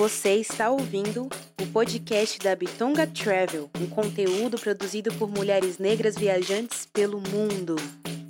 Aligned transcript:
Você 0.00 0.36
está 0.36 0.70
ouvindo 0.70 1.28
o 1.60 1.66
podcast 1.74 2.38
da 2.38 2.56
Bitonga 2.56 3.06
Travel, 3.06 3.68
um 3.78 3.86
conteúdo 3.86 4.58
produzido 4.58 5.12
por 5.12 5.28
mulheres 5.28 5.76
negras 5.76 6.16
viajantes 6.16 6.86
pelo 6.86 7.20
mundo. 7.20 7.76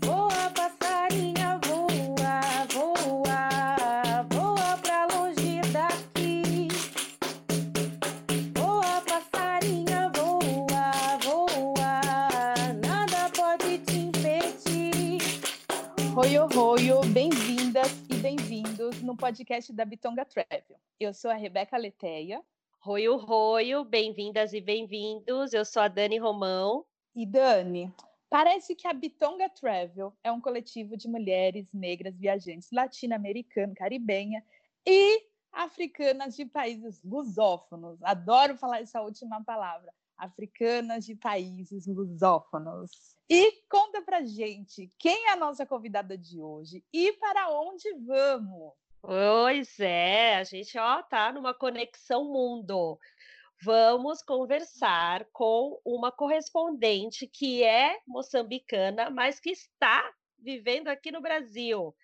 Voa, 0.04 0.50
passarinha, 0.50 1.60
voa, 1.64 2.66
voa, 2.72 4.22
voa 4.30 4.78
pra 4.78 5.06
longe 5.14 5.60
daqui. 5.72 6.66
Voa, 8.52 9.00
passarinha, 9.02 10.10
voa, 10.16 11.18
voa, 11.22 12.72
nada 12.84 13.30
pode 13.30 13.78
te 13.78 13.96
impedir. 13.96 15.22
Oi, 16.16 16.36
oi, 16.36 17.06
bem-vindas 17.12 17.92
e 18.08 18.14
bem-vindos 18.16 19.00
no 19.02 19.16
podcast 19.16 19.72
da 19.72 19.84
Bitonga 19.84 20.24
Travel. 20.24 20.79
Eu 21.00 21.14
sou 21.14 21.30
a 21.30 21.34
Rebeca 21.34 21.78
Leteia. 21.78 22.44
Roio, 22.78 23.16
roio, 23.16 23.82
bem-vindas 23.84 24.52
e 24.52 24.60
bem-vindos. 24.60 25.54
Eu 25.54 25.64
sou 25.64 25.80
a 25.80 25.88
Dani 25.88 26.18
Romão. 26.18 26.84
E 27.16 27.24
Dani, 27.24 27.90
parece 28.28 28.74
que 28.74 28.86
a 28.86 28.92
Bitonga 28.92 29.48
Travel 29.48 30.12
é 30.22 30.30
um 30.30 30.42
coletivo 30.42 30.98
de 30.98 31.08
mulheres 31.08 31.72
negras 31.72 32.14
viajantes 32.18 32.68
latino-americano, 32.70 33.74
caribenha 33.74 34.44
e 34.86 35.26
africanas 35.50 36.36
de 36.36 36.44
países 36.44 37.02
lusófonos. 37.02 37.98
Adoro 38.02 38.58
falar 38.58 38.82
essa 38.82 39.00
última 39.00 39.42
palavra. 39.42 39.90
Africanas 40.18 41.06
de 41.06 41.14
países 41.14 41.86
lusófonos. 41.86 43.16
E 43.26 43.62
conta 43.70 44.02
pra 44.02 44.22
gente 44.26 44.92
quem 44.98 45.28
é 45.28 45.30
a 45.30 45.36
nossa 45.36 45.64
convidada 45.64 46.18
de 46.18 46.38
hoje 46.38 46.84
e 46.92 47.14
para 47.14 47.48
onde 47.48 47.90
vamos. 48.04 48.74
Pois 49.02 49.80
é, 49.80 50.36
a 50.36 50.44
gente 50.44 50.78
ó, 50.78 51.02
tá 51.02 51.32
numa 51.32 51.54
conexão 51.54 52.24
mundo. 52.24 52.98
Vamos 53.62 54.22
conversar 54.22 55.26
com 55.32 55.80
uma 55.84 56.12
correspondente 56.12 57.26
que 57.26 57.62
é 57.62 57.98
moçambicana, 58.06 59.10
mas 59.10 59.40
que 59.40 59.50
está 59.50 60.02
vivendo 60.38 60.88
aqui 60.88 61.10
no 61.10 61.20
Brasil. 61.20 61.94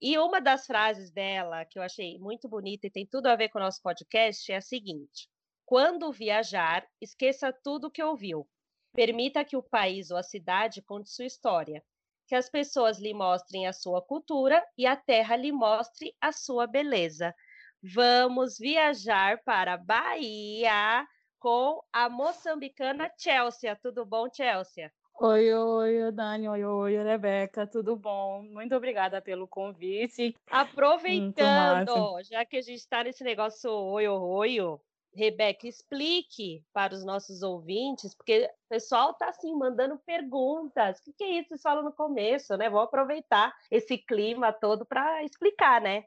E 0.00 0.18
uma 0.18 0.40
das 0.40 0.66
frases 0.66 1.10
dela 1.10 1.64
que 1.64 1.78
eu 1.78 1.82
achei 1.82 2.18
muito 2.18 2.48
bonita 2.48 2.86
e 2.86 2.90
tem 2.90 3.06
tudo 3.06 3.26
a 3.26 3.36
ver 3.36 3.48
com 3.48 3.58
o 3.58 3.62
nosso 3.62 3.80
podcast 3.82 4.52
é 4.52 4.56
a 4.56 4.60
seguinte: 4.60 5.28
quando 5.64 6.12
viajar, 6.12 6.86
esqueça 7.00 7.52
tudo 7.52 7.90
que 7.90 8.02
ouviu. 8.02 8.46
Permita 8.94 9.44
que 9.44 9.56
o 9.56 9.62
país 9.62 10.10
ou 10.10 10.16
a 10.18 10.22
cidade 10.22 10.82
conte 10.82 11.10
sua 11.10 11.24
história 11.24 11.82
que 12.26 12.34
as 12.34 12.48
pessoas 12.48 12.98
lhe 12.98 13.12
mostrem 13.12 13.66
a 13.66 13.72
sua 13.72 14.00
cultura 14.00 14.64
e 14.76 14.86
a 14.86 14.96
terra 14.96 15.36
lhe 15.36 15.52
mostre 15.52 16.14
a 16.20 16.32
sua 16.32 16.66
beleza. 16.66 17.34
Vamos 17.82 18.56
viajar 18.58 19.42
para 19.44 19.76
Bahia 19.76 21.06
com 21.38 21.82
a 21.92 22.08
moçambicana 22.08 23.10
Chelsea. 23.18 23.76
Tudo 23.76 24.06
bom, 24.06 24.26
Chelsea? 24.32 24.90
Oi, 25.20 25.52
oi, 25.52 26.12
Dani, 26.12 26.48
oi, 26.48 26.64
oi, 26.64 27.02
Rebeca, 27.04 27.66
tudo 27.66 27.94
bom? 27.94 28.42
Muito 28.42 28.74
obrigada 28.74 29.22
pelo 29.22 29.46
convite. 29.46 30.34
Aproveitando, 30.50 32.20
já 32.24 32.44
que 32.44 32.56
a 32.56 32.62
gente 32.62 32.80
está 32.80 33.04
nesse 33.04 33.22
negócio 33.22 33.70
oi, 33.70 34.08
oi, 34.08 34.60
oi, 34.60 34.78
Rebeca, 35.14 35.68
explique 35.68 36.64
para 36.72 36.94
os 36.94 37.04
nossos 37.04 37.42
ouvintes, 37.42 38.14
porque 38.14 38.50
o 38.66 38.68
pessoal 38.68 39.12
está 39.12 39.28
assim 39.28 39.54
mandando 39.54 39.96
perguntas. 39.98 40.98
O 41.06 41.12
que, 41.12 41.24
é 41.24 41.38
isso? 41.38 41.50
Vocês 41.50 41.62
falam 41.62 41.84
no 41.84 41.92
começo, 41.92 42.56
né? 42.56 42.68
Vou 42.68 42.80
aproveitar 42.80 43.54
esse 43.70 43.96
clima 43.96 44.52
todo 44.52 44.84
para 44.84 45.22
explicar, 45.22 45.80
né? 45.80 46.04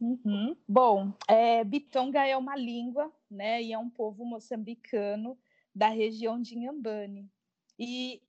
Uhum. 0.00 0.54
Bom, 0.68 1.12
é, 1.26 1.64
Bitonga 1.64 2.26
é 2.26 2.36
uma 2.36 2.54
língua, 2.54 3.10
né? 3.30 3.62
E 3.62 3.72
é 3.72 3.78
um 3.78 3.88
povo 3.88 4.24
moçambicano 4.24 5.38
da 5.74 5.88
região 5.88 6.40
de 6.40 6.54
Inhambane. 6.54 7.30
E 7.78 8.20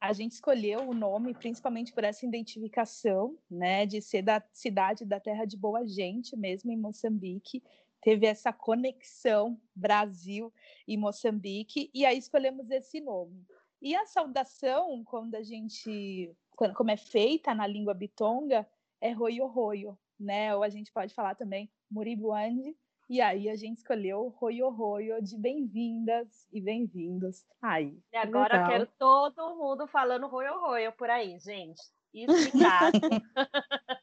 a 0.00 0.12
gente 0.12 0.32
escolheu 0.32 0.88
o 0.88 0.94
nome 0.94 1.34
principalmente 1.34 1.92
por 1.92 2.04
essa 2.04 2.24
identificação, 2.24 3.36
né? 3.50 3.84
De 3.84 4.00
ser 4.00 4.22
da 4.22 4.40
cidade 4.52 5.04
da 5.04 5.18
terra 5.18 5.44
de 5.44 5.56
boa 5.56 5.84
gente, 5.86 6.36
mesmo 6.36 6.70
em 6.70 6.76
Moçambique 6.76 7.62
teve 8.00 8.26
essa 8.26 8.52
conexão 8.52 9.60
Brasil 9.74 10.52
e 10.86 10.96
Moçambique, 10.96 11.90
e 11.92 12.04
aí 12.04 12.18
escolhemos 12.18 12.70
esse 12.70 13.00
nome. 13.00 13.44
E 13.80 13.94
a 13.94 14.06
saudação, 14.06 15.04
quando 15.04 15.34
a 15.34 15.42
gente, 15.42 16.34
quando, 16.56 16.74
como 16.74 16.90
é 16.90 16.96
feita 16.96 17.54
na 17.54 17.66
língua 17.66 17.94
bitonga, 17.94 18.66
é 19.00 19.12
roio 19.12 19.46
roio, 19.46 19.96
né? 20.18 20.54
Ou 20.54 20.62
a 20.62 20.68
gente 20.68 20.92
pode 20.92 21.14
falar 21.14 21.34
também 21.34 21.70
muribuande, 21.90 22.76
e 23.08 23.22
aí 23.22 23.48
a 23.48 23.56
gente 23.56 23.78
escolheu 23.78 24.28
roio 24.36 24.68
roio 24.68 25.22
de 25.22 25.38
bem-vindas 25.38 26.46
e 26.52 26.60
bem-vindos. 26.60 27.46
Aí. 27.62 27.98
E 28.12 28.16
agora 28.16 28.54
legal. 28.54 28.70
quero 28.70 28.86
todo 28.98 29.56
mundo 29.56 29.86
falando 29.86 30.26
roio 30.26 30.58
roio 30.60 30.92
por 30.92 31.08
aí, 31.08 31.38
gente. 31.38 31.80
Explicado. 32.12 32.98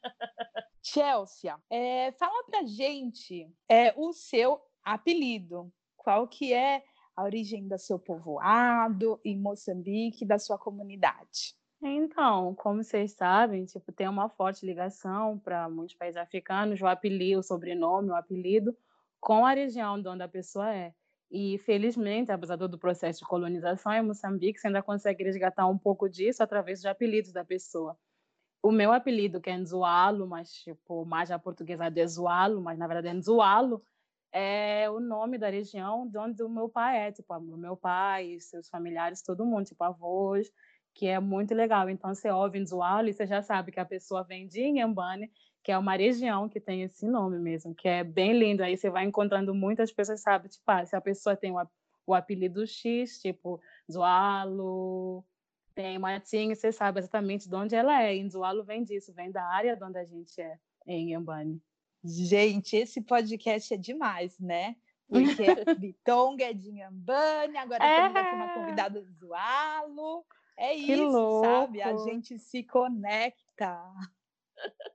Chelsea, 0.88 1.52
é, 1.68 2.12
fala 2.12 2.44
pra 2.44 2.62
gente 2.62 3.52
é, 3.68 3.92
o 3.96 4.12
seu 4.12 4.60
apelido. 4.84 5.72
Qual 5.96 6.28
que 6.28 6.52
é 6.52 6.80
a 7.16 7.24
origem 7.24 7.66
do 7.66 7.76
seu 7.76 7.98
povoado 7.98 9.20
em 9.24 9.36
Moçambique, 9.36 10.24
da 10.24 10.38
sua 10.38 10.56
comunidade? 10.56 11.56
Então, 11.82 12.54
como 12.54 12.84
vocês 12.84 13.12
sabem, 13.12 13.64
tipo, 13.64 13.90
tem 13.90 14.08
uma 14.08 14.28
forte 14.28 14.64
ligação 14.64 15.40
para 15.40 15.68
muitos 15.68 15.96
países 15.96 16.16
africanos, 16.16 16.80
o 16.80 16.86
apelido, 16.86 17.40
o 17.40 17.42
sobrenome, 17.42 18.10
o 18.10 18.14
apelido, 18.14 18.72
com 19.20 19.44
a 19.44 19.54
região 19.54 20.00
de 20.00 20.08
onde 20.08 20.22
a 20.22 20.28
pessoa 20.28 20.72
é. 20.72 20.94
E, 21.28 21.58
felizmente, 21.58 22.30
apesar 22.30 22.54
do 22.54 22.78
processo 22.78 23.18
de 23.18 23.26
colonização 23.26 23.92
em 23.92 24.02
Moçambique, 24.02 24.60
você 24.60 24.68
ainda 24.68 24.84
consegue 24.84 25.24
resgatar 25.24 25.66
um 25.66 25.76
pouco 25.76 26.08
disso 26.08 26.44
através 26.44 26.78
dos 26.78 26.86
apelidos 26.86 27.32
da 27.32 27.44
pessoa 27.44 27.98
o 28.68 28.72
meu 28.72 28.92
apelido, 28.92 29.40
que 29.40 29.50
é 29.50 29.56
Nzualo, 29.56 30.26
mas 30.26 30.52
tipo, 30.52 31.04
mais 31.04 31.30
a 31.30 31.38
portuguesa 31.38 31.86
é 31.86 32.06
Zualo, 32.06 32.60
mas 32.60 32.78
na 32.78 32.86
verdade 32.86 33.08
é 33.08 33.14
Nzualo, 33.14 33.82
é 34.32 34.90
o 34.90 35.00
nome 35.00 35.38
da 35.38 35.48
região 35.48 36.06
de 36.06 36.18
onde 36.18 36.42
o 36.42 36.48
meu 36.48 36.68
pai 36.68 37.08
é, 37.08 37.12
tipo, 37.12 37.34
o 37.34 37.56
meu 37.56 37.76
pai, 37.76 38.38
seus 38.40 38.68
familiares, 38.68 39.22
todo 39.22 39.46
mundo, 39.46 39.64
tipo, 39.64 39.82
avós, 39.82 40.50
que 40.94 41.06
é 41.06 41.20
muito 41.20 41.54
legal. 41.54 41.88
Então, 41.88 42.14
você 42.14 42.30
ouve 42.30 42.58
Nzualo 42.58 43.08
e 43.08 43.12
você 43.12 43.26
já 43.26 43.42
sabe 43.42 43.70
que 43.72 43.80
a 43.80 43.84
pessoa 43.84 44.24
vem 44.24 44.46
de 44.46 44.62
Inhambane, 44.62 45.30
que 45.62 45.72
é 45.72 45.78
uma 45.78 45.96
região 45.96 46.48
que 46.48 46.60
tem 46.60 46.82
esse 46.82 47.06
nome 47.06 47.38
mesmo, 47.38 47.74
que 47.74 47.88
é 47.88 48.04
bem 48.04 48.38
lindo. 48.38 48.62
Aí 48.62 48.76
você 48.76 48.90
vai 48.90 49.04
encontrando 49.04 49.54
muitas 49.54 49.92
pessoas, 49.92 50.20
sabe, 50.20 50.48
tipo, 50.48 50.64
ah, 50.66 50.84
se 50.84 50.96
a 50.96 51.00
pessoa 51.00 51.36
tem 51.36 51.52
o 52.06 52.14
apelido 52.14 52.66
X, 52.66 53.20
tipo, 53.20 53.60
Zualo, 53.90 55.24
tem 55.76 55.98
Matinho, 55.98 56.56
você 56.56 56.72
sabe 56.72 56.98
exatamente 56.98 57.48
de 57.48 57.54
onde 57.54 57.76
ela 57.76 58.02
é. 58.02 58.16
Inzualo 58.16 58.64
vem 58.64 58.82
disso, 58.82 59.12
vem 59.12 59.30
da 59.30 59.44
área 59.44 59.76
de 59.76 59.84
onde 59.84 59.98
a 59.98 60.04
gente 60.04 60.40
é, 60.40 60.58
em 60.86 61.12
Yambane. 61.12 61.62
Gente, 62.02 62.76
esse 62.76 63.02
podcast 63.02 63.74
é 63.74 63.76
demais, 63.76 64.38
né? 64.38 64.74
Porque 65.08 65.44
a 65.70 65.74
Bitonga 65.74 66.44
é 66.44 66.54
de 66.54 66.70
Inhambane, 66.70 67.58
agora 67.58 67.84
é. 67.84 68.02
temos 68.02 68.16
aqui 68.16 68.34
uma 68.34 68.54
convidada 68.54 69.02
do 69.02 69.12
Zualo. 69.12 70.24
É 70.56 70.74
que 70.74 70.94
isso, 70.94 71.04
louco. 71.04 71.46
sabe? 71.46 71.82
A 71.82 71.96
gente 71.98 72.38
se 72.38 72.64
conecta. 72.64 73.78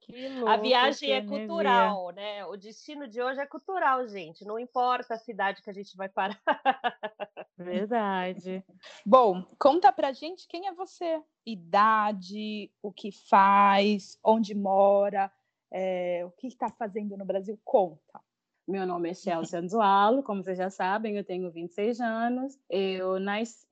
Louco, 0.10 0.50
a 0.50 0.58
viagem 0.58 1.12
é 1.12 1.22
cultural, 1.22 2.10
né? 2.10 2.46
O 2.46 2.58
destino 2.58 3.08
de 3.08 3.22
hoje 3.22 3.40
é 3.40 3.46
cultural, 3.46 4.06
gente. 4.08 4.44
Não 4.44 4.60
importa 4.60 5.14
a 5.14 5.18
cidade 5.18 5.62
que 5.62 5.70
a 5.70 5.74
gente 5.74 5.96
vai 5.96 6.10
parar. 6.10 6.42
Verdade. 7.58 8.64
Bom, 9.06 9.46
conta 9.58 9.92
pra 9.94 10.12
gente 10.12 10.48
quem 10.48 10.68
é 10.68 10.74
você. 10.74 11.22
Idade, 11.46 12.72
o 12.82 12.92
que 12.92 13.12
faz, 13.12 14.20
onde 14.24 14.54
mora, 14.54 15.32
é, 15.72 16.24
o 16.26 16.32
que 16.32 16.48
está 16.48 16.70
fazendo 16.70 17.16
no 17.16 17.24
Brasil. 17.26 17.58
Conta. 17.64 18.20
Meu 18.68 18.86
nome 18.86 19.10
é 19.10 19.14
Chelsea 19.14 19.60
Anzualo, 19.60 20.24
como 20.24 20.44
vocês 20.44 20.58
já 20.58 20.70
sabem, 20.70 21.18
eu 21.18 21.24
tenho 21.24 21.52
26 21.52 22.00
anos. 22.00 22.60
Eu 22.70 23.20
nasci, 23.20 23.66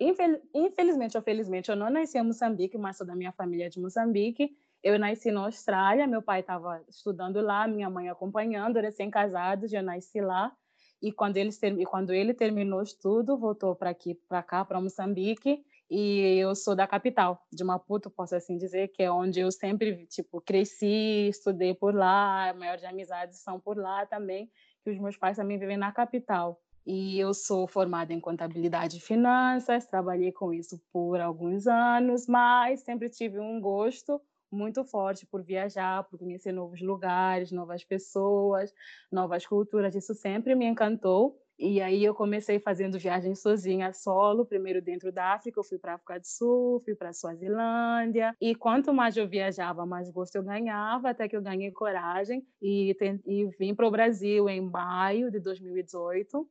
infelizmente 0.54 1.16
ou 1.16 1.24
felizmente, 1.24 1.70
eu 1.70 1.76
não 1.76 1.90
nasci 1.90 2.18
em 2.18 2.24
Moçambique, 2.24 2.78
mas 2.78 2.98
sou 2.98 3.06
da 3.06 3.16
minha 3.16 3.32
família 3.32 3.70
de 3.70 3.80
Moçambique. 3.80 4.58
Eu 4.82 4.98
nasci 4.98 5.30
na 5.30 5.42
Austrália, 5.42 6.08
meu 6.08 6.22
pai 6.22 6.40
estava 6.40 6.82
estudando 6.88 7.42
lá, 7.42 7.68
minha 7.68 7.90
mãe 7.90 8.08
acompanhando, 8.08 8.80
recém-casados, 8.80 9.74
eu 9.74 9.84
nasci 9.84 10.22
lá. 10.22 10.56
E 11.02 11.12
quando 11.12 11.38
ele, 11.38 11.52
quando 11.86 12.14
ele 12.14 12.34
terminou 12.34 12.80
o 12.80 12.84
estudo, 12.84 13.38
voltou 13.38 13.76
para 13.76 13.90
aqui, 13.90 14.16
para 14.28 14.42
cá, 14.44 14.64
para 14.64 14.80
Moçambique. 14.80 15.64
E 15.90 16.38
eu 16.38 16.56
sou 16.56 16.76
da 16.76 16.86
capital, 16.86 17.42
de 17.52 17.64
Maputo, 17.64 18.10
posso 18.10 18.36
assim 18.36 18.58
dizer, 18.58 18.90
que 18.90 19.04
é 19.04 19.12
onde 19.12 19.40
eu 19.40 19.52
sempre 19.52 20.06
tipo 20.08 20.40
cresci, 20.40 21.30
estudei 21.30 21.74
por 21.74 21.96
lá, 21.96 22.50
a 22.50 22.54
maior 22.54 22.78
de 22.78 22.86
amizades 22.86 23.40
são 23.40 23.60
por 23.60 23.78
lá 23.78 24.06
também, 24.06 24.52
que 24.84 24.92
os 24.92 25.00
meus 25.00 25.18
pais 25.18 25.38
também 25.38 25.58
vivem 25.58 25.78
na 25.78 25.92
capital. 25.92 26.62
E 26.86 27.20
eu 27.20 27.34
sou 27.34 27.68
formada 27.68 28.14
em 28.14 28.20
contabilidade 28.20 28.98
e 28.98 29.02
finanças, 29.02 29.88
trabalhei 29.88 30.32
com 30.32 30.54
isso 30.54 30.80
por 30.92 31.20
alguns 31.20 31.66
anos, 31.68 32.28
mas 32.28 32.82
sempre 32.82 33.10
tive 33.10 33.40
um 33.40 33.60
gosto 33.60 34.22
muito 34.52 34.84
forte 34.84 35.26
por 35.26 35.44
viajar, 35.44 36.04
por 36.06 36.20
conhecer 36.20 36.52
novos 36.52 36.82
lugares, 36.82 37.52
novas 37.52 37.84
pessoas, 37.84 38.74
novas 39.12 39.46
culturas. 39.46 39.96
Isso 39.96 40.14
sempre 40.14 40.56
me 40.56 40.66
encantou. 40.66 41.40
E 41.58 41.82
aí 41.82 42.06
eu 42.06 42.16
comecei 42.16 42.58
fazendo 42.58 42.98
viagens 42.98 43.42
sozinha, 43.42 43.92
solo, 43.92 44.46
primeiro 44.46 44.82
dentro 44.82 45.12
da 45.12 45.34
África, 45.34 45.60
eu 45.60 45.64
fui 45.64 45.78
para 45.78 45.92
a 45.92 45.96
África 45.96 46.18
do 46.18 46.26
Sul, 46.26 46.82
fui 46.86 46.96
para 46.96 47.10
a 47.10 47.14
Suazilândia, 47.14 48.34
e 48.40 48.56
quanto 48.56 48.94
mais 48.94 49.18
eu 49.18 49.28
viajava, 49.28 49.86
mais 49.86 50.10
gosto 50.10 50.36
eu 50.38 50.44
ganhava, 50.44 51.10
até 51.10 51.28
que 51.28 51.36
eu 51.36 51.42
ganhei 51.42 51.70
coragem 51.72 52.48
e, 52.62 52.96
e 53.26 53.46
vim 53.60 53.76
para 53.76 53.86
o 53.86 53.92
Brasil 53.92 54.48
em 54.48 54.62
maio 54.62 55.30
de 55.30 55.42
2018. 55.42 56.50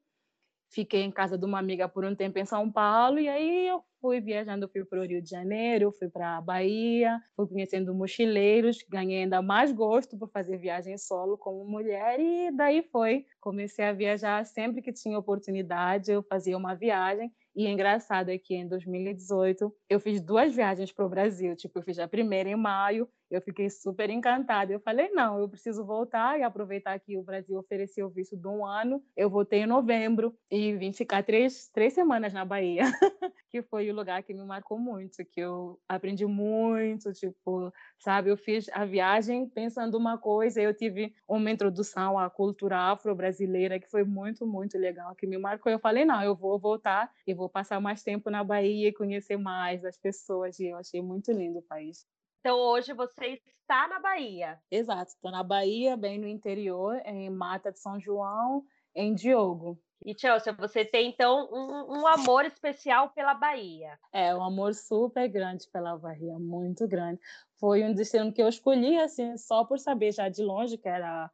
Fiquei 0.70 1.02
em 1.02 1.10
casa 1.10 1.38
de 1.38 1.44
uma 1.44 1.58
amiga 1.58 1.88
por 1.88 2.04
um 2.04 2.14
tempo 2.14 2.38
em 2.38 2.44
São 2.44 2.70
Paulo, 2.70 3.18
e 3.18 3.28
aí 3.28 3.68
eu 3.68 3.82
fui 4.00 4.20
viajando, 4.20 4.68
fui 4.68 4.84
para 4.84 5.00
o 5.00 5.04
Rio 5.04 5.22
de 5.22 5.30
Janeiro, 5.30 5.92
fui 5.92 6.08
para 6.08 6.36
a 6.36 6.40
Bahia, 6.40 7.20
fui 7.34 7.46
conhecendo 7.48 7.94
mochileiros, 7.94 8.78
ganhei 8.88 9.22
ainda 9.22 9.42
mais 9.42 9.72
gosto 9.72 10.16
por 10.18 10.30
fazer 10.30 10.58
viagem 10.58 10.96
solo 10.98 11.36
como 11.38 11.64
mulher 11.64 12.20
e 12.20 12.50
daí 12.52 12.82
foi. 12.82 13.24
Comecei 13.40 13.84
a 13.84 13.92
viajar 13.92 14.44
sempre 14.44 14.82
que 14.82 14.92
tinha 14.92 15.18
oportunidade, 15.18 16.12
eu 16.12 16.22
fazia 16.22 16.56
uma 16.56 16.74
viagem 16.74 17.32
e 17.56 17.66
é 17.66 17.70
engraçado 17.70 18.30
é 18.30 18.38
que 18.38 18.54
em 18.54 18.68
2018 18.68 19.74
eu 19.88 19.98
fiz 19.98 20.20
duas 20.20 20.54
viagens 20.54 20.92
para 20.92 21.04
o 21.04 21.08
Brasil. 21.08 21.56
Tipo, 21.56 21.78
eu 21.78 21.82
fiz 21.82 21.98
a 21.98 22.06
primeira 22.06 22.48
em 22.48 22.56
maio, 22.56 23.08
eu 23.30 23.40
fiquei 23.42 23.68
super 23.68 24.08
encantada. 24.10 24.72
Eu 24.72 24.80
falei, 24.80 25.10
não, 25.10 25.38
eu 25.38 25.48
preciso 25.48 25.84
voltar 25.84 26.38
e 26.38 26.42
aproveitar 26.42 26.98
que 26.98 27.16
o 27.16 27.22
Brasil 27.22 27.58
ofereceu 27.58 28.06
o 28.06 28.10
visto 28.10 28.36
de 28.36 28.48
um 28.48 28.64
ano. 28.64 29.02
Eu 29.16 29.28
voltei 29.28 29.60
em 29.60 29.66
novembro 29.66 30.34
e 30.50 30.74
vim 30.74 30.92
ficar 30.92 31.22
três, 31.22 31.68
três 31.68 31.92
semanas 31.92 32.32
na 32.32 32.44
Bahia, 32.44 32.84
que 33.50 33.62
foi 33.62 33.90
o 33.90 33.94
lugar 33.94 34.22
que 34.22 34.32
me 34.32 34.44
marcou 34.44 34.78
muito, 34.78 35.24
que 35.24 35.40
eu 35.40 35.78
aprendi 35.88 36.24
muito, 36.24 37.12
tipo, 37.12 37.72
sabe? 37.98 38.30
Eu 38.30 38.36
fiz 38.36 38.68
a 38.72 38.84
viagem 38.84 39.48
pensando 39.48 39.96
uma 39.96 40.16
coisa, 40.16 40.60
eu 40.60 40.74
tive 40.74 41.14
uma 41.26 41.50
introdução 41.50 42.18
à 42.18 42.30
cultura 42.30 42.78
afro-brasileira 42.92 43.78
que 43.78 43.90
foi 43.90 44.04
muito, 44.04 44.46
muito 44.46 44.78
legal, 44.78 45.14
que 45.14 45.26
me 45.26 45.38
marcou. 45.38 45.70
Eu 45.70 45.78
falei, 45.78 46.04
não, 46.04 46.22
eu 46.22 46.34
vou 46.34 46.58
voltar 46.58 47.10
e 47.26 47.34
vou 47.34 47.48
passar 47.48 47.80
mais 47.80 48.02
tempo 48.02 48.30
na 48.30 48.42
Bahia 48.42 48.88
e 48.88 48.92
conhecer 48.92 49.36
mais 49.36 49.84
as 49.84 49.98
pessoas. 49.98 50.58
E 50.58 50.66
eu 50.68 50.76
achei 50.76 51.02
muito 51.02 51.30
lindo 51.32 51.58
o 51.58 51.62
país. 51.62 52.06
Então 52.40 52.58
hoje 52.58 52.92
você 52.92 53.40
está 53.60 53.88
na 53.88 54.00
Bahia. 54.00 54.58
Exato, 54.70 55.10
estou 55.10 55.30
na 55.30 55.42
Bahia, 55.42 55.96
bem 55.96 56.18
no 56.18 56.26
interior, 56.26 57.00
em 57.04 57.28
Mata 57.28 57.70
de 57.72 57.78
São 57.78 58.00
João, 58.00 58.64
em 58.94 59.14
Diogo. 59.14 59.78
E 60.04 60.16
Chelsea, 60.16 60.52
você 60.52 60.84
tem 60.84 61.10
então 61.10 61.48
um, 61.52 61.98
um, 61.98 62.06
amor 62.06 62.44
especial 62.44 63.10
pela 63.10 63.34
Bahia. 63.34 63.98
É, 64.12 64.34
um 64.34 64.42
amor 64.42 64.72
super 64.72 65.28
grande 65.28 65.68
pela 65.72 65.98
Bahia, 65.98 66.38
muito 66.38 66.86
grande. 66.86 67.20
Foi 67.58 67.82
um 67.82 67.92
destino 67.92 68.32
que 68.32 68.40
eu 68.40 68.48
escolhi 68.48 68.96
assim 68.98 69.36
só 69.36 69.64
por 69.64 69.78
saber 69.78 70.12
já 70.12 70.28
de 70.28 70.42
longe 70.42 70.78
que 70.78 70.88
era 70.88 71.28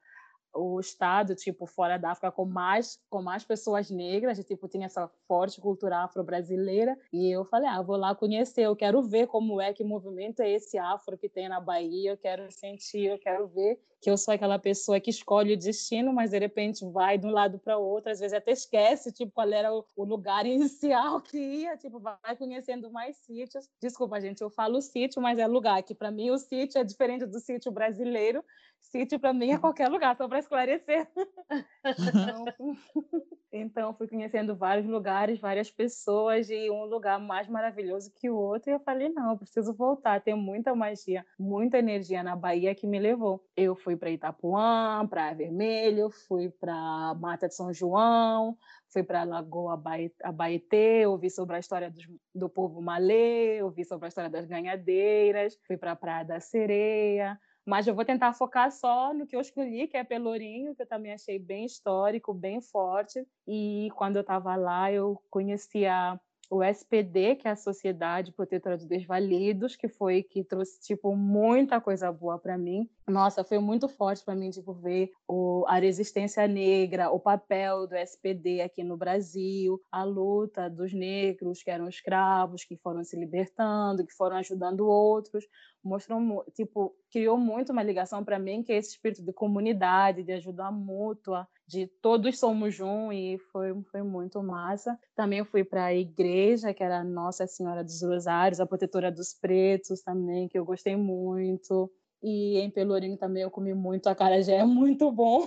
o 0.55 0.79
estado, 0.81 1.35
tipo, 1.35 1.67
fora 1.67 1.99
da 1.99 2.12
África 2.12 2.31
com 2.31 2.45
mais 2.45 2.99
com 3.11 3.23
mais 3.23 3.45
pessoas 3.45 3.91
negras, 3.91 4.39
e, 4.39 4.45
tipo, 4.45 4.69
tinha 4.69 4.87
essa 4.87 5.09
forte 5.27 5.61
cultura 5.61 5.99
afro-brasileira, 5.99 6.97
e 7.12 7.31
eu 7.31 7.45
falei, 7.45 7.69
ah, 7.69 7.83
vou 7.83 7.97
lá 7.97 8.15
conhecer, 8.15 8.62
eu 8.62 8.77
quero 8.77 9.03
ver 9.03 9.27
como 9.27 9.61
é 9.61 9.73
que 9.73 9.85
movimento 9.85 10.41
é 10.41 10.51
esse 10.51 10.79
afro 10.79 11.19
que 11.19 11.29
tem 11.29 11.49
na 11.49 11.61
Bahia, 11.61 12.12
eu 12.12 12.17
quero 12.17 12.51
sentir, 12.51 13.06
eu 13.06 13.19
quero 13.19 13.47
ver 13.49 13.81
que 14.05 14.11
eu 14.11 14.19
sou 14.19 14.35
aquela 14.35 14.59
pessoa 14.59 15.01
que 15.01 15.09
escolhe 15.09 15.55
o 15.55 15.56
destino, 15.56 16.12
mas 16.12 16.31
de 16.31 16.39
repente 16.39 16.85
vai 16.93 17.17
de 17.17 17.27
um 17.27 17.31
lado 17.31 17.59
para 17.59 17.79
o 17.79 17.83
outro, 17.83 18.12
às 18.12 18.21
vezes 18.21 18.37
até 18.37 18.53
esquece, 18.53 19.11
tipo, 19.11 19.33
qual 19.33 19.51
era 19.51 19.73
o, 19.73 19.83
o 19.97 20.05
lugar 20.05 20.45
inicial 20.45 21.23
que 21.23 21.39
ia, 21.39 21.75
tipo, 21.79 21.99
vai 21.99 22.37
conhecendo 22.37 22.93
mais 22.93 23.17
sítios. 23.17 23.67
Desculpa, 23.81 24.21
gente, 24.21 24.43
eu 24.43 24.51
falo 24.51 24.83
sítio, 24.83 25.23
mas 25.23 25.39
é 25.39 25.47
lugar, 25.47 25.83
que 25.83 25.95
para 25.95 26.11
mim 26.11 26.31
o 26.31 26.37
sítio 26.37 26.79
é 26.79 26.85
diferente 26.85 27.25
do 27.25 27.41
sítio 27.41 27.73
brasileiro, 27.73 28.45
Sítio 28.91 29.19
para 29.19 29.33
mim 29.33 29.51
é 29.51 29.59
qualquer 29.59 29.89
lugar, 29.89 30.17
só 30.17 30.29
para 30.29 30.39
esclarecer. 30.39 31.09
então, 31.83 32.45
então, 33.53 33.95
fui 33.95 34.06
conhecendo 34.06 34.55
vários 34.55 34.87
lugares, 34.87 35.41
várias 35.41 35.71
pessoas 35.71 36.49
e 36.49 36.71
um 36.71 36.85
lugar 36.85 37.19
mais 37.19 37.49
maravilhoso 37.49 38.12
que 38.15 38.31
o 38.31 38.37
outro. 38.37 38.71
E 38.71 38.75
eu 38.75 38.81
falei: 38.81 39.09
não, 39.09 39.33
eu 39.33 39.39
preciso 39.39 39.75
voltar. 39.75 40.21
Tem 40.21 40.35
muita 40.35 40.75
magia, 40.75 41.27
muita 41.37 41.79
energia 41.79 42.23
na 42.23 42.37
Bahia 42.37 42.75
que 42.75 42.87
me 42.87 43.01
levou. 43.01 43.45
Eu 43.56 43.75
fui 43.75 43.94
para 43.96 44.11
Itapuã, 44.11 45.06
Praia 45.08 45.35
Vermelho, 45.35 46.11
fui 46.11 46.49
para 46.49 47.14
Mata 47.14 47.49
de 47.49 47.55
São 47.55 47.73
João, 47.73 48.56
fui 48.88 49.02
para 49.02 49.23
a 49.23 49.25
Lagoa 49.25 49.81
Abaetê, 50.23 51.06
ouvi 51.06 51.31
sobre 51.31 51.56
a 51.56 51.58
história 51.58 51.91
do, 51.91 52.00
do 52.35 52.49
povo 52.49 52.81
malê, 52.81 53.62
ouvi 53.62 53.85
sobre 53.85 54.06
a 54.06 54.08
história 54.08 54.31
das 54.31 54.46
ganhadeiras, 54.46 55.58
fui 55.67 55.76
para 55.76 55.93
a 55.93 55.96
Praia 55.96 56.25
da 56.25 56.41
Sereia 56.41 57.38
mas 57.67 57.87
eu 57.87 57.94
vou 57.94 58.05
tentar 58.05 58.32
focar 58.35 58.70
só 58.70 59.14
no 59.14 59.26
que 59.26 59.35
eu 59.35 59.41
escolhi, 59.41 59.88
que 59.88 59.96
é 59.96 60.05
Pelourinho, 60.05 60.75
que 60.75 60.82
eu 60.82 60.87
também 60.87 61.12
achei 61.12 61.38
bem 61.38 61.64
histórico, 61.64 62.35
bem 62.35 62.61
forte. 62.61 63.26
E 63.49 63.88
quando 63.96 64.17
eu 64.17 64.20
estava 64.20 64.55
lá, 64.55 64.93
eu 64.93 65.19
conhecia 65.31 66.20
o 66.50 66.62
SPD, 66.62 67.37
que 67.37 67.49
é 67.49 67.52
a 67.52 67.56
Sociedade 67.56 68.32
Protetora 68.32 68.76
dos 68.76 68.87
Desvalidos, 68.87 69.76
que 69.76 69.88
foi 69.88 70.23
que 70.23 70.44
trouxe 70.44 70.79
tipo 70.82 71.17
muita 71.17 71.81
coisa 71.81 72.12
boa 72.12 72.38
para 72.38 72.58
mim. 72.58 72.88
Nossa, 73.06 73.45
foi 73.45 73.59
muito 73.59 73.87
forte 73.87 74.25
para 74.25 74.35
mim 74.35 74.49
tipo 74.51 74.73
ver 74.73 75.11
o, 75.29 75.65
a 75.69 75.79
resistência 75.79 76.49
negra, 76.49 77.11
o 77.11 77.21
papel 77.21 77.87
do 77.87 77.95
SPD 77.95 78.62
aqui 78.62 78.83
no 78.83 78.97
Brasil, 78.97 79.79
a 79.93 80.05
luta 80.05 80.71
dos 80.71 80.93
negros 80.95 81.62
que 81.62 81.71
eram 81.71 81.87
escravos, 81.87 82.65
que 82.65 82.77
foram 82.79 83.05
se 83.05 83.15
libertando, 83.19 84.06
que 84.06 84.15
foram 84.15 84.37
ajudando 84.37 84.87
outros 84.87 85.45
mostrou, 85.85 86.45
tipo, 86.55 86.97
criou 87.12 87.37
muito 87.37 87.71
uma 87.71 87.83
ligação 87.83 88.25
para 88.25 88.39
mim, 88.39 88.62
que 88.62 88.73
é 88.73 88.77
esse 88.79 88.93
espírito 88.93 89.23
de 89.23 89.33
comunidade, 89.33 90.23
de 90.23 90.33
ajuda 90.33 90.71
mútua, 90.73 91.47
de 91.69 91.87
todos 92.01 92.39
somos 92.39 92.81
um, 92.81 93.12
e 93.12 93.39
foi, 93.53 93.75
foi 93.91 94.03
muito 94.03 94.43
massa. 94.43 94.99
Também 95.15 95.45
fui 95.45 95.62
para 95.62 95.87
a 95.87 95.95
igreja, 95.95 96.73
que 96.73 96.83
era 96.83 97.05
Nossa 97.05 97.47
Senhora 97.47 97.85
dos 97.85 98.03
Rosários, 98.03 98.61
a 98.61 98.67
protetora 98.67 99.12
dos 99.12 99.35
pretos 99.35 100.03
também, 100.03 100.49
que 100.49 100.59
eu 100.59 100.65
gostei 100.65 100.97
muito. 100.97 101.91
E 102.26 102.59
em 102.59 102.71
Pelourinho 102.71 103.19
também 103.19 103.43
eu 103.43 103.50
comi 103.50 103.75
muito, 103.75 104.06
a 104.06 104.15
cara 104.15 104.43
já 104.43 104.55
é 104.55 104.65
muito 104.65 105.12
bom. 105.12 105.47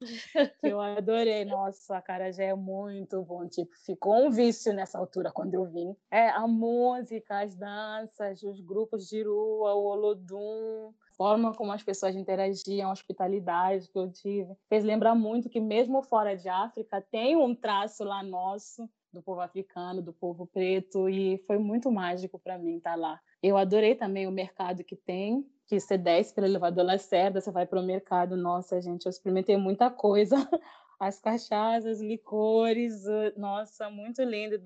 eu 0.64 0.80
adorei. 0.80 1.44
Nossa, 1.44 1.96
a 1.96 2.02
cara 2.02 2.32
já 2.32 2.42
é 2.42 2.54
muito 2.54 3.22
bom. 3.22 3.46
Tipo, 3.46 3.70
ficou 3.86 4.26
um 4.26 4.28
vício 4.28 4.72
nessa 4.72 4.98
altura 4.98 5.30
quando 5.30 5.54
eu 5.54 5.64
vim. 5.66 5.94
É, 6.10 6.28
a 6.30 6.44
música, 6.48 7.38
as 7.38 7.54
danças, 7.54 8.42
os 8.42 8.60
grupos 8.60 9.08
de 9.08 9.22
rua, 9.22 9.74
o 9.74 9.84
Olodum, 9.84 10.92
forma 11.16 11.54
como 11.54 11.70
as 11.70 11.84
pessoas 11.84 12.16
interagiam, 12.16 12.90
a 12.90 12.92
hospitalidade 12.92 13.88
que 13.88 13.96
eu 13.96 14.10
tive. 14.10 14.52
Fez 14.68 14.82
lembrar 14.82 15.14
muito 15.14 15.48
que 15.48 15.60
mesmo 15.60 16.02
fora 16.02 16.36
de 16.36 16.48
África 16.48 17.00
tem 17.00 17.36
um 17.36 17.54
traço 17.54 18.02
lá 18.02 18.24
nosso 18.24 18.90
do 19.12 19.22
povo 19.22 19.40
africano, 19.40 20.02
do 20.02 20.12
povo 20.12 20.46
preto, 20.46 21.08
e 21.08 21.38
foi 21.46 21.58
muito 21.58 21.90
mágico 21.92 22.40
para 22.40 22.58
mim 22.58 22.76
estar 22.76 22.96
lá. 22.96 23.20
Eu 23.42 23.56
adorei 23.56 23.94
também 23.94 24.26
o 24.26 24.32
mercado 24.32 24.84
que 24.84 24.96
tem, 24.96 25.46
que 25.68 25.78
você 25.78 25.98
desce 25.98 26.34
pelo 26.34 26.46
elevador 26.46 26.84
Lacerda, 26.84 27.42
você 27.42 27.50
vai 27.50 27.66
para 27.66 27.78
o 27.78 27.84
mercado. 27.84 28.36
Nossa, 28.36 28.80
gente, 28.80 29.04
eu 29.04 29.10
experimentei 29.10 29.56
muita 29.58 29.90
coisa. 29.90 30.36
As 30.98 31.20
cachaças, 31.20 32.00
licores, 32.00 33.04
nossa, 33.36 33.88
muito 33.88 34.22
lindo. 34.22 34.60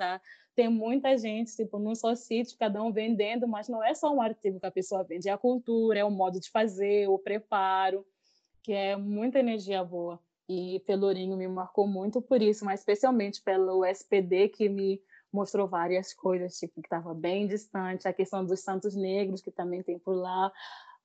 Tem 0.54 0.68
muita 0.68 1.18
gente, 1.18 1.54
tipo, 1.54 1.78
num 1.78 1.94
só 1.94 2.14
sítio, 2.14 2.56
cada 2.56 2.82
um 2.82 2.92
vendendo, 2.92 3.46
mas 3.48 3.68
não 3.68 3.82
é 3.82 3.92
só 3.94 4.14
um 4.14 4.22
artigo 4.22 4.60
que 4.60 4.64
a 4.64 4.70
pessoa 4.70 5.02
vende, 5.02 5.28
é 5.28 5.32
a 5.32 5.36
cultura, 5.36 5.98
é 5.98 6.04
o 6.04 6.10
modo 6.10 6.40
de 6.40 6.48
fazer, 6.50 7.08
o 7.08 7.18
preparo, 7.18 8.06
que 8.62 8.72
é 8.72 8.96
muita 8.96 9.40
energia 9.40 9.84
boa. 9.84 10.18
E 10.48 10.80
Pelourinho 10.86 11.36
me 11.36 11.48
marcou 11.48 11.86
muito 11.86 12.22
por 12.22 12.40
isso, 12.40 12.64
mas 12.64 12.80
especialmente 12.80 13.42
pelo 13.42 13.84
SPD, 13.84 14.48
que 14.48 14.68
me 14.68 15.02
mostrou 15.32 15.66
várias 15.66 16.12
coisas, 16.12 16.58
tipo, 16.58 16.80
que 16.80 16.86
estava 16.86 17.14
bem 17.14 17.46
distante, 17.46 18.06
a 18.06 18.12
questão 18.12 18.44
dos 18.44 18.60
santos 18.60 18.94
negros, 18.94 19.40
que 19.40 19.50
também 19.50 19.82
tem 19.82 19.98
por 19.98 20.14
lá, 20.14 20.52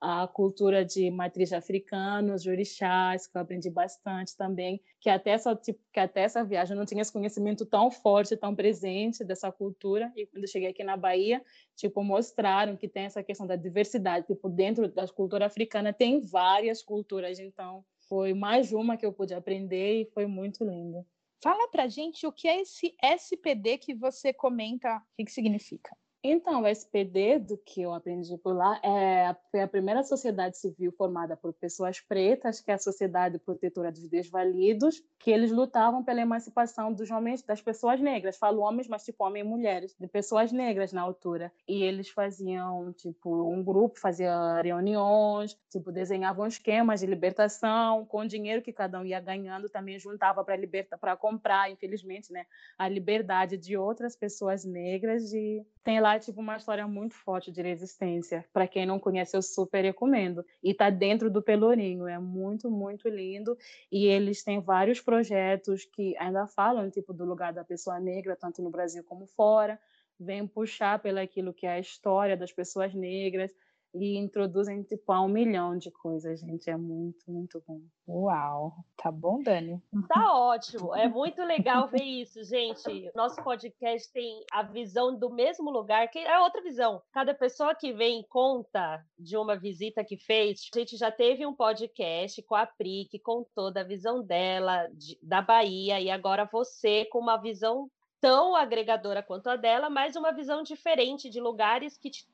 a 0.00 0.26
cultura 0.28 0.84
de 0.84 1.10
matriz 1.10 1.52
africana, 1.52 2.34
os 2.34 2.46
orixás, 2.46 3.26
que 3.26 3.36
eu 3.36 3.42
aprendi 3.42 3.68
bastante 3.68 4.36
também, 4.36 4.80
que 5.00 5.10
até 5.10 5.30
essa, 5.30 5.54
tipo, 5.56 5.80
que 5.92 5.98
até 5.98 6.22
essa 6.22 6.44
viagem 6.44 6.74
eu 6.74 6.78
não 6.78 6.86
tinha 6.86 7.02
esse 7.02 7.12
conhecimento 7.12 7.66
tão 7.66 7.90
forte, 7.90 8.36
tão 8.36 8.54
presente 8.54 9.24
dessa 9.24 9.50
cultura, 9.50 10.12
e 10.14 10.26
quando 10.26 10.44
eu 10.44 10.48
cheguei 10.48 10.70
aqui 10.70 10.84
na 10.84 10.96
Bahia, 10.96 11.42
tipo, 11.74 12.02
mostraram 12.02 12.76
que 12.76 12.88
tem 12.88 13.04
essa 13.04 13.22
questão 13.22 13.46
da 13.46 13.56
diversidade, 13.56 14.26
tipo, 14.26 14.48
dentro 14.48 14.88
da 14.88 15.06
cultura 15.08 15.46
africana 15.46 15.92
tem 15.92 16.20
várias 16.20 16.82
culturas, 16.82 17.38
então 17.38 17.84
foi 18.08 18.34
mais 18.34 18.72
uma 18.72 18.96
que 18.96 19.04
eu 19.04 19.12
pude 19.12 19.34
aprender 19.34 20.02
e 20.02 20.10
foi 20.12 20.26
muito 20.26 20.64
lindo. 20.64 21.04
Fala 21.42 21.68
pra 21.68 21.86
gente 21.86 22.26
o 22.26 22.32
que 22.32 22.48
é 22.48 22.60
esse 22.60 22.96
SPD 23.02 23.78
que 23.78 23.94
você 23.94 24.32
comenta, 24.32 24.96
o 24.96 25.16
que, 25.16 25.24
que 25.24 25.32
significa? 25.32 25.96
Então, 26.22 26.62
o 26.62 26.66
SPD, 26.66 27.38
do 27.38 27.56
que 27.56 27.82
eu 27.82 27.94
aprendi 27.94 28.36
por 28.38 28.54
lá, 28.54 28.80
é, 28.82 29.36
foi 29.52 29.60
a 29.60 29.68
primeira 29.68 30.02
sociedade 30.02 30.58
civil 30.58 30.90
formada 30.92 31.36
por 31.36 31.52
pessoas 31.52 32.00
pretas, 32.00 32.60
que 32.60 32.72
é 32.72 32.74
a 32.74 32.78
Sociedade 32.78 33.38
Protetora 33.38 33.92
dos 33.92 34.08
Desvalidos, 34.08 35.00
que 35.20 35.30
eles 35.30 35.52
lutavam 35.52 36.02
pela 36.02 36.20
emancipação 36.20 36.92
dos 36.92 37.08
homens, 37.10 37.42
das 37.42 37.62
pessoas 37.62 38.00
negras. 38.00 38.36
Falo 38.36 38.62
homens, 38.62 38.88
mas 38.88 39.04
tipo 39.04 39.24
homens 39.24 39.46
e 39.46 39.48
mulheres, 39.48 39.96
de 39.98 40.08
pessoas 40.08 40.50
negras 40.50 40.92
na 40.92 41.02
altura. 41.02 41.52
E 41.68 41.84
eles 41.84 42.08
faziam, 42.08 42.92
tipo, 42.94 43.48
um 43.48 43.62
grupo 43.62 44.00
fazia 44.00 44.60
reuniões, 44.60 45.56
tipo, 45.70 45.92
desenhavam 45.92 46.48
esquemas 46.48 46.98
de 46.98 47.06
libertação, 47.06 48.04
com 48.04 48.22
o 48.22 48.28
dinheiro 48.28 48.60
que 48.60 48.72
cada 48.72 48.98
um 48.98 49.04
ia 49.04 49.20
ganhando, 49.20 49.68
também 49.68 49.98
juntava 50.00 50.44
para 50.44 50.58
para 51.00 51.16
comprar, 51.16 51.70
infelizmente, 51.70 52.32
né, 52.32 52.44
a 52.76 52.88
liberdade 52.88 53.56
de 53.56 53.76
outras 53.76 54.16
pessoas 54.16 54.64
negras 54.64 55.32
e 55.32 55.64
tem 55.88 56.00
lá 56.00 56.18
tipo 56.18 56.38
uma 56.38 56.58
história 56.58 56.86
muito 56.86 57.14
forte 57.14 57.50
de 57.50 57.62
resistência. 57.62 58.44
Para 58.52 58.68
quem 58.68 58.84
não 58.84 59.00
conhece, 59.00 59.34
eu 59.34 59.40
super 59.40 59.82
recomendo. 59.82 60.44
E 60.62 60.74
tá 60.74 60.90
dentro 60.90 61.30
do 61.30 61.40
Pelourinho, 61.40 62.06
é 62.06 62.18
muito, 62.18 62.70
muito 62.70 63.08
lindo. 63.08 63.56
E 63.90 64.04
eles 64.04 64.44
têm 64.44 64.60
vários 64.60 65.00
projetos 65.00 65.86
que 65.86 66.14
ainda 66.18 66.46
falam 66.46 66.90
tipo 66.90 67.14
do 67.14 67.24
lugar 67.24 67.54
da 67.54 67.64
pessoa 67.64 67.98
negra, 67.98 68.36
tanto 68.36 68.60
no 68.60 68.68
Brasil 68.68 69.02
como 69.02 69.24
fora. 69.28 69.80
Vem 70.20 70.46
puxar 70.46 70.98
pelo 70.98 71.20
aquilo 71.20 71.54
que 71.54 71.64
é 71.64 71.70
a 71.70 71.80
história 71.80 72.36
das 72.36 72.52
pessoas 72.52 72.92
negras 72.92 73.50
e 73.94 74.16
introduzem 74.16 74.82
tipo 74.82 75.12
a 75.12 75.20
um 75.20 75.28
milhão 75.28 75.76
de 75.76 75.90
coisas, 75.90 76.40
gente. 76.40 76.68
É 76.68 76.76
muito, 76.76 77.30
muito 77.30 77.62
bom. 77.66 77.80
Uau, 78.06 78.72
tá 78.96 79.10
bom, 79.10 79.42
Dani? 79.42 79.82
Tá 80.08 80.34
ótimo, 80.34 80.94
é 80.94 81.08
muito 81.08 81.42
legal 81.42 81.88
ver 81.88 82.02
isso, 82.02 82.42
gente. 82.44 83.10
Nosso 83.14 83.42
podcast 83.42 84.10
tem 84.12 84.44
a 84.52 84.62
visão 84.62 85.18
do 85.18 85.30
mesmo 85.30 85.70
lugar, 85.70 86.08
que 86.08 86.18
é 86.18 86.38
outra 86.40 86.62
visão. 86.62 87.02
Cada 87.12 87.34
pessoa 87.34 87.74
que 87.74 87.92
vem 87.92 88.24
conta 88.28 89.04
de 89.18 89.36
uma 89.36 89.56
visita 89.56 90.04
que 90.04 90.16
fez. 90.16 90.68
A 90.74 90.78
gente 90.78 90.96
já 90.96 91.10
teve 91.10 91.44
um 91.44 91.54
podcast 91.54 92.42
com 92.42 92.54
a 92.54 92.66
Pri, 92.66 93.06
que 93.10 93.18
contou 93.18 93.72
da 93.72 93.82
visão 93.82 94.22
dela, 94.22 94.88
de, 94.92 95.18
da 95.22 95.42
Bahia, 95.42 96.00
e 96.00 96.10
agora 96.10 96.48
você 96.50 97.04
com 97.06 97.18
uma 97.18 97.36
visão 97.36 97.90
tão 98.20 98.56
agregadora 98.56 99.22
quanto 99.22 99.48
a 99.48 99.56
dela, 99.56 99.88
mas 99.88 100.16
uma 100.16 100.32
visão 100.32 100.62
diferente 100.62 101.30
de 101.30 101.40
lugares 101.40 101.96
que 101.96 102.10
te 102.10 102.26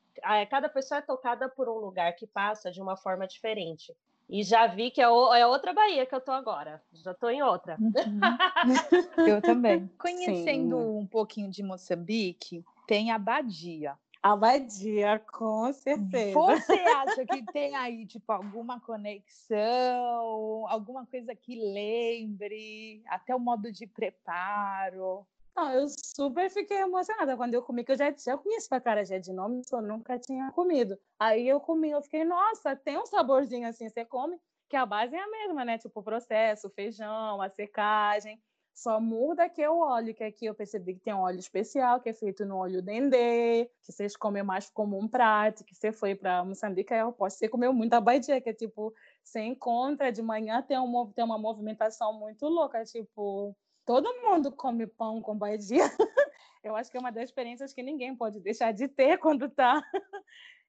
cada 0.49 0.69
pessoa 0.69 0.99
é 0.99 1.01
tocada 1.01 1.49
por 1.49 1.69
um 1.69 1.77
lugar 1.77 2.13
que 2.15 2.27
passa 2.27 2.71
de 2.71 2.81
uma 2.81 2.95
forma 2.95 3.27
diferente. 3.27 3.95
E 4.27 4.43
já 4.43 4.65
vi 4.67 4.89
que 4.89 5.01
é, 5.01 5.07
o, 5.07 5.33
é 5.33 5.45
outra 5.45 5.73
Bahia 5.73 6.05
que 6.05 6.15
eu 6.15 6.21
tô 6.21 6.31
agora. 6.31 6.81
Já 6.91 7.13
tô 7.13 7.29
em 7.29 7.43
outra. 7.43 7.77
Uhum. 7.79 7.93
eu 9.27 9.41
também. 9.41 9.87
Conhecendo 9.99 10.77
Sim. 10.77 10.97
um 10.97 11.05
pouquinho 11.05 11.49
de 11.49 11.61
Moçambique, 11.61 12.65
tem 12.87 13.11
a 13.11 13.19
Badia. 13.19 13.95
A 14.23 14.35
Badia, 14.35 15.19
com 15.19 15.71
certeza. 15.71 16.33
Você 16.33 16.73
acha 16.97 17.25
que 17.27 17.45
tem 17.53 17.75
aí, 17.75 18.07
tipo, 18.07 18.31
alguma 18.31 18.79
conexão, 18.79 20.65
alguma 20.67 21.05
coisa 21.05 21.35
que 21.35 21.55
lembre, 21.55 23.03
até 23.07 23.35
o 23.35 23.39
modo 23.39 23.71
de 23.71 23.85
preparo? 23.85 25.27
Não, 25.55 25.71
eu 25.71 25.87
super 25.87 26.49
fiquei 26.49 26.77
emocionada 26.77 27.37
quando 27.37 27.53
eu 27.53 27.63
comi, 27.63 27.85
que 27.85 27.91
eu 27.93 27.97
já, 27.97 28.11
já 28.11 28.37
a 28.71 28.81
carajé 28.81 29.19
de 29.19 29.31
nome, 29.31 29.61
só 29.65 29.81
nunca 29.81 30.19
tinha 30.19 30.51
comido. 30.51 30.99
Aí 31.17 31.47
eu 31.47 31.61
comi, 31.61 31.91
eu 31.91 32.01
fiquei, 32.01 32.25
nossa, 32.25 32.75
tem 32.75 32.97
um 32.97 33.05
saborzinho 33.05 33.65
assim, 33.67 33.87
você 33.87 34.03
come, 34.03 34.37
que 34.69 34.75
a 34.75 34.85
base 34.85 35.15
é 35.15 35.19
a 35.19 35.27
mesma, 35.29 35.63
né? 35.63 35.77
Tipo, 35.77 36.01
o 36.01 36.03
processo, 36.03 36.67
o 36.67 36.69
feijão, 36.69 37.41
a 37.41 37.49
secagem. 37.49 38.41
Só 38.73 38.99
muda 38.99 39.47
que 39.47 39.61
é 39.61 39.69
o 39.69 39.79
óleo, 39.79 40.13
que 40.13 40.23
aqui 40.25 40.45
eu 40.47 40.53
percebi 40.53 40.95
que 40.95 40.99
tem 40.99 41.13
um 41.13 41.21
óleo 41.21 41.39
especial, 41.39 42.01
que 42.01 42.09
é 42.09 42.13
feito 42.13 42.43
no 42.43 42.57
óleo 42.57 42.81
dendê, 42.81 43.71
que 43.81 43.93
vocês 43.93 44.17
comem 44.17 44.43
mais 44.43 44.69
como 44.69 44.99
um 44.99 45.07
prato, 45.07 45.63
que 45.63 45.73
você 45.73 45.93
foi 45.93 46.13
para 46.13 46.43
Moçambique, 46.43 46.93
eu 46.93 47.13
posso, 47.13 47.37
você 47.37 47.47
comeu 47.47 47.71
muito 47.71 47.93
abaidia, 47.93 48.41
que 48.41 48.49
é 48.49 48.53
tipo, 48.53 48.93
você 49.23 49.39
encontra 49.39 50.11
de 50.11 50.21
manhã, 50.21 50.61
tem, 50.61 50.77
um, 50.77 51.09
tem 51.13 51.23
uma 51.23 51.37
movimentação 51.37 52.19
muito 52.19 52.45
louca, 52.47 52.83
tipo, 52.83 53.55
todo 53.85 54.21
mundo 54.21 54.51
come 54.51 54.87
pão 54.87 55.21
com 55.21 55.37
baidia. 55.37 55.83
Eu 56.63 56.75
acho 56.75 56.89
que 56.89 56.97
é 56.97 56.99
uma 56.99 57.11
das 57.11 57.25
experiências 57.25 57.73
que 57.73 57.83
ninguém 57.83 58.15
pode 58.15 58.39
deixar 58.39 58.71
de 58.71 58.87
ter 58.87 59.17
quando 59.19 59.45
está 59.45 59.83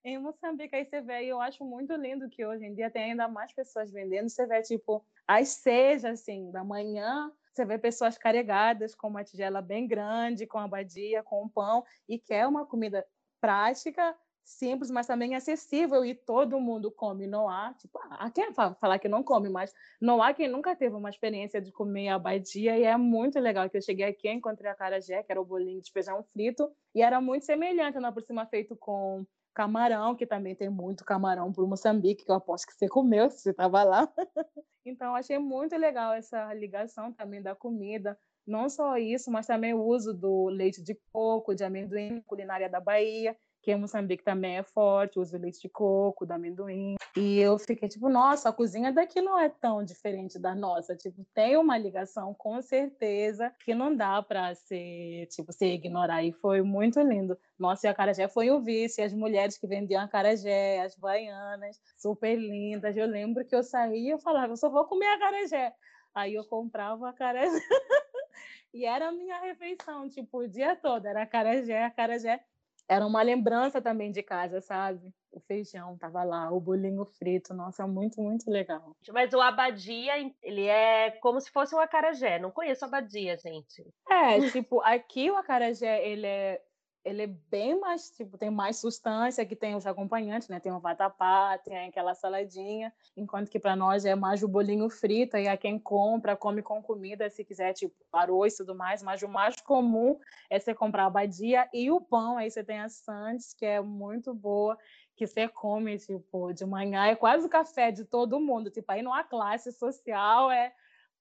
em 0.05 0.19
Moçambique. 0.19 0.77
Aí 0.77 0.85
você 0.85 1.01
vê, 1.01 1.25
e 1.25 1.29
eu 1.31 1.41
acho 1.41 1.65
muito 1.65 1.95
lindo 1.95 2.29
que 2.29 2.45
hoje 2.45 2.67
em 2.67 2.75
dia 2.75 2.91
tem 2.91 3.13
ainda 3.13 3.27
mais 3.27 3.53
pessoas 3.53 3.91
vendendo. 3.91 4.29
Você 4.29 4.47
vê, 4.47 4.61
tipo, 4.61 5.03
às 5.27 5.49
seis, 5.49 6.05
assim, 6.05 6.51
da 6.51 6.63
manhã, 6.63 7.33
você 7.51 7.65
vê 7.65 7.79
pessoas 7.79 8.19
carregadas 8.19 8.95
com 8.95 9.09
uma 9.09 9.25
tigela 9.25 9.63
bem 9.63 9.87
grande, 9.87 10.47
com 10.47 10.59
a 10.59 10.69
badia, 10.69 11.23
com 11.23 11.45
o 11.45 11.49
pão, 11.49 11.83
e 12.07 12.19
quer 12.19 12.47
uma 12.47 12.67
comida 12.67 13.07
prática, 13.41 14.15
simples, 14.47 14.91
mas 14.91 15.09
também 15.09 15.35
acessível 15.35 16.05
e 16.05 16.15
todo 16.15 16.61
mundo 16.61 16.91
come. 16.91 17.27
Não 17.27 17.49
há, 17.49 17.75
tipo, 17.75 17.99
há 18.11 18.31
quem 18.31 18.53
falar 18.55 18.99
que 18.99 19.09
não 19.09 19.23
come, 19.23 19.49
mas 19.49 19.75
não 20.01 20.23
há 20.23 20.33
quem 20.33 20.49
nunca 20.49 20.75
teve 20.77 20.95
uma 20.95 21.11
experiência 21.11 21.61
de 21.61 21.73
comer 21.73 22.09
a 22.09 22.19
badia 22.19 22.79
e 22.79 22.85
é 22.85 22.97
muito 22.97 23.41
legal 23.41 23.69
que 23.69 23.77
eu 23.77 23.83
cheguei 23.83 24.07
aqui, 24.07 24.31
encontrei 24.31 24.71
a 24.71 24.75
carajé, 24.75 25.23
que 25.23 25.33
era 25.33 25.41
o 25.41 25.45
bolinho 25.45 25.83
de 25.83 25.91
feijão 25.91 26.23
frito, 26.33 26.71
e 26.95 27.03
era 27.03 27.21
muito 27.21 27.45
semelhante, 27.45 27.99
não 27.99 28.13
por 28.13 28.23
cima 28.23 28.47
feito 28.47 28.77
com 28.77 29.27
camarão, 29.53 30.15
que 30.15 30.27
também 30.27 30.55
tem 30.55 30.69
muito 30.69 31.05
camarão 31.05 31.53
para 31.53 31.65
Moçambique, 31.65 32.25
que 32.25 32.31
eu 32.31 32.37
aposto 32.37 32.67
que 32.67 32.75
você 32.75 32.89
comeu, 32.89 33.29
se 33.31 33.39
você 33.39 33.51
estava 33.51 33.83
lá. 33.83 34.13
então, 34.85 35.15
achei 35.17 35.39
muito 35.39 35.75
legal 35.77 36.13
essa 36.13 36.53
ligação 36.55 37.13
também 37.13 37.43
da 37.43 37.55
comida, 37.55 38.17
não 38.47 38.69
só 38.69 38.97
isso, 38.97 39.31
mas 39.31 39.47
também 39.47 39.75
o 39.75 39.83
uso 39.83 40.15
do 40.15 40.49
leite 40.49 40.83
de 40.83 40.95
coco, 41.11 41.55
de 41.55 41.65
amendoim, 41.65 42.21
culinária 42.27 42.69
da 42.69 42.79
Bahia, 42.79 43.37
que 43.67 43.73
em 43.73 43.81
Moçambique 43.81 44.23
também 44.23 44.59
é 44.59 44.63
forte, 44.63 45.19
usa 45.19 45.37
leite 45.37 45.61
de 45.61 45.69
coco, 45.69 46.25
do 46.25 46.31
amendoim. 46.31 46.95
E 47.17 47.41
eu 47.41 47.59
fiquei 47.59 47.89
tipo, 47.89 48.09
nossa, 48.09 48.49
a 48.49 48.53
cozinha 48.53 48.93
daqui 48.93 49.21
não 49.21 49.37
é 49.37 49.49
tão 49.49 49.83
diferente 49.83 50.39
da 50.39 50.55
nossa. 50.55 50.95
Tipo, 50.95 51.27
tem 51.35 51.57
uma 51.57 51.77
ligação 51.77 52.33
com 52.33 52.63
certeza 52.63 53.53
que 53.65 53.75
não 53.75 53.93
dá 53.93 54.23
para 54.23 54.55
ser, 54.55 55.27
tipo, 55.33 55.53
se 55.53 55.67
ignorar. 55.67 56.23
E 56.23 56.31
foi 56.31 56.63
muito 56.63 57.01
lindo. 57.01 57.37
Nossa, 57.59 57.89
e 57.89 57.91
a 57.91 57.95
Carajé 57.95 58.29
foi 58.29 58.53
um 58.53 58.63
vice, 58.63 59.03
as 59.03 59.13
mulheres 59.13 59.59
que 59.59 59.67
vendiam 59.67 60.01
a 60.01 60.07
Carajé, 60.07 60.83
as 60.83 60.95
baianas, 60.95 61.83
super 61.97 62.39
lindas. 62.39 62.97
Eu 62.97 63.09
lembro 63.09 63.45
que 63.45 63.57
eu 63.57 63.65
saía 63.65 64.15
e 64.15 64.21
falava, 64.21 64.53
eu 64.53 64.57
só 64.57 64.71
vou 64.71 64.85
comer 64.85 65.09
a 65.09 65.19
Carajé. 65.19 65.75
Aí 66.15 66.35
eu 66.35 66.45
comprava 66.45 67.09
a 67.09 67.13
Carajé. 67.13 67.51
e 68.73 68.85
era 68.85 69.09
a 69.09 69.13
minha 69.13 69.41
refeição, 69.41 70.09
tipo, 70.09 70.39
o 70.39 70.49
dia 70.49 70.77
todo. 70.77 71.05
Era 71.05 71.23
a 71.23 71.27
Carajé, 71.27 71.83
a 71.83 71.91
Carajé 71.91 72.41
era 72.89 73.07
uma 73.07 73.23
lembrança 73.23 73.81
também 73.81 74.11
de 74.13 74.23
casa, 74.23 74.61
sabe? 74.61 75.13
O 75.33 75.41
feijão 75.41 75.99
tava 75.99 76.23
lá, 76.25 76.51
o 76.51 76.61
bolinho 76.61 77.05
frito, 77.05 77.53
nossa, 77.53 77.83
é 77.83 77.87
muito, 77.87 78.21
muito 78.21 78.51
legal. 78.51 78.97
Mas 79.13 79.33
o 79.33 79.41
abadia, 79.41 80.15
ele 80.43 80.67
é 80.67 81.11
como 81.21 81.41
se 81.41 81.51
fosse 81.51 81.75
um 81.75 81.81
acarajé. 81.81 82.39
Não 82.39 82.51
conheço 82.51 82.85
abadia, 82.85 83.37
gente. 83.37 83.85
É, 84.09 84.41
tipo, 84.51 84.81
aqui 84.81 85.31
o 85.31 85.37
acarajé, 85.37 86.09
ele 86.09 86.27
é 86.27 86.63
ele 87.07 87.23
é 87.23 87.27
bem 87.29 87.79
mais, 87.79 88.11
tipo, 88.11 88.37
tem 88.37 88.51
mais 88.51 88.79
substância 88.79 89.47
que 89.47 89.55
tem 89.55 89.77
os 89.77 89.87
acompanhantes, 89.87 90.49
né? 90.49 90.59
Tem 90.59 90.73
o 90.73 90.81
vatapá, 90.81 91.57
tem 91.57 91.87
aquela 91.87 92.17
saladinha, 92.17 92.93
enquanto 93.17 93.49
que 93.49 93.61
para 93.61 93.77
nós 93.77 94.05
é 94.05 94.17
mais 94.17 94.43
o 94.43 94.49
bolinho 94.49 94.91
frito, 94.91 95.37
e 95.37 95.47
a 95.47 95.57
quem 95.57 95.79
compra, 95.79 96.35
come 96.35 96.63
com 96.63 96.83
comida, 96.83 97.31
se 97.31 97.45
quiser, 97.45 97.75
tipo, 97.75 97.95
arroz 98.13 98.55
e 98.55 98.57
tudo 98.57 98.75
mais, 98.75 99.05
mas 99.05 99.23
o 99.23 99.29
mais 99.29 99.55
comum 99.61 100.19
é 100.51 100.59
você 100.59 100.75
comprar 100.75 101.05
a 101.05 101.07
abadia 101.07 101.69
e 101.73 101.93
o 101.93 102.01
pão, 102.01 102.39
aí 102.39 102.51
você 102.51 102.65
tem 102.65 102.81
a 102.81 102.89
Santos, 102.89 103.55
que 103.55 103.65
é 103.65 103.81
muito 103.81 104.35
boa, 104.35 104.77
que 105.15 105.29
você 105.29 105.47
come, 105.47 105.97
tipo, 105.99 106.53
de 106.53 106.67
manhã, 106.67 107.07
é 107.07 107.15
quase 107.15 107.47
o 107.47 107.49
café 107.49 107.93
de 107.93 108.05
todo 108.05 108.41
mundo, 108.41 108.69
tipo, 108.69 108.91
aí 108.91 109.01
não 109.01 109.15
há 109.15 109.23
classe 109.23 109.71
social, 109.71 110.51
é 110.51 110.73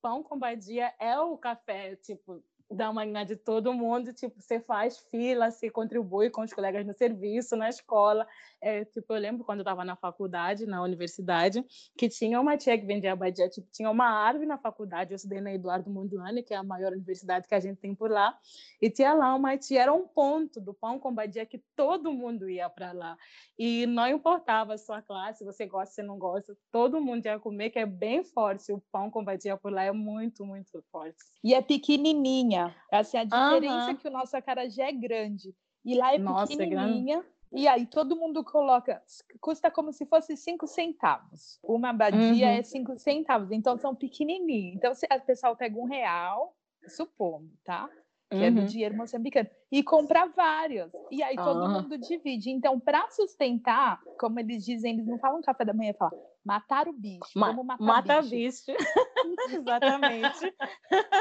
pão 0.02 0.24
com 0.24 0.38
badia 0.38 0.92
é 1.00 1.20
o 1.20 1.38
café, 1.38 1.96
tipo, 1.98 2.44
da 2.70 2.92
manhã 2.92 3.26
de 3.26 3.36
todo 3.36 3.74
mundo, 3.74 4.12
tipo, 4.14 4.42
você 4.42 4.60
faz 4.60 4.98
fila, 5.12 5.52
se 5.52 5.70
contribui 5.70 6.30
com 6.30 6.42
os 6.42 6.54
colegas 6.54 6.86
no 6.86 6.94
serviço, 6.94 7.56
na 7.56 7.70
escola. 7.70 8.28
É, 8.66 8.84
tipo, 8.84 9.14
eu 9.14 9.20
lembro 9.20 9.44
quando 9.44 9.60
eu 9.60 9.62
estava 9.62 9.86
na 9.86 9.96
faculdade, 9.96 10.66
na 10.66 10.82
universidade, 10.82 11.64
que 11.96 12.10
tinha 12.10 12.42
uma 12.42 12.58
tia 12.58 12.76
que 12.76 12.84
vendia 12.84 13.14
abadia, 13.14 13.48
tipo, 13.48 13.68
tinha 13.72 13.92
uma 13.92 14.08
árvore 14.08 14.48
na 14.48 14.58
faculdade, 14.58 15.12
eu 15.12 15.18
estudei 15.18 15.40
na 15.40 15.54
Eduardo 15.54 15.88
Mondlane, 15.88 16.42
que 16.42 16.52
é 16.52 16.58
a 16.58 16.64
maior 16.64 16.92
universidade 16.92 17.48
que 17.48 17.54
a 17.54 17.60
gente 17.60 17.78
tem 17.78 17.94
por 17.94 18.10
lá, 18.10 18.36
e 18.82 18.90
tinha 18.90 19.14
lá 19.14 19.36
uma 19.36 19.56
tia, 19.56 19.84
era 19.84 19.94
um 19.94 20.08
ponto 20.08 20.60
do 20.60 20.74
pão 20.74 20.98
com 20.98 21.10
abadia 21.10 21.46
que 21.46 21.62
todo 21.76 22.12
mundo 22.12 22.50
ia 22.50 22.68
para 22.68 22.92
lá. 22.92 23.16
E 23.56 23.86
não 23.86 24.08
importava 24.08 24.74
a 24.74 24.80
sua 24.80 25.00
classe, 25.00 25.46
você 25.46 25.68
gosta, 25.68 25.94
você 25.94 26.02
não 26.02 26.18
gosta, 26.18 26.58
todo 26.72 27.00
mundo 27.00 27.24
ia 27.24 27.38
comer, 27.38 27.70
que 27.70 27.78
é 27.78 27.86
bem 27.86 28.24
forte, 28.24 28.74
o 28.74 28.82
pão 28.92 29.12
com 29.12 29.20
abadia 29.20 29.56
por 29.56 29.72
lá 29.72 29.84
é 29.84 29.92
muito, 29.92 30.44
muito 30.44 30.84
forte. 30.92 31.24
E 31.44 31.54
é 31.54 31.62
pequenininha. 31.62 32.76
Assim, 32.92 33.18
a 33.20 33.26
diferença 33.26 33.92
é 33.92 33.94
que 33.94 34.08
o 34.08 34.12
nosso 34.12 34.36
acarajé 34.36 34.90
é 34.90 34.92
grande. 34.92 35.54
E 35.86 35.96
lá 35.96 36.16
é 36.16 36.18
Nossa, 36.18 36.52
é 36.52 36.58
pequenininha. 36.58 37.20
É 37.20 37.35
e 37.56 37.68
aí 37.68 37.86
todo 37.88 38.16
mundo 38.16 38.44
coloca, 38.44 39.02
custa 39.40 39.72
como 39.72 39.92
se 39.94 40.06
fosse 40.06 40.36
cinco 40.38 40.68
centavos. 40.68 41.60
Uma 41.64 41.90
abadia 41.90 42.48
uhum. 42.48 42.54
é 42.54 42.64
cinco 42.64 42.98
centavos, 43.00 43.52
então 43.52 43.78
são 43.78 43.96
pequenininhos. 43.96 44.76
Então 44.76 44.94
se 44.94 45.06
a 45.10 45.20
pessoa 45.20 45.56
pega 45.56 45.78
um 45.80 45.86
real, 45.86 46.56
supondo, 46.88 47.52
tá? 47.64 47.90
que 48.28 48.44
é 48.44 48.50
do 48.50 48.62
Uhum. 48.62 48.66
dinheiro 48.66 48.98
moçambicano, 48.98 49.48
e 49.72 49.84
comprar 49.84 50.26
várias. 50.30 50.92
E 51.12 51.22
aí 51.22 51.36
todo 51.36 51.64
Ah. 51.64 51.70
mundo 51.70 51.96
divide. 51.98 52.50
Então, 52.50 52.80
para 52.80 53.08
sustentar, 53.12 54.02
como 54.20 54.40
eles 54.40 54.66
dizem, 54.66 54.94
eles 54.96 55.06
não 55.06 55.20
falam 55.20 55.42
café 55.44 55.64
da 55.64 55.74
manhã, 55.76 55.94
falam 55.94 56.20
matar 56.44 56.88
o 56.88 56.92
bicho. 56.92 57.22
Ma- 57.36 57.48
vamos 57.52 57.66
matar 57.66 57.84
mata 57.84 58.22
bicho. 58.24 58.66
bicho. 58.66 58.78
Exatamente. 59.64 60.54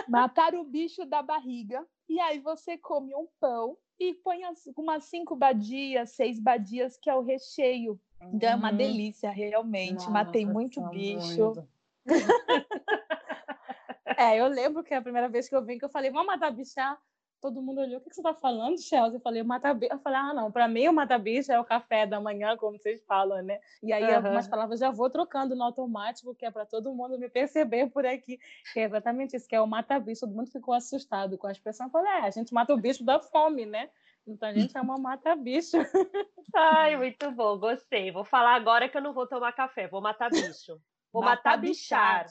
Matar 0.09 0.55
o 0.55 0.64
bicho 0.64 1.05
da 1.05 1.23
barriga. 1.23 1.87
E 2.09 2.19
aí 2.21 2.41
você 2.41 2.76
come 2.79 3.14
um 3.14 3.29
pão 3.38 3.76
e 3.99 4.15
põe 4.15 4.45
as- 4.45 4.67
umas 4.77 5.05
cinco 5.05 5.37
badias, 5.37 6.11
seis 6.11 6.41
badias, 6.41 6.97
que 6.97 7.09
é 7.09 7.15
o 7.15 7.23
recheio. 7.23 8.01
Então 8.33 8.49
é 8.49 8.55
uma 8.55 8.71
Uhum. 8.71 8.77
delícia, 8.77 9.31
realmente. 9.31 10.11
Matei 10.11 10.45
Nossa, 10.45 10.53
muito 10.55 10.81
são 10.81 10.91
bicho. 10.91 11.45
muito. 11.47 11.69
é, 14.19 14.41
eu 14.41 14.49
lembro 14.49 14.83
que 14.83 14.95
a 14.95 15.03
primeira 15.03 15.29
vez 15.29 15.49
que 15.49 15.55
eu 15.55 15.65
vim, 15.65 15.79
que 15.79 15.85
eu 15.85 15.91
falei, 15.91 16.11
vamos 16.11 16.27
matar 16.27 16.51
bichá. 16.51 16.99
Todo 17.45 17.61
mundo 17.61 17.83
olhou, 17.83 17.99
o 17.99 18.01
que 18.01 18.09
que 18.09 18.17
você 18.17 18.23
tá 18.23 18.33
falando, 18.33 18.81
Chelsea? 18.81 19.19
Eu 19.19 19.21
falei, 19.21 19.43
matar 19.43 19.75
bicho. 19.75 19.93
Eu 19.93 19.99
falei, 19.99 20.19
ah, 20.19 20.33
não, 20.33 20.51
pra 20.51 20.67
mim 20.67 20.89
o 20.89 21.19
bicho 21.19 21.53
é 21.53 21.61
o 21.61 21.65
café 21.65 22.07
da 22.07 22.19
manhã, 22.19 22.57
como 22.57 22.79
vocês 22.79 23.05
falam, 23.05 23.43
né? 23.43 23.61
E 23.83 23.93
aí 23.93 24.03
Aham. 24.03 24.17
algumas 24.17 24.49
palavras 24.49 24.81
já 24.81 24.91
vou 24.91 25.11
trocando 25.11 25.55
no 25.55 25.63
automático, 25.63 26.35
que 26.35 26.47
é 26.47 26.51
para 26.51 26.65
todo 26.65 26.95
mundo 26.95 27.19
me 27.19 27.29
perceber 27.29 27.91
por 27.91 28.07
aqui. 28.07 28.41
Que 28.73 28.81
é 28.81 28.85
exatamente 28.85 29.37
isso, 29.37 29.47
que 29.47 29.55
é 29.55 29.61
o 29.61 29.69
bicho. 30.03 30.23
Todo 30.23 30.35
mundo 30.35 30.51
ficou 30.51 30.73
assustado 30.73 31.37
com 31.37 31.47
a 31.47 31.53
expressão. 31.53 31.89
Eu 31.89 31.91
falei, 31.91 32.13
é, 32.13 32.21
a 32.21 32.31
gente 32.31 32.55
mata 32.55 32.73
o 32.73 32.79
bicho 32.79 33.05
da 33.05 33.21
fome, 33.21 33.67
né? 33.67 33.91
Então 34.27 34.49
a 34.49 34.53
gente 34.55 34.73
chama 34.73 34.97
mata 34.97 35.37
bicho. 35.37 35.77
Ai, 36.57 36.97
muito 36.97 37.31
bom, 37.33 37.59
gostei. 37.59 38.11
Vou 38.11 38.25
falar 38.25 38.55
agora 38.55 38.89
que 38.89 38.97
eu 38.97 39.03
não 39.03 39.13
vou 39.13 39.27
tomar 39.27 39.53
café, 39.53 39.87
vou 39.87 40.01
matar 40.01 40.31
bicho. 40.31 40.81
Vou 41.13 41.23
matar, 41.23 41.59
bichar. 41.59 42.27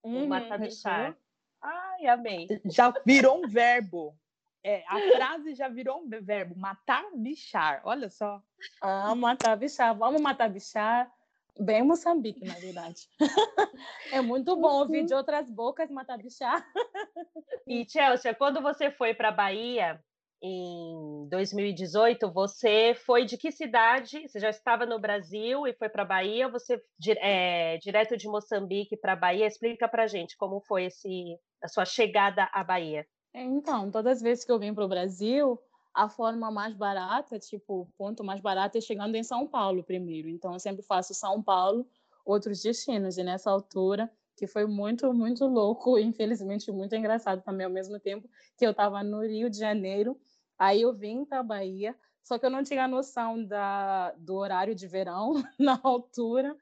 Vou 0.00 0.12
Uhum, 0.12 0.28
matar 0.28 0.60
bichar. 0.60 1.16
Ai, 1.60 2.06
amei. 2.06 2.46
Já 2.66 2.94
virou 3.04 3.42
um 3.42 3.48
verbo. 3.48 4.16
É, 4.64 4.82
a 4.88 4.98
frase 5.14 5.54
já 5.54 5.68
virou 5.68 6.00
um 6.00 6.08
verbo. 6.08 6.58
Matar, 6.58 7.04
bichar. 7.14 7.82
Olha 7.84 8.08
só. 8.08 8.42
Ah, 8.80 9.14
matar 9.14 9.56
bichar. 9.58 9.94
Vamos 9.94 10.22
matar 10.22 10.48
bichar. 10.48 11.12
Bem 11.60 11.84
Moçambique, 11.84 12.44
na 12.44 12.54
verdade. 12.54 13.06
é 14.10 14.22
muito 14.22 14.56
bom 14.56 14.80
ouvir 14.80 15.04
de 15.04 15.14
outras 15.14 15.50
bocas 15.50 15.90
matar 15.90 16.16
bichar. 16.16 16.66
E, 17.66 17.86
Chelsea, 17.88 18.34
quando 18.34 18.60
você 18.60 18.90
foi 18.90 19.14
para 19.14 19.32
Bahia 19.32 19.98
em 20.42 21.26
2018, 21.30 22.30
você 22.30 22.94
foi 22.94 23.24
de 23.24 23.38
que 23.38 23.50
cidade? 23.50 24.28
Você 24.28 24.38
já 24.38 24.50
estava 24.50 24.84
no 24.84 24.98
Brasil 24.98 25.66
e 25.66 25.72
foi 25.72 25.88
para 25.88 26.04
Bahia? 26.04 26.46
Ou 26.46 26.52
você 26.52 26.78
é, 27.20 27.78
direto 27.78 28.18
de 28.18 28.28
Moçambique 28.28 28.98
para 28.98 29.16
Bahia? 29.16 29.46
Explica 29.46 29.88
para 29.88 30.06
gente 30.06 30.36
como 30.36 30.60
foi 30.60 30.84
esse 30.86 31.38
a 31.62 31.68
sua 31.68 31.86
chegada 31.86 32.50
à 32.52 32.62
Bahia. 32.62 33.06
Então, 33.34 33.90
todas 33.90 34.18
as 34.18 34.22
vezes 34.22 34.44
que 34.44 34.52
eu 34.52 34.58
vim 34.58 34.72
para 34.72 34.84
o 34.84 34.88
Brasil, 34.88 35.58
a 35.92 36.08
forma 36.08 36.50
mais 36.50 36.72
barata, 36.74 37.38
tipo, 37.38 37.80
o 37.82 37.86
ponto 37.98 38.22
mais 38.22 38.40
barato 38.40 38.78
é 38.78 38.80
chegando 38.80 39.16
em 39.16 39.24
São 39.24 39.46
Paulo 39.46 39.82
primeiro. 39.82 40.28
Então, 40.28 40.52
eu 40.52 40.60
sempre 40.60 40.82
faço 40.82 41.12
São 41.14 41.42
Paulo, 41.42 41.84
outros 42.24 42.62
destinos. 42.62 43.18
E 43.18 43.24
nessa 43.24 43.50
altura, 43.50 44.08
que 44.36 44.46
foi 44.46 44.66
muito, 44.66 45.12
muito 45.12 45.46
louco, 45.46 45.98
infelizmente 45.98 46.70
muito 46.70 46.94
engraçado 46.94 47.42
também 47.42 47.66
ao 47.66 47.72
mesmo 47.72 47.98
tempo, 47.98 48.28
que 48.56 48.64
eu 48.64 48.70
estava 48.70 49.02
no 49.02 49.26
Rio 49.26 49.50
de 49.50 49.58
Janeiro, 49.58 50.16
aí 50.56 50.82
eu 50.82 50.92
vim 50.92 51.24
para 51.24 51.40
a 51.40 51.42
Bahia, 51.42 51.96
só 52.22 52.38
que 52.38 52.46
eu 52.46 52.50
não 52.50 52.62
tinha 52.62 52.88
noção 52.88 53.44
da, 53.44 54.12
do 54.12 54.36
horário 54.36 54.74
de 54.74 54.86
verão 54.86 55.34
na 55.58 55.78
altura. 55.82 56.56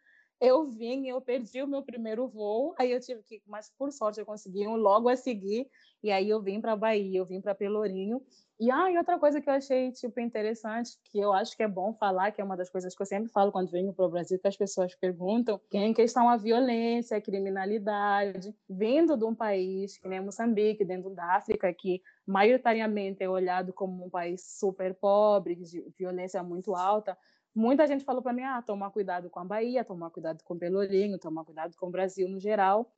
Eu 0.45 0.67
vim, 0.67 1.07
eu 1.07 1.21
perdi 1.21 1.63
o 1.63 1.69
meu 1.69 1.85
primeiro 1.85 2.27
voo, 2.27 2.75
aí 2.77 2.91
eu 2.91 2.99
tive 2.99 3.23
que, 3.23 3.41
mas 3.47 3.71
por 3.79 3.93
sorte 3.93 4.19
eu 4.19 4.27
consegui 4.27 4.67
um 4.67 4.75
logo 4.75 5.09
a 5.09 5.15
seguir, 5.15 5.69
e 6.03 6.11
aí 6.11 6.29
eu 6.29 6.43
vim 6.43 6.61
para 6.61 6.75
Bahia, 6.75 7.21
eu 7.21 7.25
vim 7.25 7.41
para 7.41 7.55
Pelourinho. 7.55 8.21
E 8.59 8.69
ah, 8.69 8.91
e 8.91 8.99
outra 8.99 9.21
coisa 9.21 9.41
que 9.41 9.49
eu 9.49 9.55
achei 9.55 9.93
tipo 9.93 10.19
interessante, 10.19 10.99
que 11.05 11.21
eu 11.21 11.33
acho 11.33 11.57
que 11.57 11.63
é 11.63 11.69
bom 11.69 11.95
falar, 11.95 12.33
que 12.33 12.41
é 12.41 12.45
uma 12.45 12.57
das 12.57 12.69
coisas 12.69 12.93
que 12.93 13.01
eu 13.01 13.07
sempre 13.07 13.31
falo 13.31 13.53
quando 13.53 13.71
venho 13.71 13.93
para 13.95 14.05
o 14.05 14.09
Brasil, 14.09 14.37
que 14.37 14.49
as 14.49 14.57
pessoas 14.57 14.97
perguntam, 14.97 15.61
que 15.71 15.77
é 15.77 15.87
em 15.87 15.95
questão 15.95 16.29
a 16.29 16.37
violência, 16.37 17.17
a 17.17 17.21
criminalidade, 17.21 18.53
vindo 18.69 19.17
de 19.17 19.25
um 19.25 19.37
país 19.37 19.97
que 19.97 20.09
nem 20.09 20.21
Moçambique, 20.21 20.85
dentro 20.85 21.11
da 21.11 21.37
África, 21.37 21.73
que 21.73 22.03
maioritariamente 22.27 23.23
é 23.23 23.29
olhado 23.31 23.73
como 23.73 24.05
um 24.05 24.11
país 24.11 24.43
super 24.59 24.93
pobre, 24.93 25.55
de 25.55 25.85
violência 25.97 26.43
muito 26.43 26.75
alta, 26.75 27.17
muita 27.55 27.87
gente 27.87 28.05
falou 28.05 28.23
para 28.23 28.33
mim, 28.33 28.43
ah, 28.43 28.63
tomar 28.63 28.91
cuidado 28.91 29.31
com 29.31 29.41
a 29.41 29.45
Bahia, 29.45 29.85
tomar 29.85 30.11
cuidado 30.11 30.43
com 30.45 30.59
Pelourinho, 30.59 31.19
tomar 31.19 31.45
cuidado 31.45 31.77
com 31.77 31.87
o 31.87 31.91
Brasil 31.91 32.29
no 32.29 32.39
geral. 32.39 32.93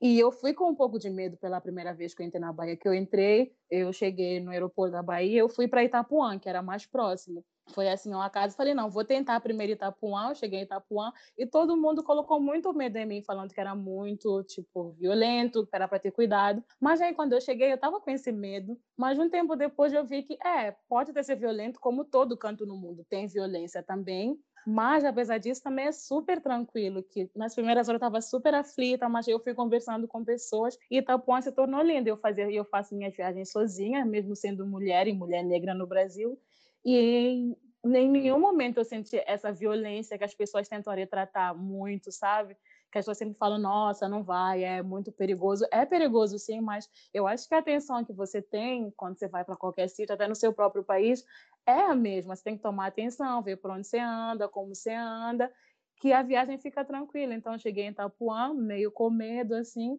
E 0.00 0.18
eu 0.18 0.30
fui 0.32 0.52
com 0.52 0.70
um 0.70 0.74
pouco 0.74 0.98
de 0.98 1.08
medo 1.10 1.36
pela 1.36 1.60
primeira 1.60 1.94
vez 1.94 2.14
que 2.14 2.22
eu 2.22 2.26
entrei 2.26 2.40
na 2.40 2.52
Bahia, 2.52 2.76
que 2.76 2.86
eu 2.86 2.94
entrei, 2.94 3.56
eu 3.70 3.92
cheguei 3.92 4.40
no 4.40 4.50
aeroporto 4.50 4.92
da 4.92 5.02
Bahia, 5.02 5.40
eu 5.40 5.48
fui 5.48 5.68
para 5.68 5.84
Itapuã, 5.84 6.38
que 6.38 6.48
era 6.48 6.62
mais 6.62 6.86
próximo. 6.86 7.44
Foi 7.72 7.88
assim, 7.88 8.12
uma 8.12 8.28
casa, 8.28 8.54
falei, 8.56 8.74
não, 8.74 8.90
vou 8.90 9.04
tentar 9.04 9.40
primeiro 9.40 9.72
Itapuã, 9.72 10.28
eu 10.28 10.34
cheguei 10.34 10.60
em 10.60 10.62
Itapuã, 10.64 11.12
e 11.36 11.46
todo 11.46 11.76
mundo 11.76 12.02
colocou 12.02 12.38
muito 12.40 12.72
medo 12.74 12.96
em 12.98 13.06
mim, 13.06 13.22
falando 13.22 13.52
que 13.54 13.60
era 13.60 13.74
muito, 13.74 14.42
tipo, 14.44 14.92
violento, 14.92 15.66
que 15.66 15.74
era 15.74 15.88
para 15.88 15.98
ter 15.98 16.10
cuidado. 16.12 16.62
Mas 16.80 17.00
aí, 17.00 17.14
quando 17.14 17.32
eu 17.32 17.40
cheguei, 17.40 17.72
eu 17.72 17.78
tava 17.78 18.00
com 18.00 18.10
esse 18.10 18.30
medo, 18.30 18.78
mas 18.96 19.18
um 19.18 19.30
tempo 19.30 19.56
depois 19.56 19.92
eu 19.92 20.04
vi 20.04 20.22
que, 20.22 20.36
é, 20.46 20.72
pode 20.88 21.12
ter 21.12 21.24
ser 21.24 21.36
violento, 21.36 21.80
como 21.80 22.04
todo 22.04 22.36
canto 22.36 22.66
no 22.66 22.76
mundo 22.76 23.04
tem 23.08 23.26
violência 23.26 23.82
também, 23.82 24.38
mas, 24.66 25.04
apesar 25.04 25.38
disso, 25.38 25.62
também 25.62 25.86
é 25.86 25.92
super 25.92 26.40
tranquilo, 26.40 27.02
que 27.02 27.30
nas 27.36 27.54
primeiras 27.54 27.88
horas 27.88 28.00
eu 28.00 28.06
estava 28.06 28.20
super 28.22 28.54
aflita, 28.54 29.08
mas 29.08 29.28
eu 29.28 29.38
fui 29.38 29.54
conversando 29.54 30.08
com 30.08 30.24
pessoas 30.24 30.78
e 30.90 30.98
Itapuã 30.98 31.40
se 31.42 31.52
tornou 31.52 31.82
lindo. 31.82 32.08
Eu, 32.08 32.16
fazia, 32.16 32.50
eu 32.50 32.64
faço 32.64 32.94
minhas 32.96 33.14
viagens 33.14 33.50
sozinha, 33.52 34.04
mesmo 34.06 34.34
sendo 34.34 34.66
mulher 34.66 35.06
e 35.06 35.12
mulher 35.12 35.44
negra 35.44 35.74
no 35.74 35.86
Brasil, 35.86 36.38
e 36.84 37.56
em 37.84 38.08
nenhum 38.08 38.38
momento 38.38 38.78
eu 38.78 38.84
senti 38.84 39.22
essa 39.26 39.52
violência 39.52 40.16
que 40.16 40.24
as 40.24 40.34
pessoas 40.34 40.68
tentam 40.68 40.92
retratar 40.94 41.56
muito, 41.56 42.10
sabe? 42.10 42.56
Que 42.90 42.98
as 42.98 43.04
pessoas 43.04 43.18
sempre 43.18 43.36
falam, 43.36 43.58
nossa, 43.58 44.08
não 44.08 44.22
vai, 44.22 44.64
é 44.64 44.82
muito 44.82 45.12
perigoso. 45.12 45.66
É 45.70 45.84
perigoso, 45.84 46.38
sim, 46.38 46.60
mas 46.60 46.88
eu 47.12 47.26
acho 47.26 47.46
que 47.48 47.54
a 47.54 47.58
atenção 47.58 48.04
que 48.04 48.12
você 48.12 48.40
tem 48.40 48.90
quando 48.96 49.18
você 49.18 49.28
vai 49.28 49.44
para 49.44 49.56
qualquer 49.56 49.88
sítio, 49.88 50.14
até 50.14 50.26
no 50.26 50.34
seu 50.34 50.52
próprio 50.52 50.82
país, 50.82 51.24
é 51.66 51.80
a 51.80 51.94
mesma. 51.94 52.34
Você 52.34 52.44
tem 52.44 52.56
que 52.56 52.62
tomar 52.62 52.86
atenção, 52.86 53.42
ver 53.42 53.56
por 53.56 53.70
onde 53.70 53.86
você 53.86 53.98
anda, 53.98 54.48
como 54.48 54.74
você 54.74 54.92
anda, 54.92 55.52
que 55.96 56.12
a 56.12 56.22
viagem 56.22 56.58
fica 56.58 56.84
tranquila. 56.84 57.34
Então, 57.34 57.52
eu 57.52 57.58
cheguei 57.58 57.84
em 57.84 57.90
Itapuã, 57.90 58.54
meio 58.54 58.90
com 58.90 59.10
medo, 59.10 59.54
assim, 59.54 59.98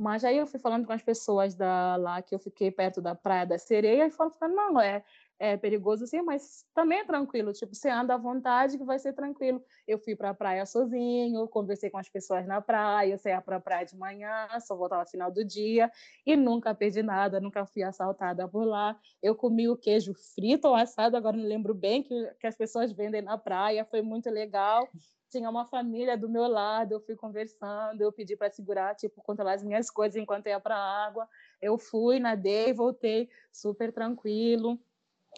mas 0.00 0.24
aí 0.24 0.38
eu 0.38 0.46
fui 0.46 0.58
falando 0.58 0.86
com 0.86 0.94
as 0.94 1.02
pessoas 1.02 1.54
da, 1.54 1.94
lá, 1.96 2.22
que 2.22 2.34
eu 2.34 2.38
fiquei 2.38 2.70
perto 2.70 3.02
da 3.02 3.14
Praia 3.14 3.44
da 3.44 3.58
Sereia, 3.58 4.06
e 4.06 4.10
falando, 4.10 4.54
não, 4.54 4.80
é, 4.80 5.04
é 5.40 5.56
perigoso 5.56 6.06
sim, 6.06 6.20
mas 6.20 6.66
também 6.74 6.98
é 6.98 7.04
tranquilo. 7.04 7.50
Tipo, 7.54 7.74
você 7.74 7.88
anda 7.88 8.12
à 8.12 8.18
vontade 8.18 8.76
que 8.76 8.84
vai 8.84 8.98
ser 8.98 9.14
tranquilo. 9.14 9.64
Eu 9.88 9.98
fui 9.98 10.14
para 10.14 10.28
a 10.28 10.34
praia 10.34 10.66
sozinho, 10.66 11.48
conversei 11.48 11.88
com 11.88 11.96
as 11.96 12.10
pessoas 12.10 12.46
na 12.46 12.60
praia, 12.60 13.14
eu 13.14 13.18
saía 13.18 13.40
para 13.40 13.56
a 13.56 13.60
praia 13.60 13.86
de 13.86 13.96
manhã, 13.96 14.46
só 14.60 14.76
voltava 14.76 15.02
no 15.02 15.08
final 15.08 15.32
do 15.32 15.42
dia 15.42 15.90
e 16.26 16.36
nunca 16.36 16.74
perdi 16.74 17.02
nada, 17.02 17.40
nunca 17.40 17.64
fui 17.64 17.82
assaltada 17.82 18.46
por 18.46 18.64
lá. 18.64 19.00
Eu 19.22 19.34
comi 19.34 19.66
o 19.66 19.78
queijo 19.78 20.12
frito 20.12 20.68
ou 20.68 20.74
assado, 20.74 21.16
agora 21.16 21.38
não 21.38 21.46
lembro 21.46 21.72
bem, 21.72 22.02
que, 22.02 22.34
que 22.38 22.46
as 22.46 22.54
pessoas 22.54 22.92
vendem 22.92 23.22
na 23.22 23.38
praia, 23.38 23.82
foi 23.86 24.02
muito 24.02 24.28
legal. 24.28 24.86
Tinha 25.30 25.48
uma 25.48 25.64
família 25.64 26.18
do 26.18 26.28
meu 26.28 26.46
lado, 26.48 26.92
eu 26.92 27.00
fui 27.00 27.16
conversando, 27.16 28.02
eu 28.02 28.12
pedi 28.12 28.36
para 28.36 28.50
segurar, 28.50 28.94
tipo, 28.94 29.22
controlar 29.22 29.54
as 29.54 29.62
minhas 29.62 29.88
coisas 29.88 30.20
enquanto 30.20 30.48
ia 30.48 30.60
para 30.60 30.76
a 30.76 31.06
água. 31.06 31.26
Eu 31.62 31.78
fui, 31.78 32.18
nadei, 32.18 32.74
voltei 32.74 33.30
super 33.50 33.90
tranquilo 33.90 34.78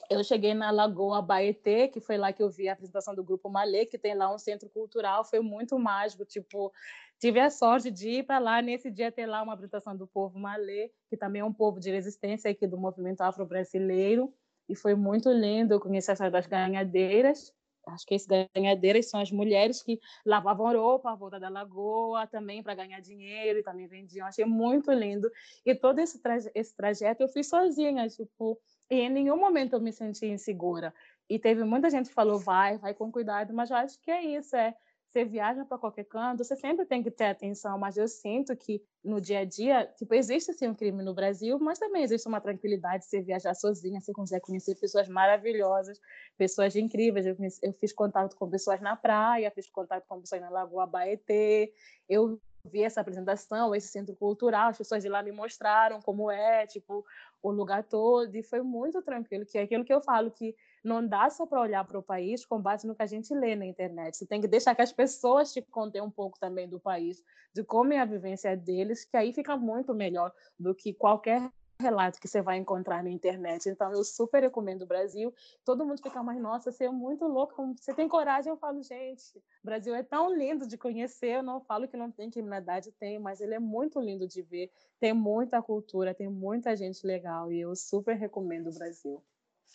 eu 0.08 0.22
cheguei 0.24 0.54
na 0.54 0.70
Lagoa 0.70 1.20
Baetê, 1.22 1.88
que 1.88 2.00
foi 2.00 2.16
lá 2.16 2.32
que 2.32 2.42
eu 2.42 2.50
vi 2.50 2.68
a 2.68 2.72
apresentação 2.72 3.14
do 3.14 3.24
Grupo 3.24 3.48
Malê, 3.48 3.86
que 3.86 3.98
tem 3.98 4.14
lá 4.14 4.32
um 4.34 4.38
centro 4.38 4.68
cultural, 4.68 5.24
foi 5.24 5.40
muito 5.40 5.78
mágico, 5.78 6.24
tipo, 6.24 6.72
tive 7.18 7.40
a 7.40 7.50
sorte 7.50 7.90
de 7.90 8.08
ir 8.08 8.22
para 8.24 8.38
lá 8.38 8.62
nesse 8.62 8.90
dia 8.90 9.12
ter 9.12 9.26
lá 9.26 9.42
uma 9.42 9.54
apresentação 9.54 9.96
do 9.96 10.06
povo 10.06 10.38
Malê, 10.38 10.90
que 11.08 11.16
também 11.16 11.40
é 11.40 11.44
um 11.44 11.52
povo 11.52 11.78
de 11.78 11.90
resistência 11.90 12.50
aqui 12.50 12.66
do 12.66 12.78
movimento 12.78 13.20
afro-brasileiro, 13.20 14.32
e 14.68 14.74
foi 14.74 14.94
muito 14.94 15.30
lindo, 15.30 15.74
eu 15.74 15.80
conheci 15.80 16.12
das 16.30 16.46
ganhadeiras, 16.46 17.52
acho 17.88 18.06
que 18.06 18.14
esses 18.14 18.28
ganhadeiras 18.54 19.10
são 19.10 19.20
as 19.20 19.30
mulheres 19.30 19.82
que 19.82 19.98
lavavam 20.24 20.72
roupa 20.72 21.10
à 21.10 21.14
volta 21.16 21.38
da 21.40 21.48
lagoa 21.48 22.26
também 22.26 22.62
para 22.62 22.74
ganhar 22.74 23.00
dinheiro 23.00 23.58
e 23.58 23.62
também 23.62 23.88
vendiam. 23.88 24.26
Achei 24.26 24.44
muito 24.44 24.92
lindo. 24.92 25.28
E 25.66 25.74
todo 25.74 25.98
esse, 25.98 26.20
traje 26.22 26.50
esse 26.54 26.74
trajeto 26.76 27.22
eu 27.22 27.28
fiz 27.28 27.48
sozinha, 27.48 28.08
tipo, 28.08 28.60
e 28.92 29.00
em 29.00 29.08
nenhum 29.08 29.38
momento 29.38 29.72
eu 29.72 29.80
me 29.80 29.90
senti 29.90 30.26
insegura. 30.26 30.92
E 31.26 31.38
teve 31.38 31.64
muita 31.64 31.88
gente 31.88 32.10
que 32.10 32.14
falou, 32.14 32.38
vai, 32.38 32.76
vai 32.76 32.92
com 32.92 33.10
cuidado, 33.10 33.54
mas 33.54 33.70
eu 33.70 33.76
acho 33.76 33.98
que 34.02 34.10
é 34.10 34.22
isso, 34.22 34.54
é 34.54 34.74
você 35.08 35.24
viaja 35.24 35.64
para 35.64 35.78
qualquer 35.78 36.04
canto, 36.04 36.44
você 36.44 36.56
sempre 36.56 36.84
tem 36.84 37.02
que 37.02 37.10
ter 37.10 37.24
atenção, 37.24 37.78
mas 37.78 37.96
eu 37.96 38.06
sinto 38.06 38.54
que 38.54 38.82
no 39.02 39.20
dia 39.20 39.40
a 39.40 39.44
dia, 39.44 39.86
tipo, 39.96 40.14
existe 40.14 40.52
sim 40.52 40.68
um 40.68 40.74
crime 40.74 41.02
no 41.02 41.14
Brasil, 41.14 41.58
mas 41.58 41.78
também 41.78 42.02
existe 42.02 42.28
uma 42.28 42.40
tranquilidade 42.40 43.04
de 43.04 43.10
você 43.10 43.20
viajar 43.22 43.54
sozinha, 43.54 44.00
você 44.00 44.12
consegue 44.12 44.42
conhecer 44.42 44.74
pessoas 44.74 45.08
maravilhosas, 45.08 45.98
pessoas 46.36 46.76
incríveis. 46.76 47.26
Eu, 47.26 47.36
eu 47.62 47.72
fiz 47.74 47.92
contato 47.92 48.34
com 48.36 48.48
pessoas 48.48 48.80
na 48.80 48.96
praia, 48.96 49.50
fiz 49.50 49.68
contato 49.70 50.04
com 50.06 50.20
pessoas 50.20 50.40
na 50.40 50.48
Lagoa 50.48 50.86
Baetê, 50.86 51.72
eu 52.08 52.40
vi 52.64 52.82
essa 52.82 53.00
apresentação, 53.00 53.74
esse 53.74 53.88
centro 53.88 54.14
cultural, 54.14 54.68
as 54.68 54.78
pessoas 54.78 55.02
de 55.02 55.08
lá 55.08 55.22
me 55.22 55.32
mostraram 55.32 56.00
como 56.00 56.30
é, 56.30 56.66
tipo, 56.66 57.04
o 57.42 57.50
lugar 57.50 57.82
todo, 57.82 58.34
e 58.34 58.42
foi 58.42 58.62
muito 58.62 59.02
tranquilo, 59.02 59.44
que 59.44 59.58
é 59.58 59.62
aquilo 59.62 59.84
que 59.84 59.92
eu 59.92 60.00
falo, 60.00 60.30
que 60.30 60.54
não 60.84 61.06
dá 61.06 61.28
só 61.30 61.46
para 61.46 61.60
olhar 61.60 61.84
para 61.84 61.98
o 61.98 62.02
país 62.02 62.44
com 62.44 62.60
base 62.60 62.86
no 62.86 62.94
que 62.94 63.02
a 63.02 63.06
gente 63.06 63.34
lê 63.34 63.56
na 63.56 63.66
internet. 63.66 64.16
Você 64.16 64.26
tem 64.26 64.40
que 64.40 64.48
deixar 64.48 64.74
que 64.74 64.82
as 64.82 64.92
pessoas 64.92 65.52
te 65.52 65.60
contem 65.62 66.00
um 66.00 66.10
pouco 66.10 66.38
também 66.38 66.68
do 66.68 66.78
país, 66.78 67.22
de 67.52 67.64
como 67.64 67.92
é 67.92 67.98
a 67.98 68.04
vivência 68.04 68.56
deles, 68.56 69.04
que 69.04 69.16
aí 69.16 69.32
fica 69.32 69.56
muito 69.56 69.94
melhor 69.94 70.32
do 70.58 70.74
que 70.74 70.92
qualquer 70.92 71.50
relato 71.82 72.20
que 72.20 72.28
você 72.28 72.40
vai 72.40 72.56
encontrar 72.56 73.02
na 73.02 73.10
internet. 73.10 73.68
Então, 73.68 73.92
eu 73.92 74.02
super 74.04 74.42
recomendo 74.42 74.82
o 74.82 74.86
Brasil. 74.86 75.34
Todo 75.64 75.84
mundo 75.84 76.02
fica 76.02 76.22
mais, 76.22 76.40
nossa, 76.40 76.72
você 76.72 76.84
é 76.84 76.90
muito 76.90 77.26
louco. 77.26 77.74
Você 77.78 77.92
tem 77.92 78.08
coragem? 78.08 78.50
Eu 78.50 78.56
falo, 78.56 78.82
gente, 78.82 79.36
o 79.36 79.64
Brasil 79.64 79.94
é 79.94 80.02
tão 80.02 80.34
lindo 80.34 80.66
de 80.66 80.78
conhecer. 80.78 81.36
Eu 81.36 81.42
não 81.42 81.60
falo 81.60 81.86
que 81.88 81.96
não 81.96 82.10
tem 82.10 82.30
criminalidade, 82.30 82.92
tem, 82.92 83.18
mas 83.18 83.40
ele 83.40 83.54
é 83.54 83.58
muito 83.58 84.00
lindo 84.00 84.26
de 84.26 84.40
ver. 84.40 84.70
Tem 84.98 85.12
muita 85.12 85.60
cultura, 85.60 86.14
tem 86.14 86.28
muita 86.28 86.74
gente 86.76 87.06
legal. 87.06 87.52
E 87.52 87.60
eu 87.60 87.74
super 87.74 88.16
recomendo 88.16 88.70
o 88.70 88.74
Brasil. 88.74 89.22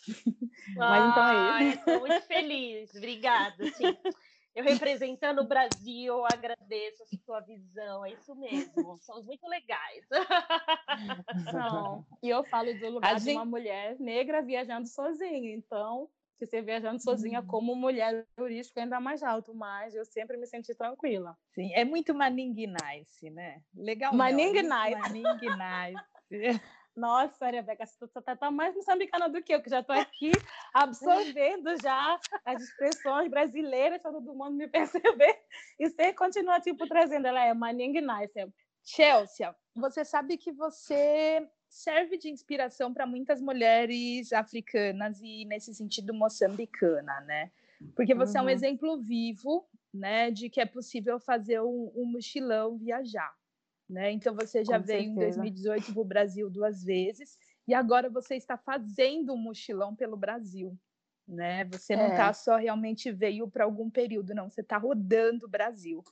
mas 0.76 1.10
então 1.10 1.28
é 1.28 1.64
isso. 1.64 1.78
Estou 1.78 2.00
muito 2.00 2.22
feliz. 2.22 2.94
Obrigada. 2.94 3.66
Sim. 3.72 3.96
Eu 4.54 4.64
representando 4.64 5.40
o 5.40 5.46
Brasil, 5.46 6.24
agradeço 6.26 7.02
a 7.02 7.16
sua 7.24 7.40
visão, 7.40 8.04
é 8.04 8.12
isso 8.12 8.34
mesmo. 8.34 8.98
Somos 9.02 9.24
muito 9.24 9.46
legais. 9.46 10.04
Não. 11.52 12.04
E 12.22 12.28
eu 12.28 12.42
falo 12.44 12.72
do 12.78 12.90
lugar 12.90 13.12
a 13.12 13.18
de 13.18 13.24
gente... 13.24 13.36
uma 13.36 13.44
mulher 13.44 13.96
negra 14.00 14.42
viajando 14.42 14.88
sozinha. 14.88 15.54
Então, 15.54 16.08
se 16.38 16.46
você 16.46 16.62
viajando 16.62 17.02
sozinha 17.02 17.40
uhum. 17.40 17.46
como 17.46 17.74
mulher, 17.74 18.26
o 18.38 18.46
risco 18.46 18.78
é 18.78 18.82
ainda 18.82 19.00
mais 19.00 19.22
alto, 19.22 19.52
mas 19.54 19.94
eu 19.94 20.04
sempre 20.04 20.36
me 20.36 20.46
senti 20.46 20.74
tranquila. 20.74 21.36
Sim, 21.52 21.72
é 21.74 21.84
muito 21.84 22.14
Maning 22.14 22.54
Nice, 22.54 23.30
né? 23.30 23.60
Legal. 23.74 24.14
Maning 24.14 24.52
Nice. 24.52 24.98
Maning 25.00 25.24
Nice. 25.32 26.04
Nossa, 26.98 27.48
Rebeca, 27.48 27.86
você 27.86 28.04
está 28.04 28.34
tá 28.34 28.50
mais 28.50 28.74
moçambicana 28.74 29.28
do 29.28 29.40
que 29.40 29.54
eu, 29.54 29.62
que 29.62 29.70
já 29.70 29.80
estou 29.80 29.94
aqui 29.94 30.32
absorvendo 30.74 31.80
já 31.80 32.18
as 32.44 32.60
expressões 32.60 33.30
brasileiras 33.30 34.02
para 34.02 34.10
todo 34.10 34.34
mundo 34.34 34.56
me 34.56 34.66
perceber. 34.68 35.38
E 35.78 35.88
você 35.88 36.12
continua, 36.12 36.60
tipo, 36.60 36.88
trazendo. 36.88 37.28
Ela 37.28 37.44
é 37.44 37.54
Maning 37.54 38.00
Nice. 38.00 38.52
Chelsea, 38.84 39.54
você 39.76 40.04
sabe 40.04 40.36
que 40.36 40.50
você 40.50 41.48
serve 41.68 42.18
de 42.18 42.30
inspiração 42.30 42.92
para 42.92 43.06
muitas 43.06 43.40
mulheres 43.40 44.32
africanas 44.32 45.20
e, 45.22 45.44
nesse 45.44 45.72
sentido, 45.74 46.12
moçambicana, 46.12 47.20
né? 47.20 47.52
Porque 47.94 48.14
você 48.14 48.32
uhum. 48.32 48.38
é 48.38 48.40
um 48.40 48.44
uhum. 48.44 48.50
exemplo 48.50 49.00
vivo, 49.00 49.68
né, 49.94 50.30
de 50.30 50.50
que 50.50 50.60
é 50.60 50.66
possível 50.66 51.20
fazer 51.20 51.60
um, 51.60 51.92
um 51.94 52.04
mochilão 52.04 52.76
viajar. 52.76 53.32
Né? 53.88 54.12
Então 54.12 54.34
você 54.34 54.64
já 54.64 54.78
Com 54.78 54.84
veio 54.84 55.14
certeza. 55.14 55.40
em 55.40 55.52
2018 55.52 55.92
para 55.92 56.02
o 56.02 56.04
Brasil 56.04 56.50
duas 56.50 56.84
vezes 56.84 57.38
e 57.66 57.72
agora 57.72 58.10
você 58.10 58.36
está 58.36 58.58
fazendo 58.58 59.32
um 59.32 59.38
mochilão 59.38 59.96
pelo 59.96 60.16
Brasil. 60.16 60.78
Né? 61.26 61.64
Você 61.66 61.96
não 61.96 62.08
está 62.08 62.28
é. 62.28 62.32
só 62.32 62.56
realmente 62.56 63.10
veio 63.10 63.48
para 63.50 63.64
algum 63.64 63.90
período, 63.90 64.34
não, 64.34 64.50
você 64.50 64.60
está 64.60 64.78
rodando 64.78 65.46
o 65.46 65.50
Brasil. 65.50 66.02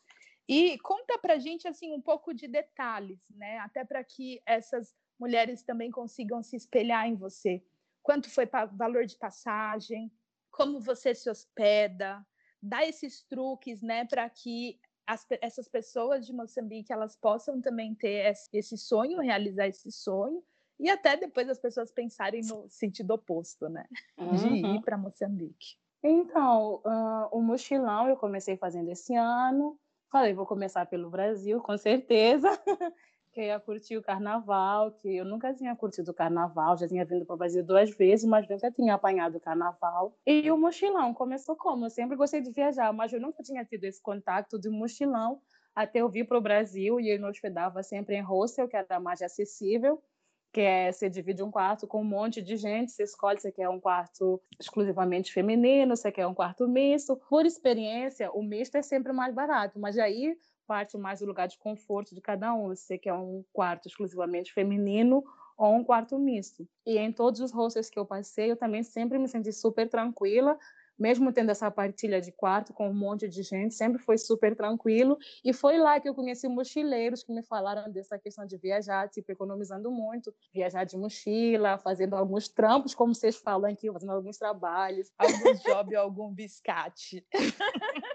E 0.48 0.78
conta 0.78 1.18
para 1.18 1.38
gente 1.38 1.66
assim 1.66 1.92
um 1.92 2.00
pouco 2.00 2.32
de 2.32 2.46
detalhes, 2.46 3.18
né? 3.30 3.58
Até 3.58 3.84
para 3.84 4.04
que 4.04 4.40
essas 4.46 4.94
mulheres 5.18 5.62
também 5.62 5.90
consigam 5.90 6.42
se 6.42 6.54
espelhar 6.54 7.06
em 7.06 7.16
você. 7.16 7.64
Quanto 8.02 8.30
foi 8.30 8.48
valor 8.72 9.06
de 9.06 9.16
passagem? 9.16 10.12
Como 10.50 10.80
você 10.80 11.14
se 11.14 11.28
hospeda? 11.28 12.24
Dá 12.62 12.86
esses 12.86 13.24
truques, 13.24 13.82
né, 13.82 14.04
para 14.04 14.28
que 14.30 14.78
as, 15.06 15.26
essas 15.40 15.68
pessoas 15.68 16.26
de 16.26 16.32
Moçambique 16.32 16.92
elas 16.92 17.16
possam 17.16 17.60
também 17.60 17.94
ter 17.94 18.36
esse 18.52 18.76
sonho, 18.76 19.20
realizar 19.20 19.68
esse 19.68 19.90
sonho, 19.90 20.42
e 20.78 20.90
até 20.90 21.16
depois 21.16 21.48
as 21.48 21.58
pessoas 21.58 21.90
pensarem 21.90 22.42
no 22.42 22.68
sentido 22.68 23.12
oposto, 23.12 23.68
né? 23.68 23.86
Uhum. 24.18 24.34
De 24.34 24.48
ir 24.48 24.82
para 24.82 24.98
Moçambique. 24.98 25.76
Então, 26.02 26.82
uh, 26.84 27.28
o 27.32 27.40
mochilão 27.40 28.08
eu 28.08 28.16
comecei 28.16 28.56
fazendo 28.56 28.90
esse 28.90 29.14
ano. 29.14 29.78
Falei, 30.10 30.34
vou 30.34 30.46
começar 30.46 30.86
pelo 30.86 31.10
Brasil, 31.10 31.60
com 31.60 31.76
certeza. 31.76 32.48
que 33.36 33.40
eu 33.42 33.44
ia 33.44 33.60
curtir 33.60 33.98
o 33.98 34.02
carnaval, 34.02 34.92
que 34.92 35.14
eu 35.14 35.24
nunca 35.26 35.52
tinha 35.52 35.76
curtido 35.76 36.10
o 36.10 36.14
carnaval, 36.14 36.74
já 36.78 36.88
tinha 36.88 37.04
vindo 37.04 37.26
para 37.26 37.34
o 37.34 37.36
Brasil 37.36 37.62
duas 37.62 37.90
vezes, 37.90 38.24
mas 38.24 38.48
nunca 38.48 38.70
tinha 38.70 38.94
apanhado 38.94 39.36
o 39.36 39.40
carnaval. 39.40 40.16
E 40.26 40.50
o 40.50 40.56
mochilão 40.56 41.12
começou 41.12 41.54
como? 41.54 41.84
Eu 41.84 41.90
sempre 41.90 42.16
gostei 42.16 42.40
de 42.40 42.50
viajar, 42.50 42.90
mas 42.94 43.12
eu 43.12 43.20
nunca 43.20 43.42
tinha 43.42 43.62
tido 43.62 43.84
esse 43.84 44.00
contato 44.00 44.58
de 44.58 44.70
mochilão 44.70 45.38
até 45.74 45.98
eu 45.98 46.08
vir 46.08 46.26
para 46.26 46.38
o 46.38 46.40
Brasil 46.40 46.98
e 46.98 47.10
eu 47.10 47.20
me 47.20 47.28
hospedava 47.28 47.82
sempre 47.82 48.16
em 48.16 48.22
hostel, 48.22 48.66
que 48.66 48.74
era 48.74 48.98
mais 48.98 49.20
acessível 49.20 50.02
que 50.50 50.62
é 50.62 50.90
você 50.90 51.10
divide 51.10 51.42
um 51.42 51.50
quarto 51.50 51.86
com 51.86 52.00
um 52.00 52.04
monte 52.04 52.40
de 52.40 52.56
gente, 52.56 52.90
você 52.90 53.02
escolhe 53.02 53.38
se 53.38 53.52
quer 53.52 53.68
um 53.68 53.78
quarto 53.78 54.40
exclusivamente 54.58 55.30
feminino, 55.30 55.94
se 55.94 56.10
quer 56.10 56.26
um 56.26 56.32
quarto 56.32 56.66
misto. 56.66 57.20
Por 57.28 57.44
experiência, 57.44 58.30
o 58.30 58.42
misto 58.42 58.76
é 58.76 58.80
sempre 58.80 59.12
mais 59.12 59.34
barato, 59.34 59.78
mas 59.78 59.98
aí 59.98 60.34
parte 60.66 60.98
mais 60.98 61.20
do 61.20 61.26
lugar 61.26 61.48
de 61.48 61.58
conforto 61.58 62.14
de 62.14 62.20
cada 62.20 62.52
um. 62.54 62.68
Você 62.68 62.98
quer 62.98 63.14
um 63.14 63.44
quarto 63.52 63.88
exclusivamente 63.88 64.52
feminino 64.52 65.24
ou 65.56 65.74
um 65.74 65.84
quarto 65.84 66.18
misto. 66.18 66.68
E 66.84 66.98
em 66.98 67.12
todos 67.12 67.40
os 67.40 67.52
hostels 67.52 67.88
que 67.88 67.98
eu 67.98 68.04
passei, 68.04 68.50
eu 68.50 68.56
também 68.56 68.82
sempre 68.82 69.18
me 69.18 69.28
senti 69.28 69.52
super 69.52 69.88
tranquila, 69.88 70.58
mesmo 70.98 71.32
tendo 71.32 71.50
essa 71.50 71.70
partilha 71.70 72.20
de 72.20 72.32
quarto 72.32 72.72
com 72.72 72.88
um 72.88 72.94
monte 72.94 73.28
de 73.28 73.42
gente, 73.42 73.74
sempre 73.74 74.00
foi 74.00 74.16
super 74.18 74.56
tranquilo. 74.56 75.18
E 75.44 75.52
foi 75.52 75.78
lá 75.78 76.00
que 76.00 76.08
eu 76.08 76.14
conheci 76.14 76.48
mochileiros 76.48 77.22
que 77.22 77.32
me 77.32 77.42
falaram 77.42 77.90
dessa 77.90 78.18
questão 78.18 78.46
de 78.46 78.56
viajar, 78.56 79.08
tipo, 79.08 79.30
economizando 79.30 79.90
muito, 79.90 80.34
viajar 80.52 80.84
de 80.84 80.96
mochila, 80.96 81.78
fazendo 81.78 82.14
alguns 82.16 82.48
trampos, 82.48 82.94
como 82.94 83.14
vocês 83.14 83.36
falam 83.36 83.70
aqui, 83.70 83.92
fazendo 83.92 84.12
alguns 84.12 84.38
trabalhos. 84.38 85.10
Algum 85.18 85.54
job, 85.64 85.96
algum 85.96 86.32
biscate. 86.32 87.26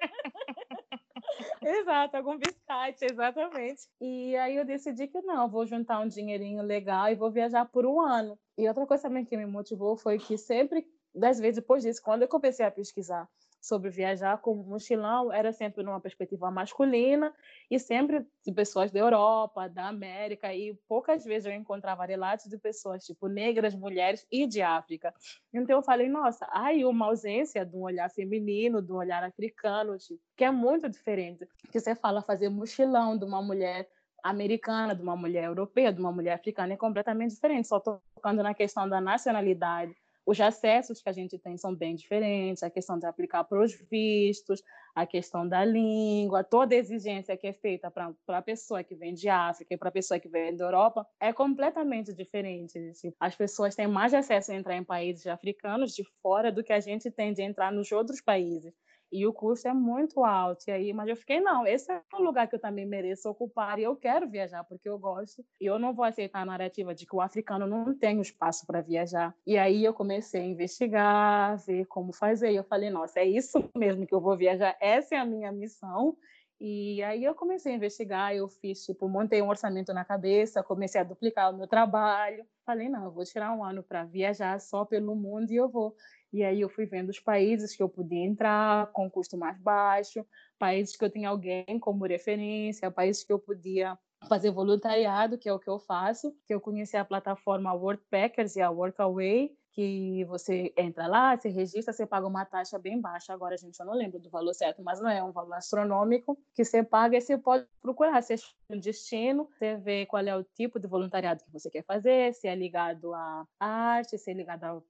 Exato, 1.63 2.17
algum 2.17 2.37
biscate, 2.39 3.05
exatamente. 3.05 3.83
E 3.99 4.35
aí 4.35 4.55
eu 4.55 4.65
decidi 4.65 5.07
que 5.07 5.21
não, 5.21 5.47
vou 5.47 5.65
juntar 5.65 5.99
um 5.99 6.07
dinheirinho 6.07 6.63
legal 6.63 7.09
e 7.09 7.15
vou 7.15 7.31
viajar 7.31 7.65
por 7.65 7.85
um 7.85 8.01
ano. 8.01 8.39
E 8.57 8.67
outra 8.67 8.87
coisa 8.87 9.03
também 9.03 9.23
que 9.23 9.37
me 9.37 9.45
motivou 9.45 9.95
foi 9.95 10.17
que 10.17 10.37
sempre, 10.39 10.87
dez 11.13 11.39
vezes 11.39 11.61
depois 11.61 11.83
disso, 11.83 12.01
quando 12.03 12.23
eu 12.23 12.27
comecei 12.27 12.65
a 12.65 12.71
pesquisar 12.71 13.29
sobre 13.61 13.91
viajar 13.91 14.39
com 14.39 14.55
mochilão 14.55 15.31
era 15.31 15.53
sempre 15.53 15.83
numa 15.83 16.01
perspectiva 16.01 16.49
masculina 16.49 17.31
e 17.69 17.77
sempre 17.77 18.25
de 18.43 18.51
pessoas 18.51 18.91
da 18.91 18.99
Europa, 18.99 19.69
da 19.69 19.87
América 19.87 20.53
e 20.53 20.73
poucas 20.87 21.23
vezes 21.23 21.45
eu 21.45 21.53
encontrava 21.53 22.03
relatos 22.03 22.47
de 22.47 22.57
pessoas 22.57 23.05
tipo 23.05 23.27
negras, 23.27 23.75
mulheres 23.75 24.25
e 24.31 24.47
de 24.47 24.63
África. 24.63 25.13
Então 25.53 25.77
eu 25.77 25.83
falei, 25.83 26.09
nossa, 26.09 26.47
aí 26.51 26.83
uma 26.83 27.05
ausência 27.05 27.63
de 27.63 27.75
um 27.75 27.81
olhar 27.81 28.09
feminino, 28.09 28.81
de 28.81 28.91
um 28.91 28.95
olhar 28.95 29.23
africano, 29.23 29.97
tipo, 29.99 30.19
que 30.35 30.43
é 30.43 30.49
muito 30.49 30.89
diferente. 30.89 31.47
Que 31.71 31.79
você 31.79 31.93
fala 31.93 32.23
fazer 32.23 32.49
mochilão 32.49 33.15
de 33.15 33.25
uma 33.25 33.41
mulher 33.43 33.87
americana, 34.23 34.95
de 34.95 35.01
uma 35.01 35.15
mulher 35.15 35.45
europeia, 35.45 35.93
de 35.93 35.99
uma 35.99 36.11
mulher 36.11 36.33
africana 36.33 36.73
é 36.73 36.77
completamente 36.77 37.33
diferente, 37.33 37.67
só 37.67 37.79
tocando 37.79 38.41
na 38.41 38.53
questão 38.53 38.87
da 38.89 38.99
nacionalidade 38.99 39.95
os 40.25 40.39
acessos 40.39 41.01
que 41.01 41.09
a 41.09 41.13
gente 41.13 41.37
tem 41.37 41.57
são 41.57 41.75
bem 41.75 41.95
diferentes, 41.95 42.63
a 42.63 42.69
questão 42.69 42.97
de 42.97 43.05
aplicar 43.05 43.43
para 43.43 43.61
os 43.61 43.73
vistos, 43.89 44.61
a 44.95 45.05
questão 45.05 45.47
da 45.47 45.65
língua, 45.65 46.43
toda 46.43 46.75
exigência 46.75 47.35
que 47.35 47.47
é 47.47 47.53
feita 47.53 47.89
para 47.89 48.13
a 48.27 48.41
pessoa 48.41 48.83
que 48.83 48.95
vem 48.95 49.13
de 49.13 49.29
África 49.29 49.73
e 49.73 49.77
para 49.77 49.89
a 49.89 49.91
pessoa 49.91 50.19
que 50.19 50.29
vem 50.29 50.55
da 50.55 50.65
Europa 50.65 51.07
é 51.19 51.33
completamente 51.33 52.13
diferente. 52.13 52.79
As 53.19 53.35
pessoas 53.35 53.75
têm 53.75 53.87
mais 53.87 54.13
acesso 54.13 54.51
a 54.51 54.55
entrar 54.55 54.75
em 54.75 54.83
países 54.83 55.25
africanos 55.27 55.93
de 55.93 56.03
fora 56.21 56.51
do 56.51 56.63
que 56.63 56.73
a 56.73 56.79
gente 56.79 57.09
tem 57.09 57.33
de 57.33 57.41
entrar 57.41 57.71
nos 57.71 57.91
outros 57.91 58.21
países 58.21 58.73
e 59.11 59.27
o 59.27 59.33
custo 59.33 59.67
é 59.67 59.73
muito 59.73 60.23
alto. 60.23 60.63
E 60.67 60.71
aí, 60.71 60.93
mas 60.93 61.07
eu 61.09 61.15
fiquei, 61.15 61.39
não, 61.39 61.67
esse 61.67 61.91
é 61.91 62.01
um 62.13 62.23
lugar 62.23 62.47
que 62.47 62.55
eu 62.55 62.59
também 62.59 62.85
mereço 62.85 63.29
ocupar 63.29 63.77
e 63.77 63.83
eu 63.83 63.95
quero 63.95 64.29
viajar 64.29 64.63
porque 64.63 64.87
eu 64.87 64.97
gosto. 64.97 65.43
E 65.59 65.65
eu 65.65 65.77
não 65.77 65.93
vou 65.93 66.05
aceitar 66.05 66.41
a 66.41 66.45
narrativa 66.45 66.95
de 66.95 67.05
que 67.05 67.15
o 67.15 67.21
africano 67.21 67.67
não 67.67 67.93
tem 67.93 68.21
espaço 68.21 68.65
para 68.65 68.81
viajar. 68.81 69.35
E 69.45 69.57
aí 69.57 69.83
eu 69.83 69.93
comecei 69.93 70.41
a 70.41 70.45
investigar, 70.45 71.57
ver 71.57 71.85
como 71.87 72.13
fazer. 72.13 72.51
E 72.51 72.55
eu 72.55 72.63
falei, 72.63 72.89
nossa, 72.89 73.19
é 73.19 73.25
isso 73.25 73.69
mesmo 73.75 74.07
que 74.07 74.13
eu 74.15 74.21
vou 74.21 74.37
viajar, 74.37 74.77
essa 74.79 75.15
é 75.15 75.17
a 75.17 75.25
minha 75.25 75.51
missão. 75.51 76.15
E 76.63 77.01
aí 77.01 77.23
eu 77.23 77.33
comecei 77.33 77.73
a 77.73 77.75
investigar, 77.75 78.35
eu 78.35 78.47
fiz, 78.47 78.85
tipo, 78.85 79.09
montei 79.09 79.41
um 79.41 79.49
orçamento 79.49 79.91
na 79.95 80.05
cabeça, 80.05 80.61
comecei 80.61 81.01
a 81.01 81.03
duplicar 81.03 81.51
o 81.51 81.57
meu 81.57 81.65
trabalho. 81.65 82.45
Falei, 82.63 82.87
não, 82.87 83.05
eu 83.05 83.11
vou 83.11 83.23
tirar 83.23 83.51
um 83.51 83.63
ano 83.63 83.81
para 83.81 84.05
viajar 84.05 84.61
só 84.61 84.85
pelo 84.85 85.15
mundo 85.15 85.49
e 85.51 85.55
eu 85.55 85.67
vou. 85.67 85.95
E 86.33 86.43
aí 86.43 86.61
eu 86.61 86.69
fui 86.69 86.85
vendo 86.85 87.09
os 87.09 87.19
países 87.19 87.75
que 87.75 87.83
eu 87.83 87.89
podia 87.89 88.23
entrar 88.23 88.87
com 88.93 89.09
custo 89.09 89.37
mais 89.37 89.59
baixo, 89.59 90.25
países 90.57 90.95
que 90.95 91.03
eu 91.03 91.09
tinha 91.09 91.29
alguém 91.29 91.65
como 91.79 92.05
referência, 92.05 92.89
países 92.89 93.23
que 93.23 93.33
eu 93.33 93.39
podia 93.39 93.97
fazer 94.29 94.51
voluntariado, 94.51 95.37
que 95.37 95.49
é 95.49 95.53
o 95.53 95.59
que 95.59 95.69
eu 95.69 95.79
faço, 95.79 96.35
que 96.45 96.53
eu 96.53 96.61
conheci 96.61 96.95
a 96.95 97.03
plataforma 97.03 97.73
Workpackers 97.73 98.55
e 98.55 98.61
a 98.61 98.69
Workaway, 98.69 99.51
que 99.71 100.25
você 100.25 100.73
entra 100.77 101.07
lá, 101.07 101.37
se 101.37 101.49
registra, 101.49 101.93
você 101.93 102.05
paga 102.05 102.27
uma 102.27 102.45
taxa 102.45 102.77
bem 102.77 102.99
baixa. 102.99 103.33
Agora, 103.33 103.57
gente, 103.57 103.79
eu 103.79 103.85
não 103.85 103.93
lembro 103.93 104.19
do 104.19 104.29
valor 104.29 104.53
certo, 104.53 104.83
mas 104.83 105.01
não 105.01 105.09
é 105.09 105.23
um 105.23 105.31
valor 105.31 105.53
astronômico 105.53 106.37
que 106.53 106.63
você 106.63 106.83
paga 106.83 107.17
e 107.17 107.21
você 107.21 107.37
pode 107.37 107.65
procurar. 107.81 108.21
Você 108.21 108.35
um 108.69 108.79
destino, 108.79 109.49
você 109.57 109.77
vê 109.77 110.05
qual 110.05 110.23
é 110.23 110.35
o 110.35 110.43
tipo 110.43 110.79
de 110.79 110.87
voluntariado 110.87 111.43
que 111.43 111.51
você 111.51 111.69
quer 111.69 111.83
fazer, 111.83 112.33
se 112.33 112.47
é 112.47 112.55
ligado 112.55 113.13
à 113.13 113.45
arte, 113.59 114.17
se 114.17 114.29
é 114.29 114.33
ligado 114.33 114.63
à 114.65 114.81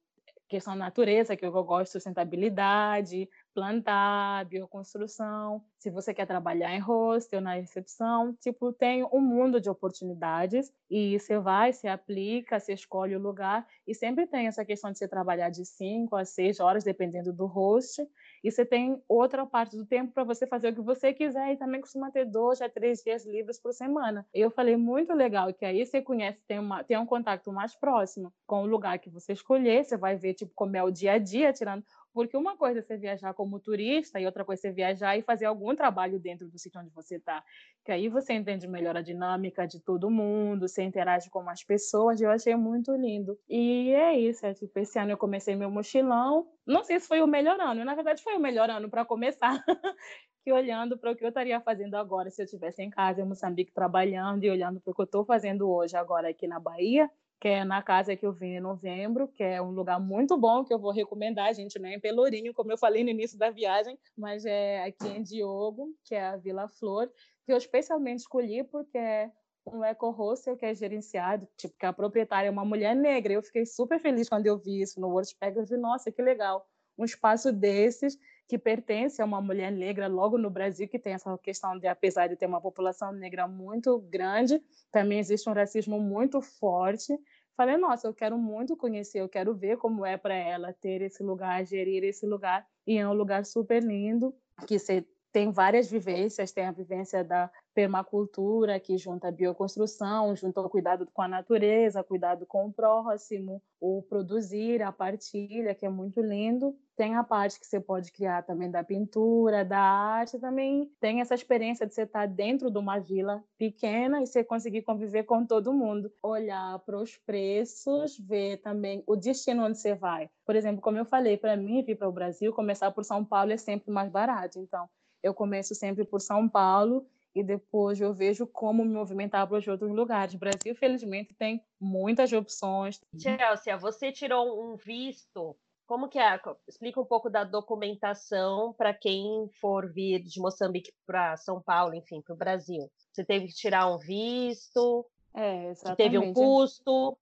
questão 0.52 0.74
da 0.74 0.80
natureza, 0.80 1.36
que 1.38 1.46
eu 1.46 1.52
gosto, 1.64 1.94
sustentabilidade, 1.94 3.30
plantar, 3.54 4.46
bioconstrução, 4.46 5.64
se 5.78 5.90
você 5.90 6.14
quer 6.14 6.26
trabalhar 6.26 6.74
em 6.76 6.80
hostel, 6.80 7.42
na 7.42 7.56
recepção, 7.56 8.36
tipo, 8.40 8.72
tem 8.72 9.04
um 9.12 9.20
mundo 9.20 9.60
de 9.60 9.70
oportunidades 9.70 10.72
e 10.90 11.20
você 11.20 11.40
vai, 11.40 11.74
se 11.74 11.88
aplica, 11.88 12.60
você 12.60 12.74
escolhe 12.74 13.16
o 13.16 13.20
lugar 13.20 13.68
e 13.88 13.96
sempre 13.96 14.28
tem 14.28 14.48
essa 14.48 14.64
questão 14.64 14.92
de 14.92 14.98
você 15.00 15.08
trabalhar 15.08 15.50
de 15.50 15.66
5 15.66 16.16
a 16.16 16.24
6 16.24 16.60
horas, 16.60 16.84
dependendo 16.84 17.34
do 17.34 17.46
host, 17.46 18.08
e 18.44 18.52
você 18.52 18.66
tem 18.66 19.02
outra 19.08 19.46
parte 19.46 19.76
do 19.76 19.86
tempo 19.86 20.14
para 20.14 20.24
você 20.24 20.48
fazer 20.48 20.70
o 20.70 20.76
que 20.76 20.82
você 20.82 21.14
quiser 21.14 21.54
e 21.54 21.58
também 21.58 21.82
costuma 21.82 22.12
ter 22.12 22.26
dois 22.26 22.62
a 22.62 22.70
três 22.70 23.02
dias 23.04 23.26
livres 23.26 23.60
por 23.60 23.74
semana. 23.74 24.26
Eu 24.34 24.50
falei, 24.52 24.76
muito 24.76 25.14
legal, 25.14 25.54
que 25.54 25.66
aí 25.66 25.86
você 25.86 26.02
conhece, 26.02 26.40
tem, 26.48 26.60
uma, 26.60 26.84
tem 26.84 26.98
um 26.98 27.06
contato 27.06 27.52
mais 27.52 27.76
próximo 27.76 28.34
com 28.46 28.64
o 28.64 28.66
lugar 28.66 29.00
que 29.00 29.10
você 29.10 29.34
escolher, 29.34 29.84
você 29.84 29.98
vai 29.98 30.16
ver, 30.16 30.34
tipo, 30.34 30.52
como 30.56 30.76
é 30.76 30.84
o 30.84 30.92
dia 30.92 31.14
a 31.14 31.18
dia, 31.18 31.54
tirando 31.54 31.84
porque 32.14 32.36
uma 32.36 32.58
coisa 32.58 32.80
é 32.80 32.82
você 32.82 32.98
viajar 32.98 33.34
como 33.34 33.60
turista 33.60 34.20
e 34.20 34.26
outra 34.26 34.44
coisa 34.44 34.68
é 34.68 34.70
você 34.70 34.76
viajar 34.76 35.18
e 35.18 35.22
fazer 35.22 35.46
algum 35.46 35.76
trabalho 35.76 36.20
dentro 36.20 36.48
do 36.50 36.58
sítio 36.58 36.82
onde 36.82 36.90
você 36.92 37.16
está. 37.16 37.44
Que 37.86 37.92
aí 37.92 38.10
você 38.10 38.34
entende 38.34 38.68
melhor 38.68 38.98
a 38.98 39.02
dinâmica 39.02 39.68
de 39.68 39.80
todo 39.80 40.10
mundo, 40.10 40.68
você 40.68 40.84
interage 40.84 41.30
com 41.30 41.50
as 41.50 41.64
pessoas, 41.64 42.22
eu 42.22 42.30
achei 42.30 42.56
muito 42.56 42.94
lindo. 42.96 43.38
E 43.50 43.92
é 43.94 44.18
isso, 44.18 44.46
é 44.46 44.54
tipo, 44.54 44.78
esse 44.80 45.00
ano 45.00 45.12
eu 45.12 45.18
comecei 45.18 45.56
meu 45.56 45.70
mochilão. 45.72 46.48
Não 46.66 46.84
sei 46.84 47.00
se 47.00 47.08
foi 47.08 47.22
o 47.22 47.28
melhor 47.28 47.60
ano, 47.60 47.84
na 47.84 47.96
verdade 47.96 48.22
foi 48.22 48.36
o 48.36 48.40
melhor 48.40 48.70
ano 48.70 48.90
para 48.90 49.06
começar. 49.06 49.64
que 50.44 50.52
olhando 50.52 50.98
para 50.98 51.12
o 51.12 51.16
que 51.16 51.24
eu 51.24 51.30
estaria 51.30 51.60
fazendo 51.62 51.96
agora 51.96 52.30
se 52.30 52.42
eu 52.42 52.46
estivesse 52.46 52.82
em 52.82 52.90
casa 52.90 53.22
em 53.22 53.26
Moçambique 53.26 53.72
trabalhando 53.72 54.44
e 54.44 54.50
olhando 54.50 54.82
para 54.82 54.92
o 54.92 54.94
que 54.94 55.02
eu 55.02 55.06
estou 55.06 55.24
fazendo 55.24 55.70
hoje 55.70 55.96
agora 55.96 56.30
aqui 56.30 56.48
na 56.48 56.60
Bahia, 56.60 57.10
que 57.42 57.48
é 57.48 57.66
na 57.66 57.82
casa 57.82 58.16
que 58.16 58.24
eu 58.24 58.32
vim 58.32 58.58
em 58.58 58.60
novembro, 58.60 59.28
que 59.28 59.44
é 59.44 59.60
um 59.60 59.72
lugar 59.72 60.00
muito 60.00 60.38
bom 60.38 60.64
que 60.64 60.72
eu 60.72 60.78
vou 60.78 60.92
recomendar, 60.92 61.52
gente 61.56 61.80
não 61.80 61.90
é 61.90 61.96
em 61.96 62.00
Pelourinho, 62.00 62.54
como 62.54 62.72
eu 62.72 62.78
falei 62.78 63.04
no 63.04 63.10
início 63.10 63.36
da 63.36 63.50
viagem, 63.50 63.98
mas 64.16 64.46
é 64.46 64.84
aqui 64.84 65.08
em 65.08 65.24
Diogo, 65.24 65.88
que 66.06 66.14
é 66.14 66.24
a 66.24 66.38
Vila 66.38 66.68
Flor, 66.68 67.12
que 67.44 67.52
eu 67.52 67.58
especialmente 67.58 68.20
escolhi 68.20 68.64
porque 68.64 68.96
é 68.96 69.32
um 69.66 69.84
eco 69.84 70.12
hostel 70.12 70.56
que 70.56 70.68
é 70.68 70.76
gerenciado, 70.76 71.48
tipo, 71.58 71.76
que 71.80 71.86
a 71.86 71.92
proprietária 71.92 72.48
é 72.48 72.52
uma 72.52 72.64
mulher 72.64 72.96
negra. 72.96 73.34
Eu 73.34 73.42
fiquei 73.42 73.66
super 73.66 74.00
feliz 74.00 74.30
quando 74.30 74.46
eu 74.46 74.60
vi 74.60 74.80
isso 74.80 75.02
no 75.02 75.10
WordPad, 75.10 75.56
eu 75.58 75.66
vi, 75.66 75.78
nossa, 75.78 76.12
que 76.12 76.22
legal, 76.22 76.64
um 76.96 77.04
espaço 77.04 77.52
desses 77.52 78.20
que 78.48 78.58
pertence 78.58 79.22
a 79.22 79.26
uma 79.26 79.42
mulher 79.42 79.72
negra 79.72 80.08
logo 80.08 80.38
no 80.38 80.50
Brasil, 80.50 80.88
que 80.88 81.00
tem 81.00 81.14
essa 81.14 81.38
questão 81.38 81.78
de, 81.78 81.88
apesar 81.88 82.28
de 82.28 82.36
ter 82.36 82.46
uma 82.46 82.62
população 82.62 83.12
negra 83.12 83.48
muito 83.48 84.00
grande, 84.00 84.62
também 84.92 85.20
existe 85.20 85.50
um 85.50 85.54
racismo 85.54 86.00
muito 86.00 86.42
forte. 86.42 87.18
Falei, 87.56 87.78
nossa, 87.78 88.08
eu 88.08 88.14
quero 88.14 88.38
muito 88.38 88.76
conhecer, 88.76 89.20
eu 89.20 89.30
quero 89.30 89.54
ver 89.54 89.78
como 89.78 90.06
é 90.06 90.18
para 90.18 90.34
ela 90.34 90.74
ter 90.74 91.02
esse 91.02 91.22
lugar, 91.24 91.66
gerir 91.66 92.04
esse 92.04 92.26
lugar. 92.26 92.66
E 92.86 92.98
é 92.98 93.08
um 93.08 93.14
lugar 93.14 93.46
super 93.46 93.84
lindo, 93.84 94.34
que 94.68 94.78
você 94.80 95.06
tem 95.32 95.52
várias 95.52 95.90
vivências, 95.90 96.52
tem 96.52 96.66
a 96.66 96.72
vivência 96.72 97.24
da 97.24 97.50
permacultura, 97.74 98.80
que 98.80 98.98
junta 98.98 99.30
a 99.30 99.32
bioconstrução, 99.32 100.36
junta 100.36 100.60
o 100.60 100.70
cuidado 100.70 101.08
com 101.14 101.22
a 101.22 101.28
natureza, 101.28 102.04
cuidado 102.04 102.46
com 102.46 102.66
o 102.66 102.74
próximo, 102.74 103.62
o 103.80 104.02
produzir, 104.02 104.82
a 104.82 104.92
partilha, 104.92 105.74
que 105.74 105.86
é 105.86 105.90
muito 105.90 106.22
lindo. 106.22 106.76
Tem 107.02 107.16
a 107.16 107.24
parte 107.24 107.60
que 107.60 107.66
você 107.66 107.80
pode 107.80 108.12
criar 108.12 108.44
também 108.44 108.70
da 108.70 108.84
pintura, 108.84 109.66
da 109.66 109.80
arte, 109.80 110.38
também 110.38 110.88
tem 111.00 111.20
essa 111.20 111.34
experiência 111.34 111.88
de 111.88 111.96
você 111.96 112.04
estar 112.04 112.28
dentro 112.28 112.70
de 112.70 112.78
uma 112.78 113.00
vila 113.00 113.44
pequena 113.58 114.22
e 114.22 114.28
você 114.28 114.44
conseguir 114.44 114.84
conviver 114.84 115.24
com 115.24 115.44
todo 115.44 115.74
mundo. 115.74 116.14
Olhar 116.22 116.78
para 116.86 117.00
os 117.00 117.18
preços, 117.18 118.20
ver 118.20 118.58
também 118.58 119.04
o 119.08 119.16
destino 119.16 119.66
onde 119.66 119.80
você 119.80 119.96
vai. 119.96 120.30
Por 120.46 120.56
exemplo, 120.56 120.80
como 120.80 121.00
eu 121.00 121.04
falei, 121.04 121.38
para 121.38 121.58
mim 121.58 121.82
vir 121.82 121.96
para 121.96 122.08
o 122.08 122.12
Brasil, 122.12 122.54
começar 122.54 122.92
por 122.92 123.04
São 123.04 123.26
Paulo 123.26 123.52
é 123.52 123.58
sempre 123.58 123.90
mais 123.90 124.12
barato. 124.12 124.60
Então, 124.60 124.88
eu 125.24 125.34
começo 125.34 125.74
sempre 125.74 126.06
por 126.06 126.22
São 126.22 126.48
Paulo 126.48 127.08
e 127.34 127.42
depois 127.42 128.00
eu 128.00 128.14
vejo 128.14 128.46
como 128.46 128.86
me 128.86 128.94
movimentar 128.94 129.48
para 129.48 129.58
os 129.58 129.68
outros 129.68 129.90
lugares. 129.90 130.36
O 130.36 130.38
Brasil, 130.38 130.76
felizmente, 130.76 131.34
tem 131.34 131.66
muitas 131.80 132.32
opções. 132.32 133.02
Chelsea, 133.18 133.76
você 133.76 134.12
tirou 134.12 134.72
um 134.72 134.76
visto. 134.76 135.58
Como 135.92 136.08
que 136.08 136.18
é? 136.18 136.40
Explica 136.70 137.02
um 137.02 137.06
pouco 137.06 137.30
da 137.30 137.44
documentação 137.44 138.72
para 138.72 138.94
quem 138.94 139.50
for 139.60 139.92
vir 139.92 140.24
de 140.24 140.40
Moçambique 140.40 140.94
para 141.06 141.36
São 141.36 141.62
Paulo, 141.62 141.94
enfim, 141.94 142.22
para 142.22 142.34
o 142.34 142.38
Brasil. 142.38 142.90
Você 143.12 143.26
teve 143.26 143.48
que 143.48 143.54
tirar 143.54 143.94
um 143.94 143.98
visto? 143.98 145.06
É, 145.34 145.68
exatamente. 145.68 145.98
Teve 145.98 146.18
um 146.18 146.34
custo? 146.34 147.18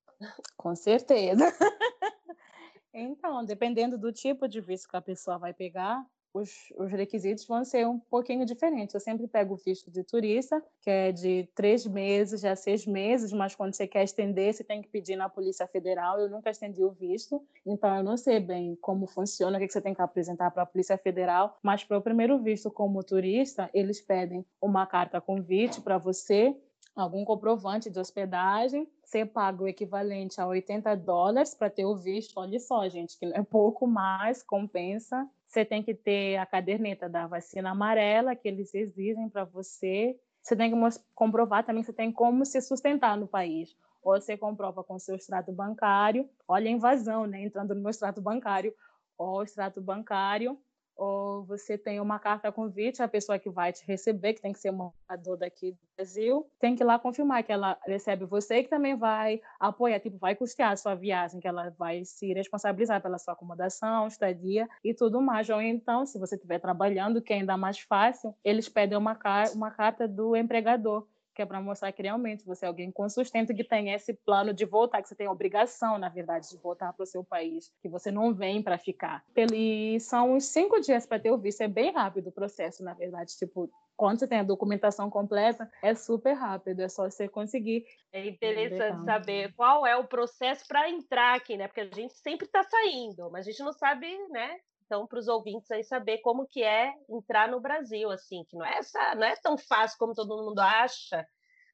Com 0.56 0.76
certeza. 0.76 1.46
então, 2.94 3.44
dependendo 3.44 3.98
do 3.98 4.14
tipo 4.14 4.48
de 4.48 4.62
visto 4.62 4.88
que 4.88 4.98
a 4.98 5.02
pessoa 5.02 5.40
vai 5.40 5.52
pegar, 5.52 6.06
os, 6.34 6.72
os, 6.78 6.92
requisitos 6.92 7.46
vão 7.46 7.64
ser 7.64 7.88
um 7.88 8.00
pouquinho 8.00 8.46
diferentes. 8.46 8.94
Eu 8.94 9.00
sempre 9.00 9.28
pego 9.28 9.56
o 9.56 9.58
visto 9.58 9.90
de 9.90 10.04
turista, 10.04 10.64
que 10.82 10.90
é 10.90 11.12
de 11.12 11.50
três 11.56 11.86
meses 11.86 12.46
a 12.46 12.56
seis 12.56 12.86
meses, 12.86 13.34
mas 13.34 13.56
quando 13.56 13.74
você 13.74 13.88
quer 13.88 14.04
estender, 14.04 14.54
você 14.54 14.64
tem 14.64 14.82
que 14.82 14.90
pedir 14.90 15.16
na 15.16 15.30
Polícia 15.30 15.68
Federal. 15.68 16.20
Eu 16.20 16.30
nunca 16.30 16.50
estendi 16.50 16.84
o 16.84 16.92
visto, 16.92 17.42
então 17.66 17.96
eu 17.98 18.04
não 18.04 18.18
sei 18.18 18.40
bem 18.40 18.76
como 18.82 19.08
funciona, 19.08 19.58
o 19.58 19.62
que 19.62 19.70
você 19.70 19.82
tem 19.82 19.94
que 19.94 20.02
apresentar 20.02 20.52
para 20.52 20.64
a 20.64 20.66
Polícia 20.66 20.98
Federal, 20.98 21.58
mas 21.62 21.84
para 21.84 21.98
o 21.98 22.02
primeiro 22.02 22.38
visto 22.40 22.70
como 22.70 23.04
turista, 23.04 23.70
eles 23.74 24.02
pedem 24.02 24.46
uma 24.62 24.86
carta 24.86 25.20
convite 25.20 25.82
para 25.82 25.98
você, 25.98 26.56
algum 26.96 27.24
comprovante 27.24 27.90
de 27.90 28.00
hospedagem, 28.00 28.88
você 29.04 29.26
paga 29.26 29.64
o 29.64 29.68
equivalente 29.68 30.40
a 30.40 30.46
80 30.46 30.96
dólares 30.96 31.56
para 31.56 31.70
ter 31.70 31.86
o 31.86 31.96
visto. 31.96 32.40
Olha 32.40 32.60
só, 32.60 32.88
gente, 32.88 33.18
que 33.18 33.26
não 33.26 33.36
é 33.36 33.44
pouco 33.44 33.88
mais, 33.88 34.44
compensa 34.44 35.28
você 35.50 35.66
tem 35.66 35.82
que 35.82 35.96
ter 35.96 36.38
a 36.38 36.46
caderneta 36.46 37.10
da 37.10 37.26
vacina 37.26 37.72
amarela 37.72 38.36
que 38.36 38.48
eles 38.48 38.74
exigem 38.76 39.28
para 39.28 39.44
você. 39.44 40.16
Você 40.44 40.56
tem 40.56 40.72
que 40.72 41.00
comprovar 41.16 41.66
também 41.66 41.82
que 41.82 41.88
você 41.88 41.94
tem 41.94 42.12
como 42.12 42.46
se 42.46 42.62
sustentar 42.62 43.18
no 43.18 43.28
país. 43.28 43.76
Ou 44.04 44.14
você 44.14 44.38
comprova 44.38 44.84
com 44.84 45.00
seu 45.00 45.16
extrato 45.16 45.52
bancário. 45.52 46.30
Olha 46.48 46.70
a 46.70 46.72
invasão, 46.72 47.26
né? 47.26 47.42
Entrando 47.42 47.74
no 47.74 47.82
meu 47.82 47.90
extrato 47.90 48.22
bancário. 48.22 48.72
Ou 49.18 49.42
extrato 49.42 49.82
bancário 49.82 50.56
ou 51.00 51.46
você 51.46 51.78
tem 51.78 52.00
uma 52.02 52.20
carta 52.20 52.52
convite, 52.52 53.02
a 53.02 53.08
pessoa 53.08 53.40
que 53.40 53.50
vai 53.50 53.72
te 53.72 53.86
receber, 53.86 54.34
que 54.34 54.42
tem 54.42 54.52
que 54.52 54.60
ser 54.60 54.72
morador 54.72 55.38
daqui 55.38 55.72
do 55.72 55.78
Brasil, 55.96 56.46
tem 56.60 56.76
que 56.76 56.84
ir 56.84 56.86
lá 56.86 57.00
confirmar 57.00 57.42
que 57.44 57.52
ela 57.52 57.78
recebe 57.88 58.26
você 58.26 58.58
e 58.58 58.64
que 58.64 58.70
também 58.70 58.98
vai 58.98 59.42
apoiar, 59.60 60.00
tipo, 60.02 60.18
vai 60.18 60.36
custear 60.36 60.72
a 60.72 60.76
sua 60.76 60.96
viagem, 60.96 61.40
que 61.40 61.48
ela 61.48 61.70
vai 61.78 62.04
se 62.04 62.34
responsabilizar 62.34 63.02
pela 63.02 63.18
sua 63.18 63.34
acomodação, 63.34 64.08
estadia 64.08 64.68
e 64.84 64.94
tudo 64.94 65.22
mais. 65.22 65.50
Ou 65.50 65.62
então, 65.62 66.06
se 66.06 66.20
você 66.20 66.36
estiver 66.36 66.60
trabalhando, 66.60 67.22
que 67.22 67.32
é 67.32 67.38
ainda 67.38 67.56
mais 67.56 67.80
fácil, 67.80 68.36
eles 68.44 68.68
pedem 68.68 68.98
uma, 68.98 69.16
car 69.16 69.52
uma 69.54 69.72
carta 69.72 70.06
do 70.06 70.36
empregador 70.36 71.08
que 71.40 71.44
é 71.44 71.46
para 71.46 71.62
mostrar 71.62 71.94
que 71.94 72.02
realmente 72.02 72.46
você 72.46 72.66
é 72.66 72.68
alguém 72.68 72.92
com 72.92 73.08
sustento 73.08 73.56
que 73.56 73.64
tem 73.64 73.94
esse 73.94 74.14
plano 74.14 74.54
de 74.54 74.66
voltar, 74.66 75.02
que 75.02 75.08
você 75.08 75.16
tem 75.16 75.28
a 75.28 75.32
obrigação, 75.32 75.98
na 75.98 76.10
verdade, 76.10 76.50
de 76.50 76.58
voltar 76.58 76.92
para 76.92 77.04
o 77.04 77.08
seu 77.08 77.24
país, 77.24 77.72
que 77.82 77.88
você 77.88 78.12
não 78.12 78.34
vem 78.34 78.62
para 78.62 78.78
ficar. 78.78 79.24
E 79.54 79.98
são 80.02 80.34
uns 80.34 80.48
cinco 80.48 80.82
dias 80.82 81.06
para 81.06 81.18
ter 81.18 81.32
o 81.32 81.38
visto, 81.38 81.62
é 81.62 81.68
bem 81.70 81.94
rápido 81.94 82.28
o 82.28 82.32
processo, 82.32 82.84
na 82.84 82.94
verdade, 82.94 83.38
tipo, 83.38 83.72
quando 83.96 84.20
você 84.20 84.28
tem 84.28 84.40
a 84.40 84.44
documentação 84.44 85.10
completa, 85.10 85.72
é 85.82 85.96
super 85.96 86.34
rápido, 86.34 86.82
é 86.82 86.90
só 86.90 87.10
você 87.10 87.30
conseguir. 87.30 87.86
É 88.12 88.28
interessante 88.28 89.06
saber 89.06 89.54
qual 89.56 89.88
é 89.88 89.96
o 89.96 90.08
processo 90.08 90.68
para 90.68 90.90
entrar 90.90 91.38
aqui, 91.38 91.56
né? 91.56 91.68
Porque 91.68 91.82
a 91.82 91.96
gente 91.96 92.14
sempre 92.16 92.48
está 92.48 92.64
saindo, 92.64 93.32
mas 93.32 93.48
a 93.48 93.52
gente 93.52 93.64
não 93.64 93.72
sabe, 93.72 94.08
né? 94.28 94.58
Então 94.90 95.06
para 95.06 95.20
os 95.20 95.28
ouvintes 95.28 95.70
aí 95.70 95.84
saber 95.84 96.18
como 96.18 96.48
que 96.48 96.64
é 96.64 96.92
entrar 97.08 97.48
no 97.48 97.60
Brasil, 97.60 98.10
assim, 98.10 98.44
que 98.50 98.58
não 98.58 98.66
é 98.66 98.80
essa, 98.80 99.14
não 99.14 99.24
é 99.24 99.36
tão 99.36 99.56
fácil 99.56 100.00
como 100.00 100.16
todo 100.16 100.44
mundo 100.44 100.58
acha, 100.58 101.28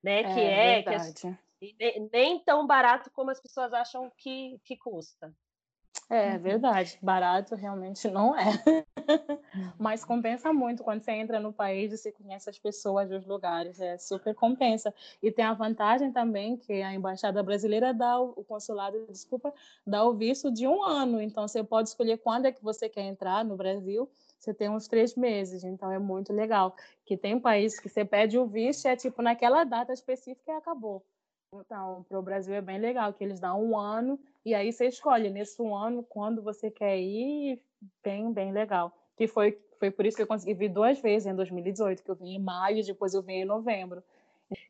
né? 0.03 0.23
Que 0.33 0.39
é, 0.41 0.79
é 0.79 0.83
que 0.83 1.75
é, 1.79 1.99
nem 2.11 2.43
tão 2.43 2.67
barato 2.67 3.09
como 3.11 3.31
as 3.31 3.41
pessoas 3.41 3.71
acham 3.71 4.11
que, 4.17 4.59
que 4.65 4.75
custa. 4.75 5.33
É 6.09 6.33
uhum. 6.33 6.39
verdade, 6.39 6.99
barato 7.01 7.55
realmente 7.55 8.07
não 8.09 8.37
é. 8.37 8.45
Mas 9.79 10.05
compensa 10.05 10.53
muito 10.53 10.83
quando 10.83 11.01
você 11.01 11.11
entra 11.11 11.39
no 11.39 11.51
país 11.51 11.91
e 11.91 11.97
você 11.97 12.11
conhece 12.11 12.49
as 12.49 12.59
pessoas 12.59 13.09
dos 13.09 13.25
lugares, 13.25 13.79
é 13.79 13.97
super 13.97 14.35
compensa. 14.35 14.93
E 15.21 15.31
tem 15.31 15.43
a 15.43 15.53
vantagem 15.53 16.11
também 16.11 16.57
que 16.57 16.81
a 16.81 16.93
embaixada 16.93 17.41
brasileira 17.41 17.93
dá 17.93 18.19
o 18.19 18.43
consulado, 18.43 19.05
desculpa, 19.09 19.51
dá 19.85 20.05
o 20.05 20.13
visto 20.13 20.51
de 20.51 20.67
um 20.67 20.83
ano. 20.83 21.19
Então 21.19 21.47
você 21.47 21.63
pode 21.63 21.89
escolher 21.89 22.17
quando 22.17 22.45
é 22.45 22.51
que 22.51 22.63
você 22.63 22.87
quer 22.87 23.03
entrar 23.03 23.43
no 23.43 23.55
Brasil. 23.55 24.09
Você 24.37 24.53
tem 24.53 24.69
uns 24.69 24.87
três 24.87 25.15
meses, 25.15 25.63
então 25.63 25.91
é 25.91 25.97
muito 25.97 26.31
legal. 26.31 26.75
Que 27.03 27.17
tem 27.17 27.39
países 27.39 27.79
que 27.79 27.89
você 27.89 28.05
pede 28.05 28.37
o 28.37 28.45
visto 28.45 28.85
e 28.85 28.89
é 28.89 28.95
tipo 28.95 29.23
naquela 29.23 29.63
data 29.63 29.91
específica 29.91 30.51
e 30.51 30.55
acabou. 30.55 31.03
Então, 31.61 32.05
para 32.07 32.19
o 32.19 32.21
Brasil 32.21 32.53
é 32.53 32.61
bem 32.61 32.79
legal, 32.79 33.13
que 33.13 33.23
eles 33.23 33.39
dão 33.39 33.63
um 33.63 33.77
ano 33.77 34.19
e 34.45 34.53
aí 34.53 34.71
você 34.71 34.87
escolhe 34.87 35.29
nesse 35.29 35.61
um 35.61 35.75
ano 35.75 36.03
quando 36.03 36.41
você 36.41 36.69
quer 36.69 36.99
ir, 36.99 37.59
bem, 38.03 38.31
bem 38.31 38.51
legal. 38.51 38.95
Que 39.17 39.27
foi, 39.27 39.59
foi 39.79 39.89
por 39.89 40.05
isso 40.05 40.17
que 40.17 40.23
eu 40.23 40.27
consegui 40.27 40.53
vir 40.53 40.69
duas 40.69 40.99
vezes 40.99 41.25
em 41.25 41.35
2018, 41.35 42.03
que 42.03 42.11
eu 42.11 42.15
vim 42.15 42.35
em 42.35 42.39
maio 42.39 42.79
e 42.79 42.83
depois 42.83 43.13
eu 43.13 43.21
vim 43.21 43.35
em 43.35 43.45
novembro. 43.45 44.03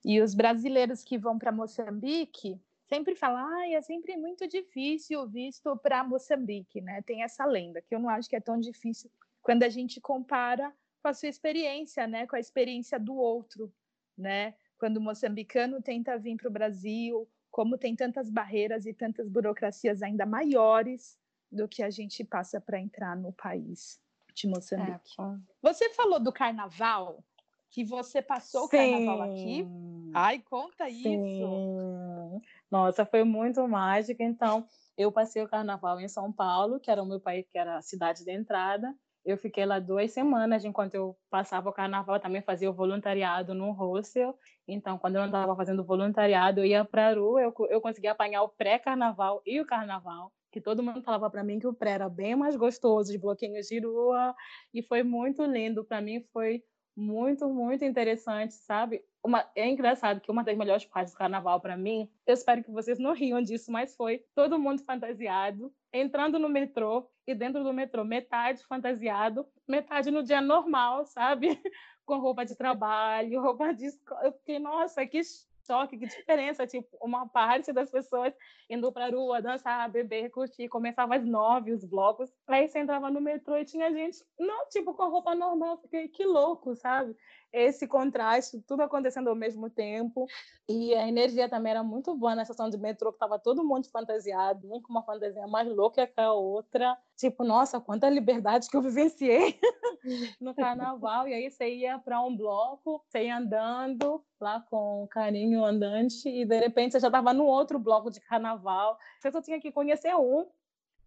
E 0.03 0.21
os 0.21 0.33
brasileiros 0.33 1.03
que 1.03 1.17
vão 1.17 1.37
para 1.37 1.51
Moçambique 1.51 2.59
sempre 2.87 3.15
falam, 3.15 3.45
ah, 3.45 3.69
é 3.69 3.81
sempre 3.81 4.15
muito 4.15 4.47
difícil 4.47 5.21
o 5.21 5.27
visto 5.27 5.75
para 5.77 6.03
Moçambique, 6.03 6.79
né? 6.79 7.01
Tem 7.01 7.23
essa 7.23 7.45
lenda, 7.45 7.81
que 7.81 7.93
eu 7.93 7.99
não 7.99 8.09
acho 8.09 8.29
que 8.29 8.35
é 8.35 8.41
tão 8.41 8.59
difícil 8.59 9.09
quando 9.41 9.63
a 9.63 9.69
gente 9.69 9.99
compara 9.99 10.73
com 11.01 11.09
a 11.09 11.13
sua 11.13 11.29
experiência, 11.29 12.07
né? 12.07 12.25
Com 12.27 12.35
a 12.35 12.39
experiência 12.39 12.99
do 12.99 13.15
outro, 13.15 13.71
né? 14.17 14.53
Quando 14.77 14.97
o 14.97 15.01
moçambicano 15.01 15.81
tenta 15.81 16.17
vir 16.17 16.37
para 16.37 16.49
o 16.49 16.51
Brasil, 16.51 17.27
como 17.49 17.77
tem 17.77 17.95
tantas 17.95 18.29
barreiras 18.29 18.85
e 18.85 18.93
tantas 18.93 19.29
burocracias 19.29 20.03
ainda 20.03 20.25
maiores 20.25 21.17
do 21.51 21.67
que 21.67 21.81
a 21.81 21.89
gente 21.89 22.23
passa 22.23 22.59
para 22.59 22.79
entrar 22.79 23.15
no 23.15 23.31
país 23.31 24.01
de 24.33 24.47
Moçambique. 24.47 25.15
É, 25.17 25.23
Você 25.61 25.89
falou 25.91 26.19
do 26.19 26.33
carnaval, 26.33 27.23
que 27.69 27.83
você 27.83 28.21
passou 28.21 28.65
o 28.65 28.69
carnaval 28.69 29.21
aqui. 29.21 29.65
Ai, 30.13 30.39
conta 30.39 30.89
isso. 30.89 31.01
Sim. 31.03 32.41
Nossa, 32.69 33.05
foi 33.05 33.23
muito 33.23 33.65
mágico. 33.67 34.21
Então, 34.21 34.67
eu 34.97 35.11
passei 35.11 35.41
o 35.41 35.47
carnaval 35.47 35.99
em 35.99 36.07
São 36.07 36.31
Paulo, 36.31 36.79
que 36.79 36.91
era 36.91 37.01
o 37.01 37.05
meu 37.05 37.19
país, 37.19 37.45
que 37.49 37.57
era 37.57 37.77
a 37.77 37.81
cidade 37.81 38.23
de 38.23 38.31
entrada. 38.31 38.93
Eu 39.25 39.37
fiquei 39.37 39.65
lá 39.65 39.79
duas 39.79 40.11
semanas, 40.11 40.63
enquanto 40.63 40.93
eu 40.93 41.17
passava 41.31 41.69
o 41.69 41.73
carnaval, 41.73 42.19
também 42.19 42.43
fazia 42.43 42.69
o 42.69 42.73
voluntariado 42.73 43.55
no 43.55 43.71
hostel. 43.71 44.37
Então, 44.67 44.99
quando 44.99 45.15
eu 45.15 45.21
não 45.21 45.27
estava 45.27 45.55
fazendo 45.55 45.83
voluntariado, 45.83 46.59
eu 46.59 46.65
ia 46.65 46.85
para 46.85 47.09
a 47.09 47.13
rua, 47.15 47.41
eu, 47.41 47.53
eu 47.69 47.81
conseguia 47.81 48.11
apanhar 48.11 48.43
o 48.43 48.49
pré-carnaval 48.49 49.41
e 49.43 49.59
o 49.59 49.65
carnaval, 49.65 50.31
que 50.51 50.61
todo 50.61 50.83
mundo 50.83 51.01
falava 51.01 51.27
para 51.29 51.43
mim 51.43 51.57
que 51.57 51.65
o 51.65 51.73
pré 51.73 51.91
era 51.91 52.07
bem 52.07 52.35
mais 52.35 52.55
gostoso, 52.55 53.11
os 53.11 53.19
bloquinhos 53.19 53.65
de 53.67 53.79
rua, 53.79 54.35
e 54.71 54.83
foi 54.83 55.01
muito 55.01 55.43
lindo. 55.43 55.83
Para 55.83 56.01
mim, 56.01 56.21
foi 56.31 56.63
muito, 56.95 57.49
muito 57.49 57.83
interessante, 57.83 58.53
sabe? 58.53 59.03
Uma, 59.23 59.43
é 59.55 59.67
engraçado 59.67 60.21
que 60.21 60.31
uma 60.31 60.43
das 60.43 60.55
melhores 60.55 60.85
partes 60.85 61.13
do 61.13 61.17
carnaval 61.17 61.59
para 61.59 61.75
mim, 61.75 62.09
eu 62.27 62.33
espero 62.33 62.63
que 62.63 62.71
vocês 62.71 62.99
não 62.99 63.13
riam 63.13 63.41
disso, 63.41 63.71
mas 63.71 63.95
foi 63.95 64.23
todo 64.35 64.59
mundo 64.59 64.83
fantasiado, 64.83 65.73
entrando 65.91 66.37
no 66.37 66.47
metrô 66.47 67.09
e 67.27 67.33
dentro 67.33 67.63
do 67.63 67.73
metrô, 67.73 68.03
metade 68.03 68.63
fantasiado, 68.65 69.47
metade 69.67 70.11
no 70.11 70.23
dia 70.23 70.41
normal, 70.41 71.05
sabe? 71.05 71.47
Com 72.05 72.19
roupa 72.19 72.45
de 72.45 72.55
trabalho, 72.55 73.41
roupa 73.41 73.73
de 73.73 73.85
escola. 73.87 74.25
Eu 74.25 74.31
fiquei, 74.33 74.59
nossa, 74.59 75.05
que 75.07 75.21
choque, 75.65 75.97
que 75.97 76.05
diferença. 76.05 76.67
Tipo, 76.67 76.87
uma 77.01 77.27
parte 77.27 77.73
das 77.73 77.89
pessoas 77.89 78.33
indo 78.69 78.91
para 78.91 79.07
a 79.07 79.09
rua, 79.09 79.41
dançar, 79.41 79.89
beber, 79.89 80.29
curtir. 80.29 80.69
Começava 80.69 81.15
às 81.15 81.25
nove 81.25 81.71
os 81.71 81.83
blocos. 81.83 82.31
Aí 82.47 82.67
você 82.67 82.79
entrava 82.79 83.09
no 83.09 83.19
metrô 83.19 83.57
e 83.57 83.65
tinha 83.65 83.91
gente, 83.91 84.23
não, 84.39 84.67
tipo, 84.69 84.93
com 84.93 85.09
roupa 85.09 85.35
normal. 85.35 85.77
Fiquei, 85.79 86.07
que 86.07 86.25
louco, 86.25 86.75
sabe? 86.75 87.15
Esse 87.55 87.87
contraste, 87.87 88.61
tudo 88.67 88.81
acontecendo 88.81 89.29
ao 89.29 89.35
mesmo 89.35 89.69
tempo. 89.69 90.27
E 90.67 90.93
a 90.93 91.07
energia 91.07 91.47
também 91.47 91.71
era 91.71 91.83
muito 91.83 92.13
boa 92.15 92.35
na 92.35 92.41
estação 92.41 92.69
de 92.69 92.77
metrô, 92.77 93.11
que 93.11 93.15
estava 93.15 93.39
todo 93.39 93.63
mundo 93.63 93.87
fantasiado, 93.89 94.67
um 94.73 94.81
com 94.81 94.91
uma 94.91 95.03
fantasia 95.03 95.47
mais 95.47 95.67
louca 95.67 96.05
que 96.05 96.19
a 96.19 96.33
outra. 96.33 96.97
Tipo, 97.15 97.45
nossa, 97.45 97.79
quanta 97.79 98.09
liberdade 98.09 98.69
que 98.69 98.75
eu 98.75 98.81
vivenciei 98.81 99.57
no 100.41 100.53
carnaval. 100.53 101.27
E 101.29 101.33
aí 101.33 101.49
você 101.49 101.73
ia 101.73 101.97
para 101.97 102.21
um 102.21 102.35
bloco, 102.35 103.01
você 103.07 103.25
ia 103.25 103.37
andando 103.37 104.21
lá 104.39 104.59
com 104.69 105.03
o 105.03 105.07
carinho 105.07 105.63
andante, 105.63 106.27
e 106.27 106.43
de 106.45 106.59
repente 106.59 106.91
você 106.91 106.99
já 106.99 107.07
estava 107.07 107.33
no 107.33 107.45
outro 107.45 107.79
bloco 107.79 108.11
de 108.11 108.19
carnaval. 108.19 108.97
Você 109.19 109.31
só 109.31 109.41
tinha 109.41 109.61
que 109.61 109.71
conhecer 109.71 110.13
um. 110.15 110.45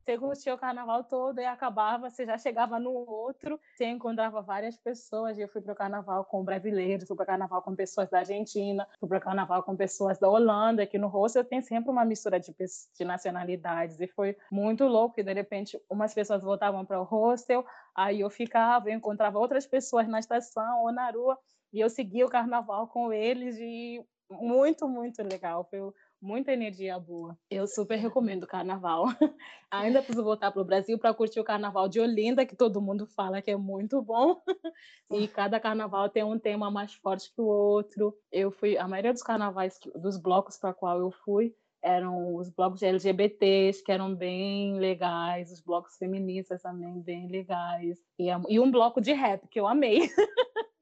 Você 0.08 0.16
curtia 0.16 0.54
o 0.54 0.58
carnaval 0.58 1.04
todo 1.04 1.38
e 1.38 1.44
acabava, 1.44 2.08
você 2.08 2.24
já 2.24 2.38
chegava 2.38 2.80
no 2.80 2.92
outro, 2.92 3.60
você 3.76 3.84
encontrava 3.84 4.40
várias 4.40 4.74
pessoas. 4.78 5.38
Eu 5.38 5.46
fui 5.48 5.60
para 5.60 5.74
o 5.74 5.76
carnaval 5.76 6.24
com 6.24 6.42
brasileiros, 6.42 7.06
fui 7.06 7.14
para 7.14 7.24
o 7.24 7.26
carnaval 7.26 7.60
com 7.60 7.76
pessoas 7.76 8.08
da 8.08 8.20
Argentina, 8.20 8.88
fui 8.98 9.06
para 9.06 9.18
o 9.18 9.20
carnaval 9.20 9.62
com 9.62 9.76
pessoas 9.76 10.18
da 10.18 10.26
Holanda, 10.26 10.86
que 10.86 10.96
no 10.96 11.08
rosto 11.08 11.44
tem 11.44 11.60
sempre 11.60 11.90
uma 11.90 12.06
mistura 12.06 12.40
de, 12.40 12.54
de 12.56 13.04
nacionalidades. 13.04 14.00
E 14.00 14.06
foi 14.06 14.34
muito 14.50 14.86
louco. 14.86 15.20
E 15.20 15.22
de 15.22 15.34
repente, 15.34 15.78
umas 15.90 16.14
pessoas 16.14 16.40
voltavam 16.40 16.86
para 16.86 16.98
o 16.98 17.04
hostel, 17.04 17.62
aí 17.94 18.20
eu 18.20 18.30
ficava, 18.30 18.88
eu 18.88 18.94
encontrava 18.94 19.38
outras 19.38 19.66
pessoas 19.66 20.08
na 20.08 20.20
estação 20.20 20.84
ou 20.84 20.90
na 20.90 21.10
rua, 21.10 21.38
e 21.70 21.80
eu 21.80 21.90
seguia 21.90 22.24
o 22.24 22.30
carnaval 22.30 22.88
com 22.88 23.12
eles. 23.12 23.58
E 23.58 24.02
muito, 24.30 24.88
muito 24.88 25.22
legal. 25.22 25.66
Foi 25.68 25.92
muita 26.20 26.52
energia 26.52 26.98
boa. 26.98 27.38
Eu 27.50 27.66
super 27.66 27.96
recomendo 27.96 28.44
o 28.44 28.46
carnaval. 28.46 29.06
Ainda 29.70 30.02
preciso 30.02 30.24
voltar 30.24 30.50
para 30.50 30.62
o 30.62 30.64
Brasil 30.64 30.98
para 30.98 31.14
curtir 31.14 31.40
o 31.40 31.44
carnaval 31.44 31.88
de 31.88 32.00
Olinda, 32.00 32.46
que 32.46 32.56
todo 32.56 32.80
mundo 32.80 33.06
fala 33.06 33.42
que 33.42 33.50
é 33.50 33.56
muito 33.56 34.00
bom. 34.02 34.40
e 35.12 35.28
cada 35.28 35.60
carnaval 35.60 36.08
tem 36.08 36.24
um 36.24 36.38
tema 36.38 36.70
mais 36.70 36.94
forte 36.94 37.32
que 37.32 37.40
o 37.40 37.46
outro. 37.46 38.16
Eu 38.32 38.50
fui, 38.50 38.76
a 38.76 38.88
maioria 38.88 39.12
dos 39.12 39.22
carnavais, 39.22 39.78
dos 39.94 40.16
blocos 40.16 40.56
para 40.56 40.74
qual 40.74 40.98
eu 40.98 41.10
fui, 41.10 41.54
eram 41.82 42.34
os 42.34 42.50
blocos 42.50 42.82
LGBTs, 42.82 43.82
que 43.84 43.92
eram 43.92 44.14
bem 44.14 44.78
legais, 44.78 45.52
os 45.52 45.60
blocos 45.60 45.96
feministas 45.96 46.62
também 46.62 47.00
bem 47.00 47.28
legais. 47.28 47.98
E, 48.18 48.28
e 48.48 48.60
um 48.60 48.70
bloco 48.70 49.00
de 49.00 49.12
rap, 49.12 49.46
que 49.48 49.60
eu 49.60 49.66
amei. 49.66 50.08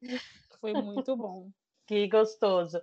Foi 0.61 0.73
muito 0.73 1.17
bom. 1.17 1.51
Que 1.87 2.09
gostoso. 2.09 2.81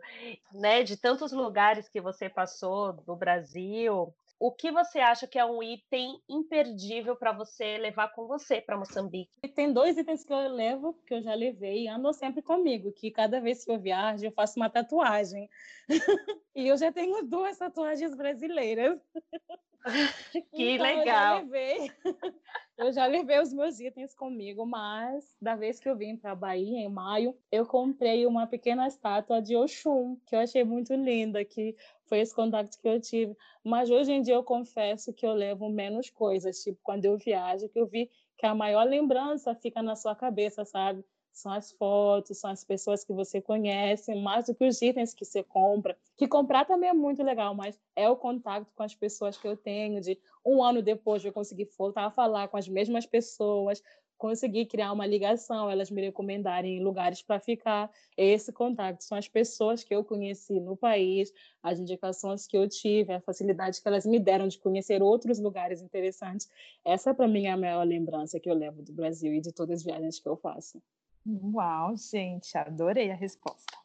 Né, 0.54 0.84
de 0.84 0.96
tantos 0.96 1.32
lugares 1.32 1.90
que 1.90 2.00
você 2.00 2.30
passou 2.30 2.94
do 2.94 3.16
Brasil, 3.16 4.14
o 4.40 4.52
que 4.52 4.72
você 4.72 5.00
acha 5.00 5.28
que 5.28 5.40
é 5.40 5.46
um 5.46 5.62
item 5.62 6.22
imperdível 6.28 7.16
para 7.16 7.32
você 7.32 7.78
levar 7.78 8.10
com 8.14 8.28
você 8.28 8.62
para 8.62 8.78
Moçambique? 8.78 9.40
Tem 9.56 9.72
dois 9.72 9.98
itens 9.98 10.24
que 10.24 10.34
eu 10.34 10.50
levo, 10.50 10.94
que 11.06 11.14
eu 11.14 11.22
já 11.22 11.34
levei 11.34 11.84
e 11.84 11.88
andam 11.88 12.14
sempre 12.14 12.42
comigo, 12.42 12.92
que 12.92 13.12
cada 13.12 13.40
vez 13.40 13.64
que 13.64 13.72
eu 13.72 13.80
viajo 13.80 14.26
eu 14.26 14.32
faço 14.32 14.60
uma 14.60 14.70
tatuagem. 14.70 15.50
e 16.56 16.68
eu 16.68 16.78
já 16.78 16.92
tenho 16.92 17.24
duas 17.24 17.58
tatuagens 17.58 18.16
brasileiras. 18.16 19.00
que 20.52 20.72
Então, 20.72 20.86
legal. 20.86 20.98
Eu 20.98 21.06
já, 21.06 21.40
levei, 21.40 21.92
eu 22.78 22.92
já 22.92 23.06
levei 23.06 23.40
os 23.40 23.54
meus 23.54 23.80
itens 23.80 24.14
comigo, 24.16 24.66
mas 24.66 25.36
da 25.42 25.56
vez 25.56 25.80
que 25.80 25.90
eu 25.90 25.96
vim 25.96 26.16
para 26.16 26.32
a 26.32 26.36
Bahia, 26.36 26.80
em 26.80 26.90
maio, 26.90 27.36
eu 27.52 27.66
comprei 27.66 28.26
uma 28.26 28.48
pequena 28.48 28.88
estátua 28.88 29.42
de 29.42 29.56
Oxum, 29.56 30.18
que 30.26 30.36
eu 30.36 30.40
achei 30.40 30.64
muito 30.64 30.94
linda, 30.94 31.44
que 31.44 31.76
foi 32.06 32.20
esse 32.20 32.34
contato 32.34 32.80
que 32.80 32.88
eu 32.88 33.00
tive. 33.00 33.36
Mas 33.64 33.90
hoje 33.90 34.12
em 34.12 34.22
dia 34.22 34.36
eu 34.36 34.44
confesso 34.44 35.14
que 35.14 35.26
eu 35.26 35.34
levo 35.34 35.70
menos 35.70 36.10
coisas, 36.10 36.64
tipo 36.64 36.80
quando 36.84 37.06
eu 37.06 37.18
viajo, 37.18 37.70
que 37.70 37.80
eu 37.80 37.88
vi 37.88 38.10
que 38.38 38.46
a 38.46 38.56
maior 38.56 38.84
lembrança 38.84 39.56
fica 39.56 39.82
na 39.82 39.96
sua 39.96 40.16
cabeça, 40.16 40.66
sabe? 40.66 41.04
São 41.34 41.52
as 41.52 41.72
fotos, 41.72 42.38
são 42.38 42.52
as 42.52 42.64
pessoas 42.64 43.04
que 43.04 43.12
você 43.12 43.42
conhece, 43.42 44.14
mais 44.16 44.46
do 44.46 44.56
que 44.56 44.64
os 44.66 44.82
itens 44.82 45.14
que 45.14 45.26
você 45.26 45.44
compra. 45.44 45.98
Que 46.16 46.28
comprar 46.28 46.64
também 46.66 46.90
é 46.90 46.94
muito 46.94 47.24
legal, 47.24 47.56
mas 47.56 47.80
é 47.96 48.08
o 48.08 48.16
contato 48.16 48.68
com 48.76 48.84
as 48.84 48.94
pessoas 48.96 49.38
que 49.38 49.48
eu 49.48 49.58
tenho, 49.58 50.00
de 50.00 50.18
um 50.46 50.64
ano 50.64 50.82
depois 50.82 51.26
eu 51.26 51.34
conseguir 51.34 51.68
voltar 51.78 52.06
a 52.06 52.12
falar 52.12 52.48
com 52.50 52.58
as 52.58 52.68
mesmas 52.68 53.06
pessoas, 53.06 53.82
conseguir 54.18 54.68
criar 54.68 54.94
uma 54.94 55.06
ligação, 55.06 55.70
elas 55.70 55.92
me 55.92 56.02
recomendarem 56.02 56.82
lugares 56.84 57.22
para 57.22 57.40
ficar. 57.40 57.92
Esse 58.16 58.54
contato 58.54 59.02
são 59.02 59.18
as 59.18 59.28
pessoas 59.28 59.84
que 59.84 59.94
eu 59.94 60.04
conheci 60.04 60.60
no 60.60 60.78
país, 60.78 61.34
as 61.62 61.80
indicações 61.80 62.48
que 62.48 62.58
eu 62.58 62.70
tive, 62.70 63.12
a 63.12 63.20
facilidade 63.22 63.82
que 63.82 63.88
elas 63.88 64.06
me 64.06 64.20
deram 64.20 64.48
de 64.48 64.58
conhecer 64.60 65.02
outros 65.02 65.40
lugares 65.40 65.82
interessantes. 65.82 66.50
Essa, 66.86 67.14
para 67.14 67.28
mim, 67.28 67.48
é 67.48 67.52
a 67.52 67.58
maior 67.58 67.84
lembrança 67.86 68.40
que 68.40 68.50
eu 68.50 68.54
levo 68.54 68.82
do 68.82 68.94
Brasil 68.94 69.34
e 69.34 69.42
de 69.42 69.52
todas 69.52 69.80
as 69.80 69.84
viagens 69.84 70.20
que 70.20 70.30
eu 70.30 70.38
faço. 70.38 70.82
Uau, 71.26 71.96
gente, 71.96 72.58
adorei 72.58 73.12
a 73.12 73.16
resposta. 73.16 73.78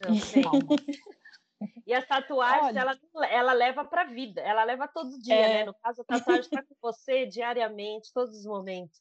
E 1.86 1.94
as 1.94 2.04
tatuagens, 2.04 2.64
Olha. 2.66 2.80
ela, 2.80 2.98
ela 3.30 3.52
leva 3.52 3.84
para 3.84 4.02
a 4.02 4.06
vida, 4.06 4.40
ela 4.40 4.64
leva 4.64 4.88
todo 4.88 5.20
dia, 5.20 5.34
É. 5.34 5.48
né? 5.48 5.64
No 5.64 5.74
caso, 5.74 6.02
a 6.02 6.04
tatuagem 6.04 6.46
está 6.46 6.60
com 6.62 6.74
você 6.82 7.26
diariamente, 7.26 8.12
todos 8.12 8.36
os 8.36 8.44
momentos. 8.44 9.00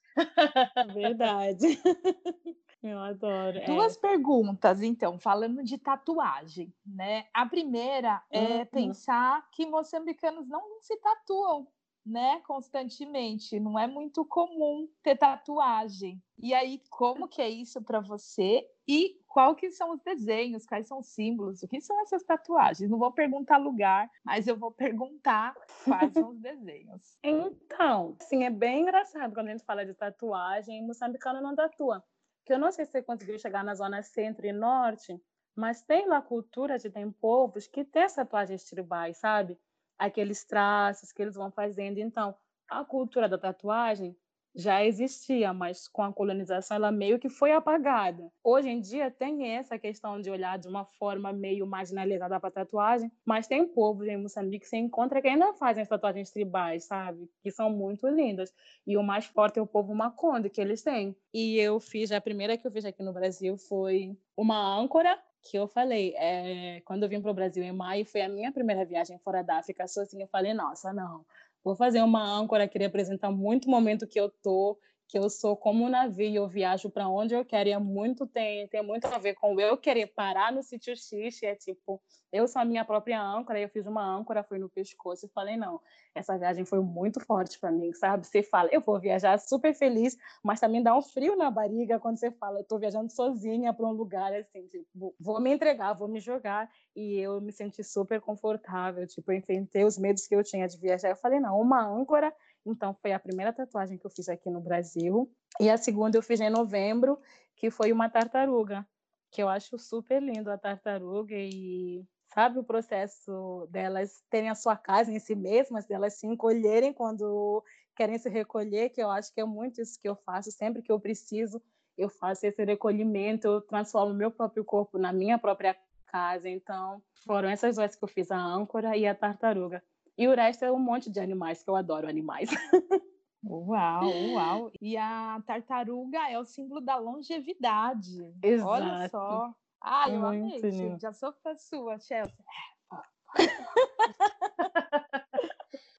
Verdade. 0.93 1.67
Eu 2.83 2.99
adoro. 2.99 3.57
é. 3.57 3.65
Duas 3.65 3.97
perguntas, 3.97 4.83
então, 4.83 5.17
falando 5.17 5.63
de 5.63 5.77
tatuagem, 5.79 6.71
né? 6.85 7.25
A 7.33 7.43
primeira 7.47 8.23
é 8.29 8.59
Uhum. 8.59 8.65
pensar 8.67 9.49
que 9.51 9.65
moçambicanos 9.65 10.47
não 10.47 10.79
se 10.81 10.95
tatuam, 10.97 11.67
né? 12.05 12.39
Constantemente, 12.41 13.59
não 13.59 13.79
é 13.79 13.87
muito 13.87 14.23
comum 14.25 14.87
ter 15.01 15.17
tatuagem. 15.17 16.21
E 16.37 16.53
aí, 16.53 16.81
como 16.89 17.27
que 17.27 17.41
é 17.41 17.49
isso 17.49 17.81
para 17.81 17.99
você? 17.99 18.63
E 18.87 19.19
qual 19.27 19.55
que 19.55 19.71
são 19.71 19.91
os 19.91 20.01
desenhos, 20.03 20.65
quais 20.65 20.87
são 20.87 20.99
os 20.99 21.07
símbolos, 21.07 21.63
o 21.63 21.67
que 21.67 21.81
são 21.81 21.99
essas 22.01 22.23
tatuagens? 22.23 22.89
Não 22.89 22.99
vou 22.99 23.11
perguntar 23.11 23.57
lugar, 23.57 24.09
mas 24.23 24.47
eu 24.47 24.55
vou 24.57 24.71
perguntar 24.71 25.55
quais 25.83 26.13
são 26.15 26.29
os 26.29 26.39
desenhos. 26.39 27.17
Então, 27.23 28.15
assim, 28.21 28.43
é 28.43 28.49
bem 28.49 28.81
engraçado 28.83 29.33
quando 29.33 29.47
a 29.47 29.51
gente 29.51 29.65
fala 29.65 29.85
de 29.85 29.93
tatuagem, 29.93 30.85
moçambicano 30.85 31.41
não 31.41 31.55
tatua. 31.55 32.03
Que 32.45 32.53
eu 32.53 32.59
não 32.59 32.71
sei 32.71 32.85
se 32.85 32.91
você 32.91 33.03
conseguiu 33.03 33.39
chegar 33.39 33.63
na 33.63 33.73
zona 33.75 34.03
centro 34.03 34.45
e 34.45 34.53
norte, 34.53 35.19
Mas 35.55 35.81
tem 35.83 36.07
lá 36.07 36.21
cultura 36.21 36.77
de 36.77 36.89
tem 36.89 37.09
povos 37.11 37.67
que 37.67 37.87
as 37.95 38.13
tatuagens 38.13 38.65
tribais, 38.65 39.17
sabe? 39.17 39.57
Aqueles 39.97 40.43
traços 40.43 41.11
que 41.11 41.21
eles 41.21 41.35
vão 41.35 41.51
fazendo. 41.51 41.97
Então, 41.99 42.35
a 42.69 42.83
cultura 42.83 43.29
da 43.29 43.37
tatuagem 43.37 44.15
já 44.55 44.83
existia, 44.85 45.53
mas 45.53 45.87
com 45.87 46.01
a 46.01 46.13
colonização 46.13 46.77
ela 46.77 46.91
meio 46.91 47.19
que 47.19 47.27
foi 47.27 47.51
apagada. 47.51 48.31
Hoje 48.41 48.69
em 48.69 48.79
dia 48.79 49.11
tem 49.11 49.45
essa 49.49 49.77
questão 49.77 50.21
de 50.21 50.29
olhar 50.29 50.57
de 50.57 50.67
uma 50.67 50.85
forma 50.85 51.33
meio 51.33 51.67
marginalizada 51.67 52.39
para 52.39 52.47
a 52.47 52.51
tatuagem, 52.51 53.11
mas 53.25 53.47
tem 53.47 53.67
povos 53.67 54.07
em 54.07 54.15
Moçambique 54.15 54.63
que 54.63 54.69
se 54.69 54.77
encontra 54.77 55.21
que 55.21 55.27
ainda 55.27 55.53
fazem 55.55 55.83
as 55.83 55.89
tatuagens 55.89 56.31
tribais, 56.31 56.85
sabe? 56.85 57.29
Que 57.43 57.51
são 57.51 57.69
muito 57.69 58.07
lindas. 58.07 58.53
E 58.87 58.95
o 58.95 59.03
mais 59.03 59.25
forte 59.25 59.59
é 59.59 59.61
o 59.61 59.67
povo 59.67 59.93
Maconde 59.93 60.49
que 60.49 60.61
eles 60.61 60.81
têm. 60.81 61.15
E 61.33 61.57
eu 61.59 61.79
fiz, 61.79 62.11
a 62.13 62.21
primeira 62.21 62.57
que 62.57 62.65
eu 62.65 62.71
fiz 62.71 62.85
aqui 62.85 63.03
no 63.03 63.11
Brasil 63.11 63.57
foi 63.57 64.17
uma 64.37 64.79
âncora 64.79 65.21
que 65.45 65.57
eu 65.57 65.67
falei, 65.67 66.13
é, 66.17 66.81
quando 66.85 67.03
eu 67.03 67.09
vim 67.09 67.21
para 67.21 67.31
o 67.31 67.33
Brasil 67.33 67.63
em 67.63 67.71
maio, 67.71 68.05
foi 68.05 68.21
a 68.21 68.29
minha 68.29 68.51
primeira 68.51 68.83
viagem 68.83 69.19
fora 69.19 69.43
da 69.43 69.57
África 69.59 69.87
sozinha. 69.87 70.25
Eu 70.25 70.29
falei, 70.29 70.53
nossa, 70.53 70.91
não, 70.91 71.23
Vou 71.65 71.75
fazer 71.75 71.99
uma 72.03 72.23
âncora 72.23 72.67
que 72.67 72.77
representa 72.77 73.31
muito 73.31 73.65
o 73.65 73.71
momento 73.71 74.05
que 74.05 74.19
eu 74.19 74.29
tô, 74.29 74.77
que 75.07 75.17
eu 75.17 75.29
sou 75.29 75.55
como 75.55 75.85
um 75.85 75.89
navio, 75.89 76.35
eu 76.35 76.47
viajo 76.47 76.89
para 76.89 77.07
onde 77.07 77.35
eu 77.35 77.45
quero, 77.45 77.69
e 77.69 77.71
é 77.71 77.79
muito, 77.79 78.25
tem, 78.25 78.67
tem 78.67 78.81
muito 78.81 79.05
a 79.05 79.17
ver 79.17 79.35
com 79.35 79.59
eu 79.59 79.77
querer 79.77 80.07
parar 80.07 80.51
no 80.51 80.63
sítio 80.63 80.95
X, 80.95 81.43
é 81.43 81.55
tipo, 81.55 82.01
eu 82.31 82.47
sou 82.47 82.61
a 82.61 82.65
minha 82.65 82.83
própria 82.83 83.21
âncora, 83.21 83.59
eu 83.59 83.69
fiz 83.69 83.85
uma 83.85 84.03
âncora, 84.03 84.43
fui 84.43 84.57
no 84.57 84.67
pescoço 84.67 85.25
e 85.25 85.29
falei, 85.29 85.55
não, 85.55 85.79
essa 86.13 86.37
viagem 86.37 86.65
foi 86.65 86.79
muito 86.79 87.19
forte 87.19 87.59
para 87.59 87.71
mim, 87.71 87.93
sabe? 87.93 88.25
Você 88.25 88.41
fala, 88.41 88.69
eu 88.71 88.81
vou 88.81 88.99
viajar 88.99 89.37
super 89.39 89.73
feliz, 89.75 90.17
mas 90.43 90.59
também 90.59 90.81
dá 90.81 90.97
um 90.97 91.01
frio 91.01 91.35
na 91.35 91.51
barriga 91.51 91.99
quando 91.99 92.17
você 92.17 92.31
fala, 92.31 92.59
eu 92.59 92.63
tô 92.63 92.79
viajando 92.79 93.11
sozinha 93.11 93.73
para 93.73 93.85
um 93.85 93.91
lugar 93.91 94.33
assim, 94.33 94.67
tipo, 94.67 95.15
vou 95.19 95.39
me 95.39 95.53
entregar, 95.53 95.93
vou 95.93 96.07
me 96.07 96.19
jogar, 96.19 96.69
e 96.95 97.19
eu 97.19 97.39
me 97.39 97.51
senti 97.51 97.83
super 97.83 98.19
confortável, 98.19 99.05
tipo, 99.05 99.31
eu 99.31 99.37
enfrentei 99.37 99.85
os 99.85 99.97
medos 99.97 100.25
que 100.25 100.35
eu 100.35 100.43
tinha 100.43 100.67
de 100.67 100.77
viajar, 100.77 101.09
eu 101.09 101.15
falei, 101.15 101.39
não, 101.39 101.59
uma 101.61 101.85
âncora 101.85 102.33
então, 102.65 102.93
foi 102.95 103.13
a 103.13 103.19
primeira 103.19 103.53
tatuagem 103.53 103.97
que 103.97 104.05
eu 104.05 104.09
fiz 104.09 104.27
aqui 104.27 104.49
no 104.49 104.59
Brasil. 104.59 105.31
E 105.59 105.69
a 105.69 105.77
segunda 105.77 106.17
eu 106.17 106.23
fiz 106.23 106.41
em 106.41 106.49
novembro, 106.49 107.19
que 107.55 107.69
foi 107.69 107.91
uma 107.91 108.09
tartaruga, 108.09 108.85
que 109.31 109.41
eu 109.41 109.47
acho 109.47 109.77
super 109.77 110.21
lindo 110.21 110.49
a 110.49 110.57
tartaruga 110.57 111.35
e 111.35 112.03
sabe 112.33 112.59
o 112.59 112.63
processo 112.63 113.67
delas 113.69 114.23
terem 114.29 114.49
a 114.49 114.55
sua 114.55 114.75
casa 114.75 115.11
em 115.11 115.19
si 115.19 115.35
mesmas, 115.35 115.85
delas 115.85 116.15
se 116.15 116.27
encolherem 116.27 116.91
quando 116.91 117.63
querem 117.95 118.17
se 118.17 118.29
recolher, 118.29 118.89
que 118.89 119.01
eu 119.01 119.09
acho 119.09 119.33
que 119.33 119.39
é 119.39 119.45
muito 119.45 119.81
isso 119.81 119.99
que 119.99 120.09
eu 120.09 120.15
faço 120.15 120.51
sempre 120.51 120.81
que 120.81 120.91
eu 120.91 120.99
preciso, 120.99 121.61
eu 121.97 122.09
faço 122.09 122.45
esse 122.45 122.65
recolhimento, 122.65 123.47
eu 123.47 123.61
transformo 123.61 124.13
meu 124.13 124.29
próprio 124.29 124.65
corpo 124.65 124.97
na 124.97 125.13
minha 125.13 125.37
própria 125.37 125.77
casa. 126.07 126.49
Então, 126.49 127.01
foram 127.25 127.47
essas 127.47 127.77
duas 127.77 127.95
que 127.95 128.03
eu 128.03 128.07
fiz, 128.07 128.29
a 128.31 128.37
âncora 128.37 128.97
e 128.97 129.07
a 129.07 129.15
tartaruga. 129.15 129.81
E 130.17 130.27
o 130.27 130.35
resto 130.35 130.63
é 130.63 130.71
um 130.71 130.79
monte 130.79 131.09
de 131.09 131.19
animais, 131.19 131.61
que 131.63 131.69
eu 131.69 131.75
adoro 131.75 132.07
animais. 132.07 132.49
Uau, 133.47 134.11
uau. 134.31 134.71
E 134.81 134.97
a 134.97 135.39
tartaruga 135.45 136.17
é 136.31 136.39
o 136.39 136.43
símbolo 136.45 136.81
da 136.81 136.95
longevidade. 136.95 138.33
Exato. 138.41 138.67
Olha 138.67 139.07
só. 139.09 139.53
Ah, 139.79 140.09
eu 140.09 140.25
amei, 140.25 140.55
lindo. 140.59 140.71
gente. 140.71 141.01
Já 141.01 141.13
sou 141.13 141.31
fã 141.43 141.55
sua, 141.55 141.99
Chelsea. 141.99 142.33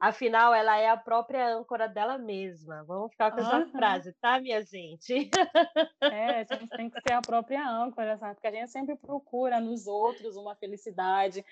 Afinal, 0.00 0.52
ela 0.52 0.76
é 0.76 0.88
a 0.88 0.96
própria 0.96 1.56
âncora 1.56 1.88
dela 1.88 2.18
mesma. 2.18 2.82
Vamos 2.84 3.12
ficar 3.12 3.30
com 3.30 3.40
essa 3.40 3.56
Aham. 3.56 3.70
frase, 3.70 4.12
tá, 4.20 4.40
minha 4.40 4.62
gente? 4.62 5.30
É, 6.02 6.40
a 6.40 6.44
gente 6.44 6.68
tem 6.68 6.90
que 6.90 7.00
ser 7.00 7.14
a 7.14 7.22
própria 7.22 7.66
âncora, 7.66 8.18
sabe? 8.18 8.34
Porque 8.34 8.46
a 8.48 8.52
gente 8.52 8.70
sempre 8.70 8.96
procura 8.96 9.60
nos 9.60 9.86
outros 9.86 10.36
uma 10.36 10.54
felicidade 10.56 11.44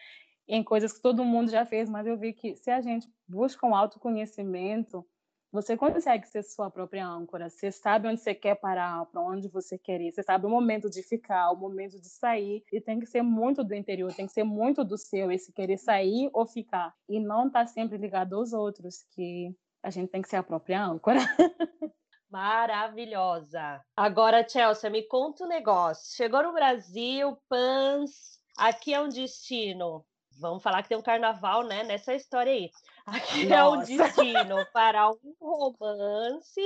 em 0.49 0.63
coisas 0.63 0.93
que 0.93 1.01
todo 1.01 1.25
mundo 1.25 1.51
já 1.51 1.65
fez, 1.65 1.89
mas 1.89 2.07
eu 2.07 2.17
vi 2.17 2.33
que 2.33 2.57
se 2.57 2.71
a 2.71 2.81
gente 2.81 3.09
busca 3.27 3.67
um 3.67 3.75
autoconhecimento, 3.75 5.07
você 5.55 5.77
consegue 5.77 6.27
ser 6.27 6.43
sua 6.43 6.69
própria 6.69 7.07
âncora. 7.07 7.49
Você 7.49 7.71
sabe 7.71 8.09
onde 8.09 8.21
você 8.21 8.35
quer 8.35 8.57
parar, 8.57 9.07
para 9.07 9.23
onde 9.23 9.47
você 9.47 9.79
quer 9.79 10.01
ir. 10.01 10.11
Você 10.11 10.21
sabe 10.21 10.47
o 10.47 10.51
momento 10.51 10.91
de 10.91 11.01
ficar, 11.01 11.53
o 11.53 11.57
momento 11.57 12.01
de 12.01 12.09
sair. 12.09 12.65
E 12.73 12.81
tem 12.81 12.99
que 12.99 13.07
ser 13.07 13.23
muito 13.23 13.63
do 13.63 13.73
interior, 13.73 14.13
tem 14.13 14.27
que 14.27 14.33
ser 14.33 14.43
muito 14.43 14.85
do 14.85 14.99
seu, 14.99 15.31
esse 15.31 15.53
querer 15.53 15.79
sair 15.79 16.29
ou 16.33 16.45
ficar. 16.45 16.93
E 17.09 17.21
não 17.21 17.47
estar 17.47 17.69
sempre 17.69 17.97
ligado 17.97 18.35
aos 18.35 18.53
outros, 18.53 19.05
que 19.15 19.55
a 19.81 19.91
gente 19.91 20.11
tem 20.11 20.23
que 20.23 20.29
ser 20.29 20.37
a 20.37 20.43
própria 20.43 20.85
âncora. 20.85 21.21
Maravilhosa. 22.29 23.81
Agora, 23.97 24.45
Chelsea, 24.49 24.91
me 24.91 25.05
conta 25.05 25.45
um 25.45 25.49
negócio. 25.49 26.17
Chegou 26.17 26.43
no 26.43 26.53
Brasil, 26.53 27.39
Pans, 27.49 28.41
aqui 28.59 28.93
é 28.93 29.01
um 29.01 29.09
destino. 29.09 30.05
Vamos 30.39 30.63
falar 30.63 30.83
que 30.83 30.89
tem 30.89 30.99
um 30.99 31.03
carnaval, 31.03 31.63
né, 31.63 31.85
nessa 31.85 32.15
história 32.15 32.53
aí. 32.53 32.71
Aqui 33.07 33.53
é 33.53 33.65
um 33.65 33.77
Nossa. 33.77 33.87
destino 33.87 34.67
para 34.73 35.11
um 35.11 35.35
romance 35.41 36.61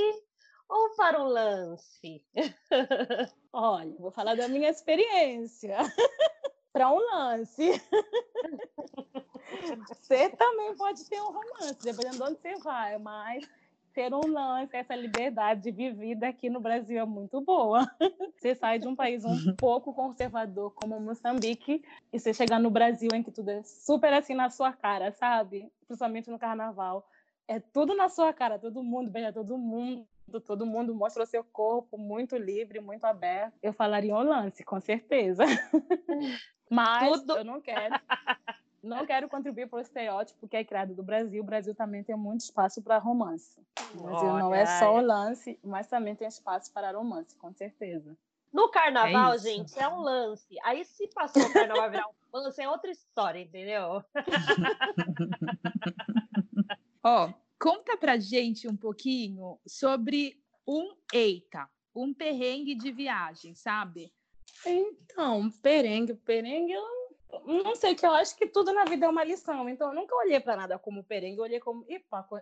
ou 0.69 0.95
para 0.97 1.23
um 1.23 1.27
lance? 1.27 2.25
Olha, 3.53 3.95
vou 3.99 4.11
falar 4.11 4.35
da 4.35 4.49
minha 4.49 4.69
experiência. 4.69 5.79
Para 6.73 6.93
um 6.93 6.99
lance. 6.99 7.83
Você 9.89 10.29
também 10.31 10.77
pode 10.77 11.05
ter 11.09 11.21
um 11.21 11.33
romance, 11.33 11.83
dependendo 11.83 12.19
de 12.19 12.23
onde 12.23 12.39
você 12.39 12.57
vai, 12.59 12.99
mas 12.99 13.45
ter 13.99 14.15
um 14.15 14.29
lance, 14.29 14.77
essa 14.77 14.95
liberdade 14.95 15.61
de 15.63 15.73
vivida 15.73 16.29
aqui 16.29 16.49
no 16.49 16.61
Brasil 16.61 17.01
é 17.01 17.05
muito 17.05 17.41
boa. 17.41 17.81
Você 18.39 18.55
sai 18.55 18.79
de 18.79 18.87
um 18.87 18.95
país 18.95 19.25
um 19.25 19.35
pouco 19.59 19.93
conservador 19.93 20.73
como 20.73 21.01
Moçambique 21.01 21.83
e 22.13 22.21
você 22.21 22.33
chegar 22.33 22.61
no 22.61 22.71
Brasil 22.71 23.11
em 23.13 23.25
que 23.25 23.33
tudo 23.33 23.51
é 23.51 23.61
super 23.65 24.13
assim 24.13 24.35
na 24.37 24.51
sua 24.51 24.73
cara, 24.73 25.11
sabe? 25.11 25.69
Principalmente 25.89 26.31
no 26.31 26.39
carnaval. 26.39 27.09
É 27.49 27.59
tudo 27.59 27.93
na 27.93 28.09
sua 28.09 28.33
cara, 28.33 28.57
todo 28.57 28.85
mundo 28.85 29.11
beija 29.11 29.33
todo 29.33 29.59
mundo, 29.59 30.07
todo 30.47 30.65
mundo 30.65 30.95
mostra 30.95 31.25
o 31.25 31.27
seu 31.27 31.43
corpo 31.43 31.99
muito 31.99 32.37
livre, 32.37 32.79
muito 32.79 33.05
aberto. 33.05 33.55
Eu 33.61 33.73
falaria 33.73 34.15
um 34.15 34.23
lance, 34.23 34.63
com 34.63 34.79
certeza. 34.81 35.43
Mas 36.71 37.21
Tudo- 37.21 37.37
eu 37.39 37.45
não 37.45 37.61
quero. 37.61 37.99
Não 38.83 39.05
quero 39.05 39.29
contribuir 39.29 39.69
para 39.69 39.79
o 39.79 39.81
estereótipo 39.81 40.49
que 40.49 40.57
é 40.57 40.65
criado 40.65 40.95
do 40.95 41.03
Brasil. 41.03 41.43
O 41.43 41.47
Brasil 41.47 41.75
também 41.75 42.05
tem 42.05 42.17
muito 42.17 42.43
espaço 42.43 42.81
para 42.81 42.99
romance. 42.99 43.61
O 43.95 44.03
Brasil 44.03 44.33
não 44.35 44.55
é 44.55 44.67
só 44.67 44.93
o 44.93 44.97
Olha, 44.97 45.07
lance, 45.07 45.59
mas 45.65 45.89
também 45.89 46.15
tem 46.15 46.29
espaço 46.29 46.73
para 46.73 46.93
romance, 46.93 47.35
com 47.37 47.53
certeza. 47.53 48.17
No 48.53 48.71
carnaval, 48.71 49.35
isso. 49.35 49.45
gente, 49.45 49.79
é 49.79 49.89
um 49.89 50.01
lance. 50.01 50.57
Aí, 50.63 50.85
se 50.85 51.09
passou 51.09 51.43
o 51.43 51.53
carnaval 51.53 51.85
a 51.85 51.89
virar 51.89 52.07
um 52.07 52.13
lance, 52.39 52.63
é 52.63 52.69
outra 52.69 52.91
história, 52.91 53.41
entendeu? 53.41 54.03
Ó, 57.03 57.33
conta 57.61 57.97
pra 57.97 58.19
gente 58.19 58.69
um 58.69 58.77
pouquinho 58.77 59.59
sobre 59.67 60.41
um 60.67 60.95
eita, 61.13 61.69
um 61.95 62.15
perrengue 62.15 62.75
de 62.75 62.91
viagem, 62.91 63.55
sabe? 63.55 64.13
Então, 64.65 65.51
perengue, 65.63 66.15
perengue, 66.15 66.73
eu 66.73 67.08
não 67.49 67.75
sei, 67.75 67.95
que 67.95 68.05
eu 68.05 68.13
acho 68.13 68.37
que 68.37 68.47
tudo 68.47 68.73
na 68.73 68.85
vida 68.85 69.07
é 69.07 69.09
uma 69.09 69.25
lição. 69.25 69.69
Então, 69.69 69.89
eu 69.89 69.95
nunca 69.95 70.15
olhei 70.15 70.39
para 70.39 70.57
nada 70.57 70.79
como 70.79 71.03
perengue, 71.03 71.41
olhei 71.41 71.61
como, 71.61 71.85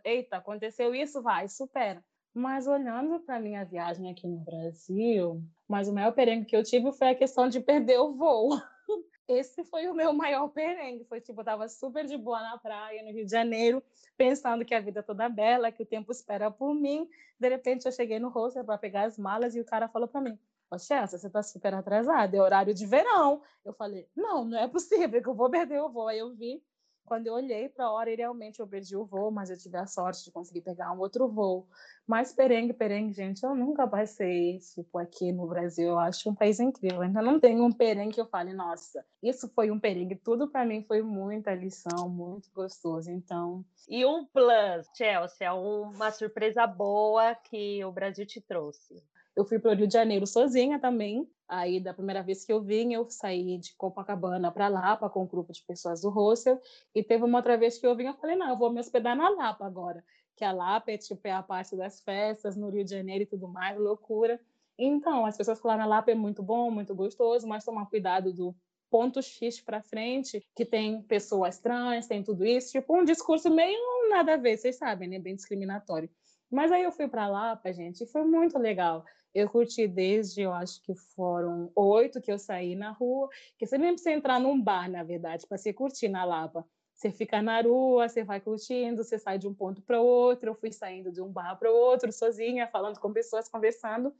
eita, 0.04 0.36
aconteceu 0.36 0.94
isso, 0.94 1.22
vai, 1.22 1.48
supera. 1.48 2.04
Mas 2.34 2.66
olhando 2.66 3.20
para 3.20 3.40
minha 3.40 3.64
viagem 3.64 4.11
aqui 4.11 4.26
no 4.26 4.38
Brasil, 4.38 5.42
mas 5.66 5.88
o 5.88 5.92
maior 5.92 6.12
perengue 6.12 6.46
que 6.46 6.57
eu 6.57 6.62
tive 6.62 6.92
foi 6.92 7.11
a 7.11 7.14
questão 7.14 7.48
de 7.48 7.61
perder 7.61 7.98
o 7.98 8.12
voo. 8.14 8.50
Esse 9.28 9.64
foi 9.64 9.88
o 9.88 9.94
meu 9.94 10.12
maior 10.12 10.48
perengue. 10.48 11.04
Foi 11.04 11.20
tipo, 11.20 11.40
eu 11.40 11.44
tava 11.44 11.68
super 11.68 12.04
de 12.04 12.16
boa 12.16 12.40
na 12.40 12.59
praia, 12.59 13.02
no 13.02 13.11
Rio 13.11 13.24
de 13.24 13.30
Janeiro, 13.30 13.82
pensando 14.16 14.64
que 14.64 14.74
a 14.74 14.80
vida 14.80 15.00
é 15.00 15.02
toda 15.02 15.28
bela, 15.28 15.72
que 15.72 15.82
o 15.82 15.86
tempo 15.86 16.12
espera 16.12 16.50
por 16.50 16.74
mim. 16.74 17.09
De 17.38 17.48
repente, 17.48 17.86
eu 17.86 17.92
cheguei 17.92 18.18
no 18.18 18.28
hostel 18.28 18.64
para 18.64 18.78
pegar 18.78 19.04
as 19.04 19.18
malas 19.18 19.54
e 19.54 19.61
o 19.61 19.64
cara 19.64 19.88
falou 19.88 20.07
para 20.07 20.20
mim: 20.20 20.38
Ô, 20.70 20.78
você 20.78 21.30
tá 21.30 21.42
super 21.42 21.74
atrasada, 21.74 22.36
é 22.36 22.40
horário 22.40 22.74
de 22.74 22.86
verão. 22.86 23.40
Eu 23.64 23.72
falei: 23.72 24.08
Não, 24.16 24.44
não 24.44 24.58
é 24.58 24.66
possível 24.66 25.22
que 25.22 25.28
eu 25.28 25.34
vou 25.34 25.50
perder 25.50 25.80
o 25.80 25.88
voo. 25.88 26.08
Aí 26.08 26.18
eu 26.18 26.34
vi, 26.34 26.60
quando 27.04 27.28
eu 27.28 27.34
olhei 27.34 27.68
para 27.68 27.84
a 27.86 27.92
hora, 27.92 28.10
e 28.10 28.16
realmente 28.16 28.58
eu 28.58 28.66
perdi 28.66 28.96
o 28.96 29.04
voo, 29.04 29.30
mas 29.30 29.48
eu 29.48 29.56
tive 29.56 29.76
a 29.76 29.86
sorte 29.86 30.24
de 30.24 30.32
conseguir 30.32 30.62
pegar 30.62 30.92
um 30.92 30.98
outro 30.98 31.28
voo. 31.28 31.68
Mas 32.04 32.32
perengue, 32.32 32.72
perengue, 32.72 33.12
gente, 33.12 33.44
eu 33.44 33.54
nunca 33.54 33.86
passei, 33.86 34.58
tipo, 34.58 34.98
aqui 34.98 35.32
no 35.32 35.46
Brasil. 35.46 35.88
Eu 35.88 35.98
acho 36.00 36.28
um 36.28 36.34
país 36.34 36.58
incrível. 36.58 37.00
Ainda 37.02 37.22
não 37.22 37.38
tenho 37.38 37.64
um 37.64 37.72
perengue 37.72 38.14
que 38.14 38.20
eu 38.20 38.26
fale, 38.26 38.52
nossa, 38.52 39.04
isso 39.22 39.48
foi 39.54 39.70
um 39.70 39.78
perengue. 39.78 40.16
Tudo 40.16 40.48
para 40.48 40.64
mim 40.64 40.82
foi 40.82 41.00
muita 41.00 41.54
lição, 41.54 42.08
muito 42.08 42.50
gostoso. 42.52 43.08
Então, 43.10 43.64
E 43.88 44.04
um 44.04 44.26
plus, 44.26 44.88
Chelsea, 44.96 45.54
uma 45.54 46.10
surpresa 46.10 46.66
boa 46.66 47.36
que 47.36 47.84
o 47.84 47.92
Brasil 47.92 48.26
te 48.26 48.40
trouxe. 48.40 49.00
Eu 49.37 49.45
fui 49.45 49.59
para 49.59 49.72
o 49.72 49.74
Rio 49.74 49.87
de 49.87 49.93
Janeiro 49.93 50.26
sozinha 50.26 50.80
também. 50.80 51.28
Aí, 51.47 51.78
da 51.78 51.93
primeira 51.93 52.22
vez 52.22 52.45
que 52.45 52.53
eu 52.53 52.62
vim, 52.62 52.95
eu 52.95 53.09
saí 53.11 53.59
de 53.59 53.74
Copacabana 53.76 54.51
para 54.51 54.66
Lapa 54.66 55.11
com 55.11 55.24
um 55.24 55.26
grupo 55.26 55.53
de 55.53 55.62
pessoas 55.62 56.01
do 56.01 56.09
hostel. 56.09 56.61
E 56.95 57.03
teve 57.03 57.22
uma 57.22 57.39
outra 57.39 57.57
vez 57.57 57.78
que 57.78 57.87
eu 57.87 57.95
vim, 57.95 58.07
eu 58.07 58.14
falei, 58.14 58.34
não, 58.34 58.49
eu 58.49 58.57
vou 58.57 58.72
me 58.72 58.80
hospedar 58.80 59.14
na 59.14 59.28
Lapa 59.28 59.66
agora. 59.66 60.03
Que 60.34 60.45
a 60.45 60.53
Lapa 60.53 60.91
é, 60.91 60.97
tipo, 60.97 61.20
é 61.28 61.32
a 61.32 61.43
parte 61.43 61.76
das 61.76 62.01
festas 62.01 62.57
no 62.57 62.70
Rio 62.70 62.82
de 62.82 62.91
Janeiro 62.91 63.24
e 63.24 63.26
tudo 63.26 63.47
mais, 63.47 63.78
loucura. 63.78 64.41
Então, 64.78 65.26
as 65.26 65.37
pessoas 65.37 65.61
falaram, 65.61 65.84
a 65.84 65.87
Lapa 65.87 66.11
é 66.11 66.14
muito 66.14 66.43
bom, 66.43 66.70
muito 66.70 66.95
gostoso, 66.95 67.47
mas 67.47 67.64
tomar 67.64 67.87
cuidado 67.87 68.32
do 68.32 68.55
ponto 68.91 69.20
X 69.20 69.61
para 69.61 69.82
frente, 69.82 70.47
que 70.55 70.64
tem 70.64 71.03
pessoas 71.03 71.59
trans, 71.59 72.07
tem 72.07 72.22
tudo 72.22 72.45
isso, 72.45 72.72
tipo 72.72 72.97
um 72.97 73.05
discurso 73.05 73.51
meio 73.51 73.78
nada 74.09 74.34
a 74.34 74.37
ver, 74.37 74.57
vocês 74.57 74.76
sabem, 74.76 75.09
né? 75.09 75.18
Bem 75.18 75.34
discriminatório. 75.34 76.09
Mas 76.51 76.70
aí 76.70 76.84
eu 76.84 76.93
fui 76.93 77.09
para 77.09 77.26
Lapa, 77.26 77.72
gente, 77.72 78.05
e 78.05 78.07
foi 78.07 78.24
muito 78.24 78.59
legal. 78.59 79.05
Eu 79.37 79.51
curti 79.51 79.87
desde, 79.87 80.41
eu 80.41 80.51
acho 80.51 80.80
que 80.80 80.95
foram 80.95 81.70
oito 81.76 82.22
que 82.22 82.32
eu 82.32 82.39
saí 82.39 82.74
na 82.74 82.91
rua, 82.91 83.28
que 83.59 83.66
você 83.66 83.76
nem 83.76 83.91
precisa 83.91 84.12
entrar 84.12 84.41
num 84.41 84.59
bar, 84.59 84.91
na 84.91 85.03
verdade, 85.03 85.47
para 85.47 85.59
você 85.59 85.74
curtir 85.74 86.09
na 86.09 86.24
Lapa. 86.24 86.66
Você 86.95 87.11
fica 87.11 87.43
na 87.43 87.61
rua, 87.61 88.09
você 88.09 88.24
vai 88.24 88.41
curtindo, 88.41 89.05
você 89.05 89.18
sai 89.18 89.39
de 89.39 89.47
um 89.47 89.53
ponto 89.53 89.82
para 89.82 90.01
outro. 90.01 90.49
Eu 90.49 90.55
fui 90.55 90.72
saindo 90.72 91.12
de 91.12 91.20
um 91.20 91.30
bar 91.30 91.55
para 91.59 91.70
outro, 91.70 92.11
sozinha, 92.11 92.66
falando 92.66 92.99
com 92.99 93.12
pessoas, 93.12 93.47
conversando. 93.47 94.11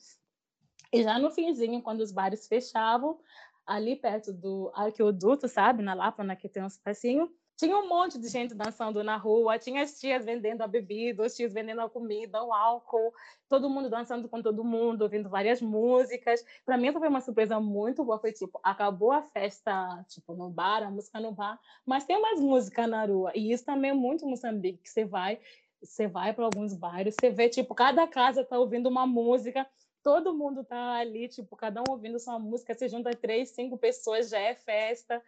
E 0.93 1.03
já 1.03 1.19
no 1.19 1.31
finzinho, 1.31 1.81
quando 1.81 2.01
os 2.01 2.13
bares 2.13 2.47
fechavam, 2.47 3.19
ali 3.67 3.97
perto 3.97 4.35
do 4.35 4.71
arqueoduto, 4.75 5.49
sabe, 5.49 5.83
na 5.83 5.95
Lapa, 5.95 6.23
na 6.23 6.37
que 6.37 6.47
tem 6.47 6.63
um 6.63 6.67
espacinho, 6.67 7.35
tinha 7.57 7.77
um 7.77 7.89
monte 7.89 8.19
de 8.19 8.29
gente 8.29 8.55
dançando 8.55 9.03
na 9.03 9.17
rua, 9.17 9.59
tinha 9.59 9.83
as 9.83 9.99
tias 9.99 10.25
vendendo 10.25 10.61
a 10.61 10.67
bebida, 10.67 11.25
os 11.25 11.35
tios 11.35 11.55
vendendo 11.55 11.81
a 11.81 11.89
comida, 11.89 12.43
o 12.43 12.53
álcool, 12.53 13.15
todo 13.49 13.71
mundo 13.71 13.89
dançando 13.89 14.29
com 14.29 14.43
todo 14.43 14.63
mundo, 14.63 15.03
ouvindo 15.03 15.31
várias 15.31 15.63
músicas. 15.63 16.45
Para 16.67 16.77
mim, 16.77 16.93
foi 16.93 17.09
uma 17.09 17.21
surpresa 17.21 17.59
muito 17.59 18.05
boa. 18.05 18.19
Foi 18.19 18.31
tipo, 18.31 18.61
acabou 18.63 19.11
a 19.11 19.23
festa, 19.23 20.05
tipo, 20.09 20.35
no 20.35 20.51
bar, 20.51 20.83
a 20.83 20.91
música 20.91 21.19
no 21.19 21.33
bar, 21.33 21.59
mas 21.87 22.05
tem 22.05 22.21
mais 22.21 22.41
música 22.41 22.87
na 22.87 23.07
rua. 23.07 23.33
E 23.35 23.51
isso 23.53 23.65
também 23.65 23.91
é 23.91 23.95
muito 23.95 24.27
Moçambique, 24.27 24.83
que 24.83 24.91
você 24.91 25.05
vai, 25.05 25.39
você 25.83 26.07
vai 26.07 26.35
para 26.35 26.45
alguns 26.45 26.75
bairros, 26.75 27.15
você 27.19 27.31
vê, 27.31 27.49
tipo, 27.49 27.75
cada 27.75 28.07
casa 28.07 28.45
tá 28.45 28.59
ouvindo 28.59 28.89
uma 28.89 29.07
música, 29.07 29.67
todo 30.03 30.35
mundo 30.35 30.63
tá 30.63 30.97
ali, 30.97 31.27
tipo, 31.29 31.57
cada 31.57 31.81
um 31.81 31.85
ouvindo 31.91 32.19
sua 32.19 32.39
música, 32.39 32.75
você 32.75 32.89
junta 32.89 33.11
três, 33.11 33.51
cinco 33.51 33.79
pessoas, 33.79 34.29
já 34.29 34.39
é 34.39 34.55
festa. 34.55 35.23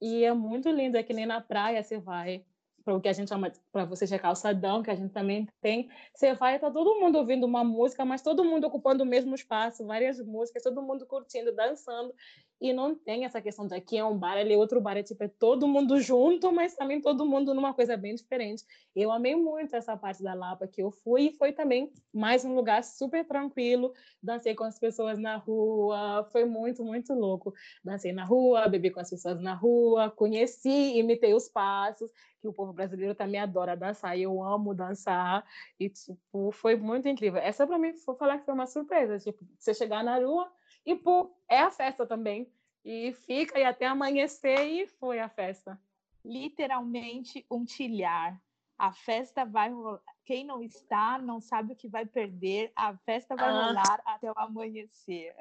E 0.00 0.24
é 0.24 0.32
muito 0.32 0.68
lindo, 0.70 0.96
é 0.96 1.02
que 1.02 1.14
nem 1.14 1.26
na 1.26 1.40
praia 1.40 1.82
você 1.82 1.98
vai 1.98 2.44
para 2.86 2.94
o 2.94 3.00
que 3.00 3.08
a 3.08 3.12
gente 3.12 3.28
chama 3.28 3.52
para 3.72 3.84
você 3.84 4.06
checar 4.06 4.28
calçadão, 4.28 4.80
que 4.80 4.90
a 4.90 4.94
gente 4.94 5.12
também 5.12 5.48
tem. 5.60 5.90
Você 6.14 6.34
vai 6.34 6.56
tá 6.60 6.70
todo 6.70 7.00
mundo 7.00 7.18
ouvindo 7.18 7.44
uma 7.44 7.64
música, 7.64 8.04
mas 8.04 8.22
todo 8.22 8.44
mundo 8.44 8.64
ocupando 8.68 9.02
o 9.02 9.06
mesmo 9.06 9.34
espaço, 9.34 9.84
várias 9.84 10.20
músicas, 10.24 10.62
todo 10.62 10.80
mundo 10.80 11.04
curtindo, 11.04 11.52
dançando. 11.52 12.14
E 12.58 12.72
não 12.72 12.94
tem 12.94 13.26
essa 13.26 13.40
questão 13.40 13.66
de 13.66 13.74
aqui 13.74 13.98
é 13.98 14.04
um 14.04 14.16
bar, 14.16 14.38
ali 14.38 14.54
é 14.54 14.56
outro 14.56 14.80
bar, 14.80 14.96
é 14.96 15.02
tipo, 15.02 15.22
é 15.22 15.28
todo 15.28 15.68
mundo 15.68 16.00
junto, 16.00 16.50
mas 16.50 16.74
também 16.74 17.02
todo 17.02 17.26
mundo 17.26 17.52
numa 17.52 17.74
coisa 17.74 17.98
bem 17.98 18.14
diferente. 18.14 18.64
Eu 18.94 19.12
amei 19.12 19.36
muito 19.36 19.76
essa 19.76 19.94
parte 19.94 20.22
da 20.22 20.32
Lapa 20.32 20.66
que 20.66 20.82
eu 20.82 20.90
fui 20.90 21.26
e 21.26 21.32
foi 21.32 21.52
também 21.52 21.92
mais 22.14 22.46
um 22.46 22.54
lugar 22.54 22.82
super 22.82 23.26
tranquilo. 23.26 23.92
Dancei 24.22 24.54
com 24.54 24.64
as 24.64 24.78
pessoas 24.78 25.18
na 25.18 25.36
rua, 25.36 26.26
foi 26.32 26.46
muito, 26.46 26.82
muito 26.82 27.12
louco. 27.12 27.52
Dancei 27.84 28.12
na 28.12 28.24
rua, 28.24 28.66
bebi 28.68 28.90
com 28.90 29.00
as 29.00 29.10
pessoas 29.10 29.38
na 29.38 29.52
rua, 29.52 30.10
conheci, 30.10 30.96
imitei 30.96 31.34
os 31.34 31.48
passos, 31.48 32.10
que 32.40 32.48
o 32.48 32.54
povo 32.54 32.72
brasileiro 32.72 33.14
também 33.14 33.40
adora 33.40 33.76
dançar, 33.76 34.18
e 34.18 34.22
eu 34.22 34.42
amo 34.42 34.74
dançar. 34.74 35.44
E, 35.78 35.90
tipo, 35.90 36.50
foi 36.52 36.74
muito 36.74 37.06
incrível. 37.06 37.38
Essa, 37.40 37.66
para 37.66 37.78
mim, 37.78 37.92
vou 38.06 38.16
falar 38.16 38.38
que 38.38 38.46
foi 38.46 38.54
uma 38.54 38.66
surpresa. 38.66 39.18
Tipo, 39.18 39.44
você 39.58 39.74
chegar 39.74 40.02
na 40.02 40.18
rua 40.18 40.50
e 40.86 40.94
pô, 40.94 41.36
é 41.48 41.58
a 41.58 41.70
festa 41.70 42.06
também. 42.06 42.50
E 42.84 43.12
fica 43.12 43.58
e 43.58 43.64
até 43.64 43.84
amanhecer 43.86 44.64
e 44.64 44.86
foi 44.86 45.18
a 45.18 45.28
festa. 45.28 45.78
Literalmente 46.24 47.44
um 47.50 47.64
tilhar. 47.64 48.40
A 48.78 48.92
festa 48.92 49.44
vai 49.44 49.70
rolar. 49.70 50.00
Quem 50.24 50.44
não 50.44 50.62
está 50.62 51.18
não 51.18 51.40
sabe 51.40 51.72
o 51.72 51.76
que 51.76 51.88
vai 51.88 52.06
perder. 52.06 52.70
A 52.76 52.96
festa 52.98 53.34
vai 53.34 53.48
ah. 53.48 53.66
rolar 53.66 54.02
até 54.04 54.30
o 54.30 54.34
amanhecer. 54.36 55.34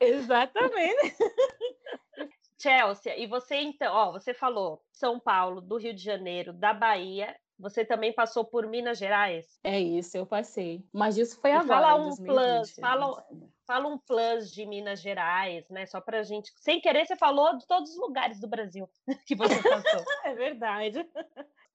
Exatamente. 0.00 1.16
Chelsea, 2.60 3.16
e 3.16 3.26
você 3.28 3.54
então, 3.60 3.94
ó, 3.94 4.10
você 4.10 4.34
falou 4.34 4.84
São 4.90 5.20
Paulo, 5.20 5.60
do 5.60 5.76
Rio 5.76 5.94
de 5.94 6.02
Janeiro, 6.02 6.52
da 6.52 6.74
Bahia 6.74 7.38
você 7.58 7.84
também 7.84 8.12
passou 8.12 8.44
por 8.44 8.66
Minas 8.66 8.98
Gerais? 8.98 9.58
É 9.64 9.80
isso, 9.80 10.16
eu 10.16 10.24
passei. 10.24 10.84
Mas 10.92 11.16
isso 11.16 11.40
foi 11.40 11.50
e 11.50 11.54
agora. 11.54 11.80
Fala 11.80 11.94
um 11.96 12.08
2020, 12.08 12.26
plus, 12.26 12.74
fala, 12.78 13.26
fala 13.66 13.88
um 13.88 13.98
plus 13.98 14.50
de 14.50 14.64
Minas 14.64 15.00
Gerais, 15.00 15.68
né? 15.68 15.84
Só 15.86 16.00
pra 16.00 16.22
gente. 16.22 16.52
Sem 16.56 16.80
querer, 16.80 17.06
você 17.06 17.16
falou 17.16 17.56
de 17.58 17.66
todos 17.66 17.90
os 17.90 17.98
lugares 17.98 18.40
do 18.40 18.46
Brasil 18.46 18.88
que 19.26 19.34
você 19.34 19.60
passou. 19.62 20.04
é 20.24 20.34
verdade. 20.34 21.04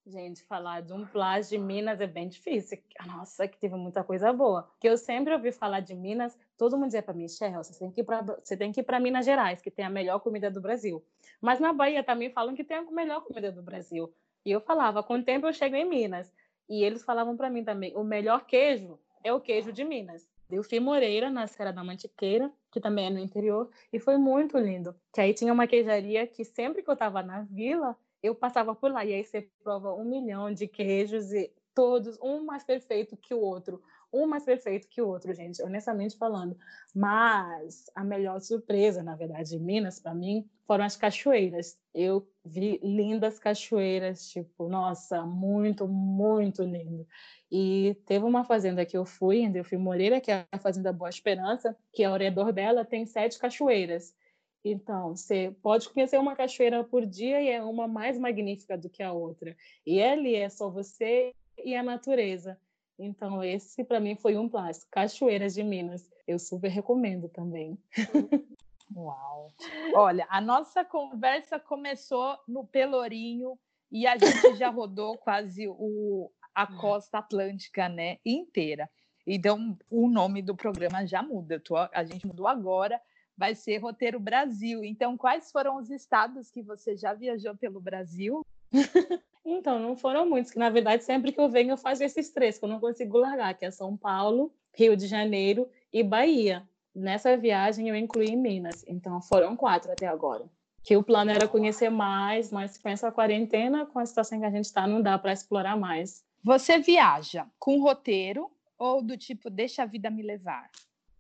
Gente, 0.06 0.44
falar 0.44 0.82
de 0.82 0.92
um 0.92 1.06
plus 1.06 1.48
de 1.48 1.58
Minas 1.58 2.02
é 2.02 2.08
bem 2.08 2.28
difícil. 2.28 2.78
Nossa, 3.06 3.48
que 3.48 3.58
teve 3.58 3.76
muita 3.76 4.04
coisa 4.04 4.34
boa. 4.34 4.70
Que 4.80 4.90
eu 4.90 4.98
sempre 4.98 5.34
ouvi 5.34 5.52
falar 5.52 5.80
de 5.80 5.96
Minas, 5.96 6.38
todo 6.58 6.76
mundo 6.76 6.88
dizia 6.88 7.02
para 7.02 7.14
mim, 7.14 7.24
Michelle, 7.24 7.56
você 7.56 7.78
tem 7.80 7.90
que 7.90 8.02
ir 8.02 8.04
para 8.04 8.22
você 8.22 8.58
tem 8.58 8.72
que 8.72 8.82
ir 8.82 8.84
para 8.84 9.00
Minas 9.00 9.26
Gerais, 9.26 9.62
que 9.62 9.72
tem 9.72 9.86
a 9.86 9.90
melhor 9.90 10.20
comida 10.20 10.52
do 10.52 10.60
Brasil. 10.60 11.02
Mas 11.40 11.60
na 11.60 11.72
Bahia 11.72 12.04
também 12.04 12.30
falam 12.30 12.54
que 12.54 12.66
tem 12.66 12.78
a 12.78 12.82
melhor 12.84 13.22
comida 13.22 13.50
do 13.50 13.64
Brasil. 13.64 14.14
E 14.46 14.52
eu 14.52 14.62
falava, 14.62 15.04
com 15.04 15.16
o 15.16 15.24
tempo 15.24 15.48
eu 15.48 15.54
chego 15.54 15.76
em 15.76 15.88
Minas. 15.88 16.32
E 16.70 16.84
eles 16.84 17.04
falavam 17.04 17.36
para 17.36 17.50
mim 17.50 17.64
também, 17.64 17.96
o 17.96 18.04
melhor 18.04 18.46
queijo 18.46 19.00
é 19.24 19.34
o 19.34 19.39
queijo 19.39 19.72
de 19.72 19.84
Minas. 19.84 20.28
Delfim 20.50 20.80
Moreira, 20.80 21.30
na 21.30 21.48
Serra 21.48 21.72
da 21.72 21.84
Mantiqueira, 21.84 22.52
que 22.72 22.80
também 22.80 23.08
é 23.08 23.10
no 23.10 23.20
interior, 23.20 23.70
e 23.91 24.00
foi 24.00 24.18
muito 24.18 24.58
lindo. 24.58 24.96
Que 25.12 25.22
aí 25.22 25.34
tinha 25.34 25.52
uma 25.52 25.68
queijaria 25.68 26.28
que 26.28 26.44
sempre 26.44 26.84
que 26.84 26.89
eu 26.89 26.94
estava 26.94 27.24
na 27.24 27.41
vila, 27.41 27.98
eu 28.22 28.36
passava 28.36 28.76
por 28.76 28.91
lá. 28.91 29.04
E 29.04 29.14
aí 29.14 29.24
você 29.24 29.50
prova 29.64 29.94
um 29.94 30.04
milhão 30.04 30.54
de 30.54 30.68
queijos 30.68 31.34
e 31.34 31.52
todos, 31.74 32.18
um 32.22 32.44
mais 32.44 32.64
perfeito 32.64 33.18
que 33.18 33.34
o 33.34 33.40
outro 33.40 33.82
um 34.14 34.28
mais 34.28 34.46
perfeito 34.46 34.88
que 34.88 35.02
o 35.02 35.08
outro, 35.08 35.34
gente, 35.34 35.62
honestamente 35.64 36.16
falando. 36.16 36.56
Mas 36.94 37.90
a 37.96 38.04
melhor 38.04 38.40
surpresa, 38.40 39.02
na 39.02 39.16
verdade, 39.16 39.50
de 39.50 39.60
Minas, 39.60 40.00
para 40.00 40.14
mim, 40.14 40.48
foram 40.68 40.86
as 40.86 40.96
cachoeiras. 40.96 41.78
Eu 41.94 42.26
vi 42.46 42.80
lindas 42.84 43.40
cachoeiras, 43.40 44.30
tipo, 44.30 44.70
nossa, 44.70 45.26
muito, 45.26 45.88
muito 45.88 46.62
lindo. 46.64 47.08
E 47.52 47.98
teve 48.06 48.24
uma 48.24 48.44
fazenda 48.44 48.86
que 48.86 48.96
eu 48.96 49.04
fui, 49.04 49.40
em 49.40 49.52
Delfim 49.52 49.78
Moreira, 49.78 50.22
que 50.22 50.32
é 50.32 50.46
a 50.52 50.60
Fazenda 50.60 50.94
Boa 50.94 51.10
Esperança, 51.10 51.76
que 51.92 52.04
ao 52.04 52.18
redor 52.18 52.54
dela 52.54 52.86
tem 52.86 53.06
sete 53.06 53.40
cachoeiras. 53.40 54.16
Então, 54.64 55.16
você 55.16 55.54
pode 55.62 55.90
conhecer 55.90 56.18
uma 56.18 56.36
cachoeira 56.36 56.84
por 56.84 57.06
dia 57.06 57.42
e 57.42 57.50
é 57.50 57.62
uma 57.62 57.88
mais 57.88 58.18
magnífica 58.18 58.78
do 58.78 58.90
que 58.90 59.04
a 59.04 59.12
outra. 59.12 59.58
E 59.86 60.02
ali 60.02 60.36
é 60.36 60.48
só 60.48 60.70
você 60.70 61.34
e 61.58 61.76
a 61.76 61.84
natureza. 61.84 62.58
Então, 62.97 63.43
esse 63.43 63.84
para 63.84 63.99
mim 63.99 64.16
foi 64.16 64.38
um 64.38 64.47
plástico. 64.47 64.91
Cachoeiras 64.91 65.54
de 65.54 65.64
Minas. 65.64 66.10
Eu 66.28 66.39
super 66.39 66.70
recomendo 66.70 67.28
também. 67.28 67.78
Uau! 68.95 69.51
Olha, 69.95 70.28
a 70.30 70.39
nossa 70.39 70.86
conversa 70.86 71.60
começou 71.60 72.38
no 72.47 72.66
Pelourinho 72.66 73.58
e 73.91 74.06
a 74.06 74.18
gente 74.18 74.56
já 74.56 74.70
rodou 74.70 75.18
quase 75.18 75.68
o, 75.68 76.32
a 76.54 76.68
costa 76.68 77.18
atlântica 77.18 77.89
né, 77.89 78.20
inteira. 78.26 78.89
Então, 79.26 79.78
o 79.89 80.08
nome 80.08 80.41
do 80.41 80.56
programa 80.56 81.06
já 81.06 81.22
muda. 81.22 81.60
Tô, 81.60 81.76
a 81.78 82.04
gente 82.04 82.28
mudou 82.28 82.47
agora, 82.47 83.01
vai 83.38 83.56
ser 83.56 83.78
Roteiro 83.78 84.20
Brasil. 84.20 84.84
Então, 84.84 85.18
quais 85.18 85.51
foram 85.51 85.78
os 85.78 85.89
estados 85.89 86.51
que 86.51 86.62
você 86.62 86.95
já 86.95 87.14
viajou 87.14 87.56
pelo 87.56 87.80
Brasil? 87.80 88.45
Então, 89.46 89.78
não 89.78 89.96
foram 89.96 90.28
muitos, 90.28 90.56
na 90.56 90.70
verdade 90.70 91.04
sempre 91.04 91.32
que 91.32 91.39
eu 91.39 91.50
venho 91.50 91.72
eu 91.72 91.78
faço 91.78 92.04
esses 92.04 92.30
três, 92.30 92.58
que 92.58 92.64
eu 92.64 92.70
não 92.70 92.80
consigo 92.80 93.18
largar, 93.18 93.54
que 93.54 93.66
é 93.66 93.72
São 93.72 93.98
Paulo, 93.98 94.54
Rio 94.74 94.96
de 94.96 95.06
Janeiro 95.06 95.70
e 95.91 96.02
Bahia. 96.02 96.68
Nessa 96.96 97.36
viagem 97.36 97.89
eu 97.89 97.96
incluí 97.96 98.36
Minas, 98.36 98.86
então 98.88 99.22
foram 99.22 99.56
quatro 99.56 99.91
até 99.91 100.08
agora. 100.08 100.46
Que 100.84 100.96
o 100.96 101.04
plano 101.04 101.32
era 101.32 101.48
conhecer 101.48 101.89
mais, 101.89 102.52
mas 102.52 102.78
com 102.78 102.89
essa 102.89 103.12
quarentena, 103.12 103.86
com 103.86 104.00
a 104.00 104.06
situação 104.06 104.39
que 104.39 104.46
a 104.46 104.52
gente 104.52 104.66
está, 104.66 104.86
não 104.86 105.02
dá 105.02 105.18
para 105.18 105.34
explorar 105.34 105.78
mais. 105.78 106.24
Você 106.44 106.78
viaja 106.78 107.48
com 107.58 107.82
roteiro 107.82 108.52
ou 108.78 109.02
do 109.02 109.18
tipo 109.18 109.50
deixa 109.50 109.84
a 109.84 109.86
vida 109.86 110.10
me 110.10 110.22
levar? 110.22 110.70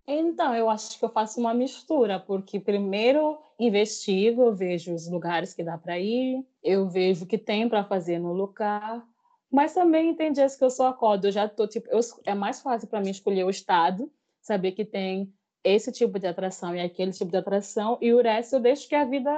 Então, 0.05 0.53
eu 0.53 0.69
acho 0.69 0.99
que 0.99 1.05
eu 1.05 1.09
faço 1.09 1.39
uma 1.39 1.53
mistura, 1.53 2.19
porque 2.19 2.59
primeiro 2.59 3.39
investigo, 3.57 4.53
vejo 4.53 4.93
os 4.93 5.09
lugares 5.09 5.53
que 5.53 5.63
dá 5.63 5.77
para 5.77 5.97
ir, 5.97 6.45
eu 6.61 6.89
vejo 6.89 7.23
o 7.23 7.27
que 7.27 7.37
tem 7.37 7.69
para 7.69 7.85
fazer 7.85 8.19
no 8.19 8.33
lugar, 8.33 9.05
mas 9.49 9.73
também 9.73 10.13
tem 10.13 10.31
dias 10.31 10.55
que 10.55 10.63
eu 10.63 10.69
só 10.69 10.87
acordo, 10.87 11.27
eu 11.27 11.31
já 11.31 11.47
tô 11.47 11.67
tipo, 11.67 11.87
eu, 11.89 11.99
é 12.25 12.33
mais 12.33 12.59
fácil 12.61 12.87
para 12.87 12.99
mim 12.99 13.11
escolher 13.11 13.45
o 13.45 13.49
estado, 13.49 14.11
saber 14.41 14.73
que 14.73 14.83
tem 14.83 15.33
esse 15.63 15.91
tipo 15.91 16.19
de 16.19 16.27
atração 16.27 16.75
e 16.75 16.81
aquele 16.81 17.11
tipo 17.11 17.31
de 17.31 17.37
atração, 17.37 17.97
e 18.01 18.13
o 18.13 18.21
resto 18.21 18.57
eu 18.57 18.59
deixo 18.59 18.89
que 18.89 18.95
a 18.95 19.05
vida 19.05 19.31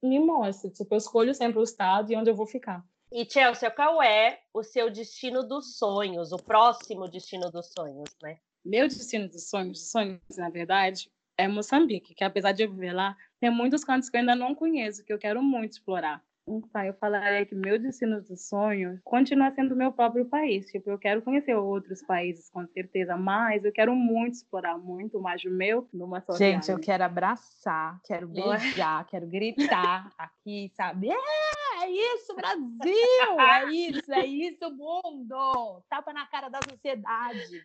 me 0.00 0.20
mostre. 0.20 0.70
Tipo, 0.70 0.94
eu 0.94 0.98
escolho 0.98 1.34
sempre 1.34 1.58
o 1.58 1.64
estado 1.64 2.12
e 2.12 2.16
onde 2.16 2.30
eu 2.30 2.36
vou 2.36 2.46
ficar. 2.46 2.84
E 3.10 3.28
Chelsea, 3.28 3.70
qual 3.70 4.00
é 4.00 4.40
o 4.54 4.62
seu 4.62 4.90
destino 4.90 5.42
dos 5.42 5.76
sonhos, 5.76 6.30
o 6.30 6.36
próximo 6.36 7.08
destino 7.08 7.50
dos 7.50 7.72
sonhos, 7.76 8.08
né? 8.22 8.38
Meu 8.64 8.88
destino 8.88 9.28
dos 9.28 9.48
sonhos, 9.48 9.90
sonhos, 9.90 10.20
na 10.36 10.48
verdade, 10.48 11.10
é 11.36 11.48
Moçambique, 11.48 12.14
que 12.14 12.24
apesar 12.24 12.52
de 12.52 12.62
eu 12.62 12.70
viver 12.70 12.92
lá, 12.92 13.16
tem 13.40 13.50
muitos 13.50 13.84
cantos 13.84 14.08
que 14.08 14.16
eu 14.16 14.20
ainda 14.20 14.34
não 14.34 14.54
conheço, 14.54 15.04
que 15.04 15.12
eu 15.12 15.18
quero 15.18 15.42
muito 15.42 15.72
explorar. 15.72 16.22
Então, 16.46 16.82
eu 16.82 16.94
falaria 16.94 17.46
que 17.46 17.54
meu 17.54 17.78
destino 17.78 18.20
do 18.20 18.36
sonho 18.36 19.00
continua 19.04 19.52
sendo 19.52 19.74
o 19.74 19.76
meu 19.76 19.92
próprio 19.92 20.24
país. 20.24 20.66
Tipo, 20.66 20.90
eu 20.90 20.98
quero 20.98 21.22
conhecer 21.22 21.54
outros 21.54 22.02
países, 22.02 22.50
com 22.50 22.66
certeza, 22.66 23.16
mas 23.16 23.64
eu 23.64 23.72
quero 23.72 23.94
muito 23.94 24.34
explorar 24.34 24.76
muito 24.76 25.20
mais 25.20 25.42
o 25.44 25.50
meu 25.50 25.88
numa 25.92 26.20
só 26.20 26.32
Gente, 26.32 26.70
eu 26.70 26.80
quero 26.80 27.04
abraçar, 27.04 28.00
quero 28.04 28.28
é? 28.28 28.32
beijar, 28.32 29.06
quero 29.06 29.26
gritar 29.26 30.12
aqui, 30.18 30.72
sabe? 30.74 31.10
É, 31.10 31.84
é 31.84 31.90
isso, 31.90 32.34
Brasil! 32.34 33.40
É 33.40 33.72
isso, 33.72 34.12
é 34.12 34.26
isso, 34.26 34.70
mundo! 34.70 35.82
Tapa 35.88 36.12
na 36.12 36.26
cara 36.26 36.48
da 36.48 36.58
sociedade. 36.68 37.64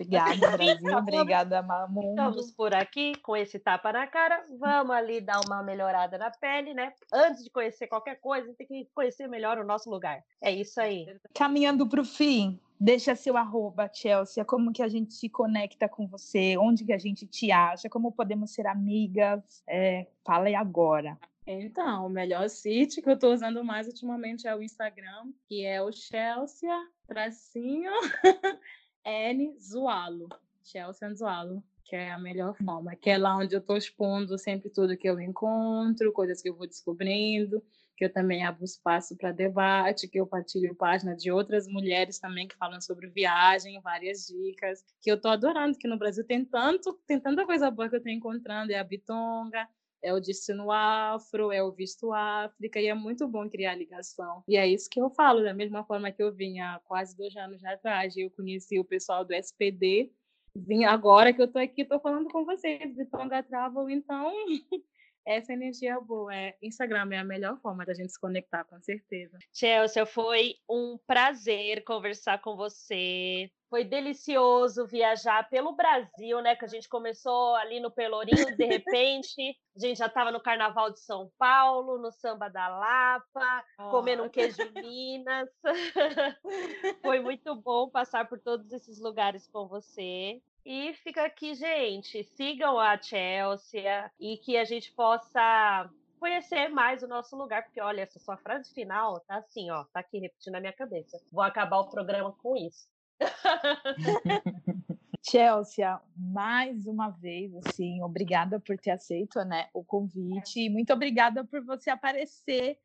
Obrigada, 0.00 0.50
Brasil. 0.56 0.96
Obrigada, 0.96 1.62
mundo. 1.88 2.10
Estamos 2.10 2.50
por 2.52 2.74
aqui 2.74 3.12
com 3.22 3.36
esse 3.36 3.58
tapa 3.58 3.92
na 3.92 4.06
cara. 4.06 4.42
Vamos 4.58 4.94
ali 4.94 5.20
dar 5.20 5.40
uma 5.46 5.62
melhorada 5.62 6.16
na 6.16 6.30
pele, 6.30 6.72
né? 6.72 6.92
Antes 7.12 7.44
de 7.44 7.50
conhecer 7.50 7.86
qualquer 7.86 8.18
coisa, 8.20 8.54
tem 8.54 8.66
que 8.66 8.88
conhecer 8.94 9.28
melhor 9.28 9.58
o 9.58 9.64
nosso 9.64 9.90
lugar. 9.90 10.22
É 10.40 10.50
isso 10.50 10.80
aí. 10.80 11.06
Caminhando 11.34 11.86
para 11.88 12.00
o 12.00 12.04
fim, 12.04 12.58
deixa 12.78 13.14
seu 13.14 13.36
arroba, 13.36 13.90
Chelsea. 13.92 14.44
Como 14.44 14.72
que 14.72 14.82
a 14.82 14.88
gente 14.88 15.12
se 15.12 15.28
conecta 15.28 15.88
com 15.88 16.06
você? 16.06 16.56
Onde 16.56 16.84
que 16.84 16.92
a 16.92 16.98
gente 16.98 17.26
te 17.26 17.52
acha? 17.52 17.88
Como 17.88 18.12
podemos 18.12 18.52
ser 18.52 18.66
amigas? 18.66 19.62
É, 19.68 20.06
fala 20.24 20.46
aí 20.46 20.54
agora. 20.54 21.18
Então, 21.52 22.06
o 22.06 22.08
melhor 22.08 22.48
sítio 22.48 23.02
que 23.02 23.08
eu 23.08 23.14
estou 23.14 23.32
usando 23.32 23.64
mais 23.64 23.88
ultimamente 23.88 24.46
é 24.46 24.54
o 24.54 24.62
Instagram, 24.62 25.32
que 25.48 25.64
é 25.64 25.82
o 25.82 25.90
Chelsea, 25.90 26.70
tracinho, 27.08 27.90
N 29.04 29.58
Zualo. 29.58 30.28
Chelsea 30.62 31.12
Zualo, 31.12 31.60
que 31.84 31.96
é 31.96 32.12
a 32.12 32.18
melhor 32.18 32.54
forma. 32.56 32.94
Que 32.94 33.10
é 33.10 33.18
lá 33.18 33.36
onde 33.36 33.56
eu 33.56 33.58
estou 33.58 33.76
expondo 33.76 34.38
sempre 34.38 34.70
tudo 34.70 34.96
que 34.96 35.08
eu 35.08 35.18
encontro, 35.20 36.12
coisas 36.12 36.40
que 36.40 36.48
eu 36.48 36.54
vou 36.54 36.68
descobrindo, 36.68 37.60
que 37.96 38.04
eu 38.04 38.12
também 38.12 38.44
abro 38.44 38.64
espaço 38.64 39.16
para 39.16 39.32
debate, 39.32 40.06
que 40.06 40.20
eu 40.20 40.28
partilho 40.28 40.74
página 40.76 41.16
de 41.16 41.32
outras 41.32 41.66
mulheres 41.66 42.20
também 42.20 42.46
que 42.46 42.56
falam 42.56 42.80
sobre 42.80 43.08
viagem, 43.08 43.80
várias 43.80 44.26
dicas, 44.26 44.84
que 45.02 45.10
eu 45.10 45.16
estou 45.16 45.32
adorando, 45.32 45.76
que 45.76 45.88
no 45.88 45.98
Brasil 45.98 46.24
tem 46.24 46.44
tanto, 46.44 46.98
tem 47.08 47.18
tanta 47.18 47.44
coisa 47.44 47.70
boa 47.72 47.88
que 47.88 47.96
eu 47.96 47.98
estou 47.98 48.12
encontrando, 48.12 48.70
é 48.70 48.78
a 48.78 48.84
Bitonga, 48.84 49.68
é 50.02 50.12
o 50.12 50.20
destino 50.20 50.70
afro, 50.70 51.52
é 51.52 51.62
o 51.62 51.70
visto 51.70 52.12
África, 52.12 52.80
e 52.80 52.86
é 52.86 52.94
muito 52.94 53.26
bom 53.28 53.48
criar 53.48 53.74
ligação. 53.74 54.42
E 54.48 54.56
é 54.56 54.66
isso 54.66 54.88
que 54.90 55.00
eu 55.00 55.10
falo, 55.10 55.42
da 55.42 55.54
mesma 55.54 55.84
forma 55.84 56.10
que 56.10 56.22
eu 56.22 56.32
vim 56.32 56.60
há 56.60 56.80
quase 56.84 57.16
dois 57.16 57.36
anos 57.36 57.64
atrás, 57.64 58.16
eu 58.16 58.30
conheci 58.30 58.78
o 58.78 58.84
pessoal 58.84 59.24
do 59.24 59.34
SPD, 59.34 60.10
vim 60.54 60.84
agora 60.84 61.32
que 61.32 61.42
eu 61.42 61.48
tô 61.48 61.58
aqui, 61.58 61.84
tô 61.84 62.00
falando 62.00 62.28
com 62.30 62.44
vocês, 62.44 62.94
de 62.94 63.04
Tonga 63.06 63.42
Travel, 63.42 63.88
então 63.90 64.32
essa 65.26 65.52
energia 65.52 66.00
boa, 66.00 66.34
é, 66.34 66.56
Instagram 66.62 67.08
é 67.12 67.18
a 67.18 67.24
melhor 67.24 67.58
forma 67.60 67.84
da 67.84 67.94
gente 67.94 68.12
se 68.12 68.20
conectar, 68.20 68.64
com 68.64 68.80
certeza. 68.80 69.38
Chelsea, 69.52 70.04
foi 70.06 70.56
um 70.68 70.98
prazer 71.06 71.84
conversar 71.84 72.40
com 72.40 72.56
você. 72.56 73.50
Foi 73.68 73.84
delicioso 73.84 74.84
viajar 74.86 75.48
pelo 75.48 75.72
Brasil, 75.72 76.40
né? 76.40 76.56
Que 76.56 76.64
a 76.64 76.68
gente 76.68 76.88
começou 76.88 77.54
ali 77.54 77.78
no 77.78 77.90
Pelourinho, 77.90 78.56
de 78.56 78.64
repente, 78.66 79.56
a 79.76 79.78
gente 79.78 79.98
já 79.98 80.06
estava 80.06 80.32
no 80.32 80.40
Carnaval 80.40 80.90
de 80.90 80.98
São 80.98 81.30
Paulo, 81.38 81.96
no 81.98 82.10
Samba 82.10 82.48
da 82.48 82.66
Lapa, 82.66 83.64
comendo 83.90 84.24
um 84.24 84.28
queijo 84.28 84.58
Minas. 84.74 85.48
Foi 87.02 87.20
muito 87.20 87.54
bom 87.54 87.88
passar 87.88 88.28
por 88.28 88.40
todos 88.40 88.72
esses 88.72 89.00
lugares 89.00 89.46
com 89.46 89.68
você. 89.68 90.42
E 90.64 90.92
fica 90.94 91.24
aqui, 91.24 91.54
gente, 91.54 92.22
sigam 92.22 92.78
a 92.78 93.00
Chelsea 93.00 94.10
e 94.20 94.36
que 94.36 94.56
a 94.56 94.64
gente 94.64 94.92
possa 94.92 95.90
conhecer 96.18 96.68
mais 96.68 97.02
o 97.02 97.08
nosso 97.08 97.34
lugar, 97.34 97.64
porque 97.64 97.80
olha, 97.80 98.02
essa 98.02 98.18
sua 98.18 98.36
frase 98.36 98.72
final 98.74 99.20
tá 99.20 99.36
assim, 99.36 99.70
ó, 99.70 99.84
tá 99.84 100.00
aqui 100.00 100.18
repetindo 100.18 100.52
na 100.52 100.60
minha 100.60 100.72
cabeça. 100.72 101.18
Vou 101.32 101.42
acabar 101.42 101.78
o 101.78 101.88
programa 101.88 102.32
com 102.32 102.56
isso. 102.56 102.86
Chelsea, 105.22 106.00
mais 106.16 106.86
uma 106.86 107.10
vez, 107.10 107.54
assim, 107.56 108.02
obrigada 108.02 108.58
por 108.58 108.78
ter 108.78 108.90
aceito 108.90 109.38
né, 109.44 109.68
o 109.72 109.84
convite. 109.84 110.60
E 110.60 110.70
muito 110.70 110.92
obrigada 110.92 111.44
por 111.44 111.64
você 111.64 111.90
aparecer 111.90 112.78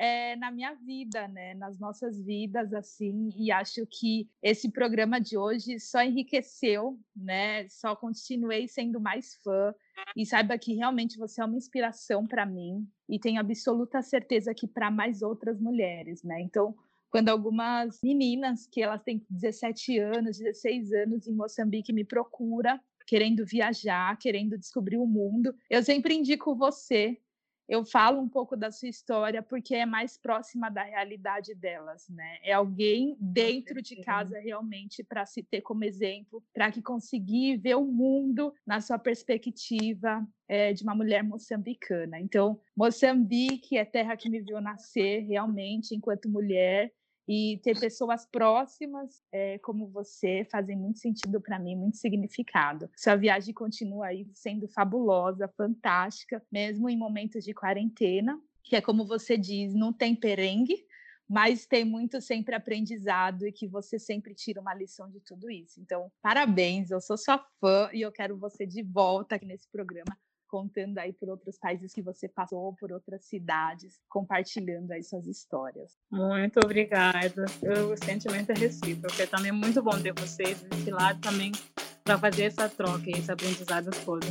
é, 0.00 0.34
na 0.36 0.50
minha 0.50 0.72
vida, 0.72 1.28
né, 1.28 1.52
nas 1.52 1.78
nossas 1.78 2.24
vidas, 2.24 2.72
assim. 2.72 3.28
E 3.36 3.52
acho 3.52 3.86
que 3.86 4.26
esse 4.42 4.72
programa 4.72 5.20
de 5.20 5.36
hoje 5.36 5.78
só 5.78 6.02
enriqueceu, 6.02 6.98
né? 7.14 7.68
Só 7.68 7.94
continuei 7.94 8.66
sendo 8.66 8.98
mais 8.98 9.34
fã. 9.44 9.74
E 10.16 10.24
saiba 10.24 10.56
que 10.56 10.72
realmente 10.72 11.18
você 11.18 11.42
é 11.42 11.44
uma 11.44 11.58
inspiração 11.58 12.26
para 12.26 12.46
mim 12.46 12.88
e 13.06 13.18
tenho 13.18 13.38
absoluta 13.38 14.00
certeza 14.00 14.54
que 14.54 14.66
para 14.66 14.90
mais 14.90 15.20
outras 15.20 15.60
mulheres, 15.60 16.22
né? 16.22 16.40
Então, 16.40 16.74
quando 17.10 17.28
algumas 17.28 18.00
meninas 18.02 18.66
que 18.66 18.82
elas 18.82 19.02
têm 19.02 19.22
17 19.28 19.98
anos, 19.98 20.38
16 20.38 20.94
anos 20.94 21.26
em 21.26 21.34
Moçambique 21.34 21.92
me 21.92 22.06
procura, 22.06 22.80
querendo 23.06 23.44
viajar, 23.44 24.16
querendo 24.18 24.56
descobrir 24.56 24.96
o 24.96 25.06
mundo, 25.06 25.54
eu 25.68 25.82
sempre 25.82 26.14
indico 26.14 26.56
você. 26.56 27.18
Eu 27.70 27.84
falo 27.84 28.20
um 28.20 28.28
pouco 28.28 28.56
da 28.56 28.72
sua 28.72 28.88
história 28.88 29.40
porque 29.44 29.76
é 29.76 29.86
mais 29.86 30.18
próxima 30.18 30.68
da 30.68 30.82
realidade 30.82 31.54
delas, 31.54 32.08
né? 32.08 32.38
É 32.42 32.52
alguém 32.52 33.16
dentro 33.20 33.80
de 33.80 33.94
casa 34.02 34.40
realmente 34.40 35.04
para 35.04 35.24
se 35.24 35.40
ter 35.40 35.60
como 35.60 35.84
exemplo, 35.84 36.42
para 36.52 36.72
que 36.72 36.82
conseguir 36.82 37.58
ver 37.58 37.76
o 37.76 37.84
mundo 37.84 38.52
na 38.66 38.80
sua 38.80 38.98
perspectiva 38.98 40.26
é, 40.48 40.72
de 40.72 40.82
uma 40.82 40.96
mulher 40.96 41.22
moçambicana. 41.22 42.18
Então, 42.18 42.60
Moçambique 42.76 43.78
é 43.78 43.84
terra 43.84 44.16
que 44.16 44.28
me 44.28 44.40
viu 44.40 44.60
nascer 44.60 45.20
realmente 45.20 45.94
enquanto 45.94 46.28
mulher 46.28 46.92
e 47.32 47.58
ter 47.58 47.78
pessoas 47.78 48.26
próximas 48.26 49.22
é, 49.30 49.56
como 49.60 49.86
você 49.86 50.44
fazem 50.50 50.76
muito 50.76 50.98
sentido 50.98 51.40
para 51.40 51.60
mim, 51.60 51.76
muito 51.76 51.96
significado. 51.96 52.90
Sua 52.96 53.14
viagem 53.14 53.54
continua 53.54 54.06
aí 54.06 54.26
sendo 54.34 54.66
fabulosa, 54.66 55.46
fantástica, 55.56 56.42
mesmo 56.50 56.90
em 56.90 56.98
momentos 56.98 57.44
de 57.44 57.54
quarentena, 57.54 58.36
que 58.64 58.74
é 58.74 58.80
como 58.80 59.06
você 59.06 59.38
diz, 59.38 59.72
não 59.72 59.92
tem 59.92 60.12
perengue, 60.12 60.84
mas 61.28 61.66
tem 61.66 61.84
muito 61.84 62.20
sempre 62.20 62.56
aprendizado 62.56 63.46
e 63.46 63.52
que 63.52 63.68
você 63.68 63.96
sempre 63.96 64.34
tira 64.34 64.60
uma 64.60 64.74
lição 64.74 65.08
de 65.08 65.20
tudo 65.20 65.48
isso. 65.48 65.80
Então, 65.80 66.10
parabéns, 66.20 66.90
eu 66.90 67.00
sou 67.00 67.16
sua 67.16 67.38
fã 67.60 67.88
e 67.92 68.00
eu 68.00 68.10
quero 68.10 68.36
você 68.36 68.66
de 68.66 68.82
volta 68.82 69.36
aqui 69.36 69.46
nesse 69.46 69.70
programa 69.70 70.18
contando 70.50 70.98
aí 70.98 71.12
por 71.12 71.28
outros 71.28 71.56
países 71.58 71.94
que 71.94 72.02
você 72.02 72.28
passou, 72.28 72.74
por 72.74 72.92
outras 72.92 73.24
cidades, 73.24 74.00
compartilhando 74.08 74.90
aí 74.90 75.02
suas 75.02 75.26
histórias. 75.26 75.96
Muito 76.10 76.58
obrigada. 76.62 77.44
O 77.88 78.04
sentimento 78.04 78.50
é 78.50 78.54
recíproco. 78.54 79.20
É 79.20 79.26
também 79.26 79.52
muito 79.52 79.80
bom 79.82 79.98
ter 80.00 80.12
vocês 80.12 80.60
desse 80.62 80.90
lado 80.90 81.20
também 81.20 81.52
para 82.02 82.18
fazer 82.18 82.44
essa 82.44 82.68
troca 82.68 83.04
e 83.06 83.12
esse 83.12 83.30
aprendizado 83.30 83.90
todo. 84.04 84.26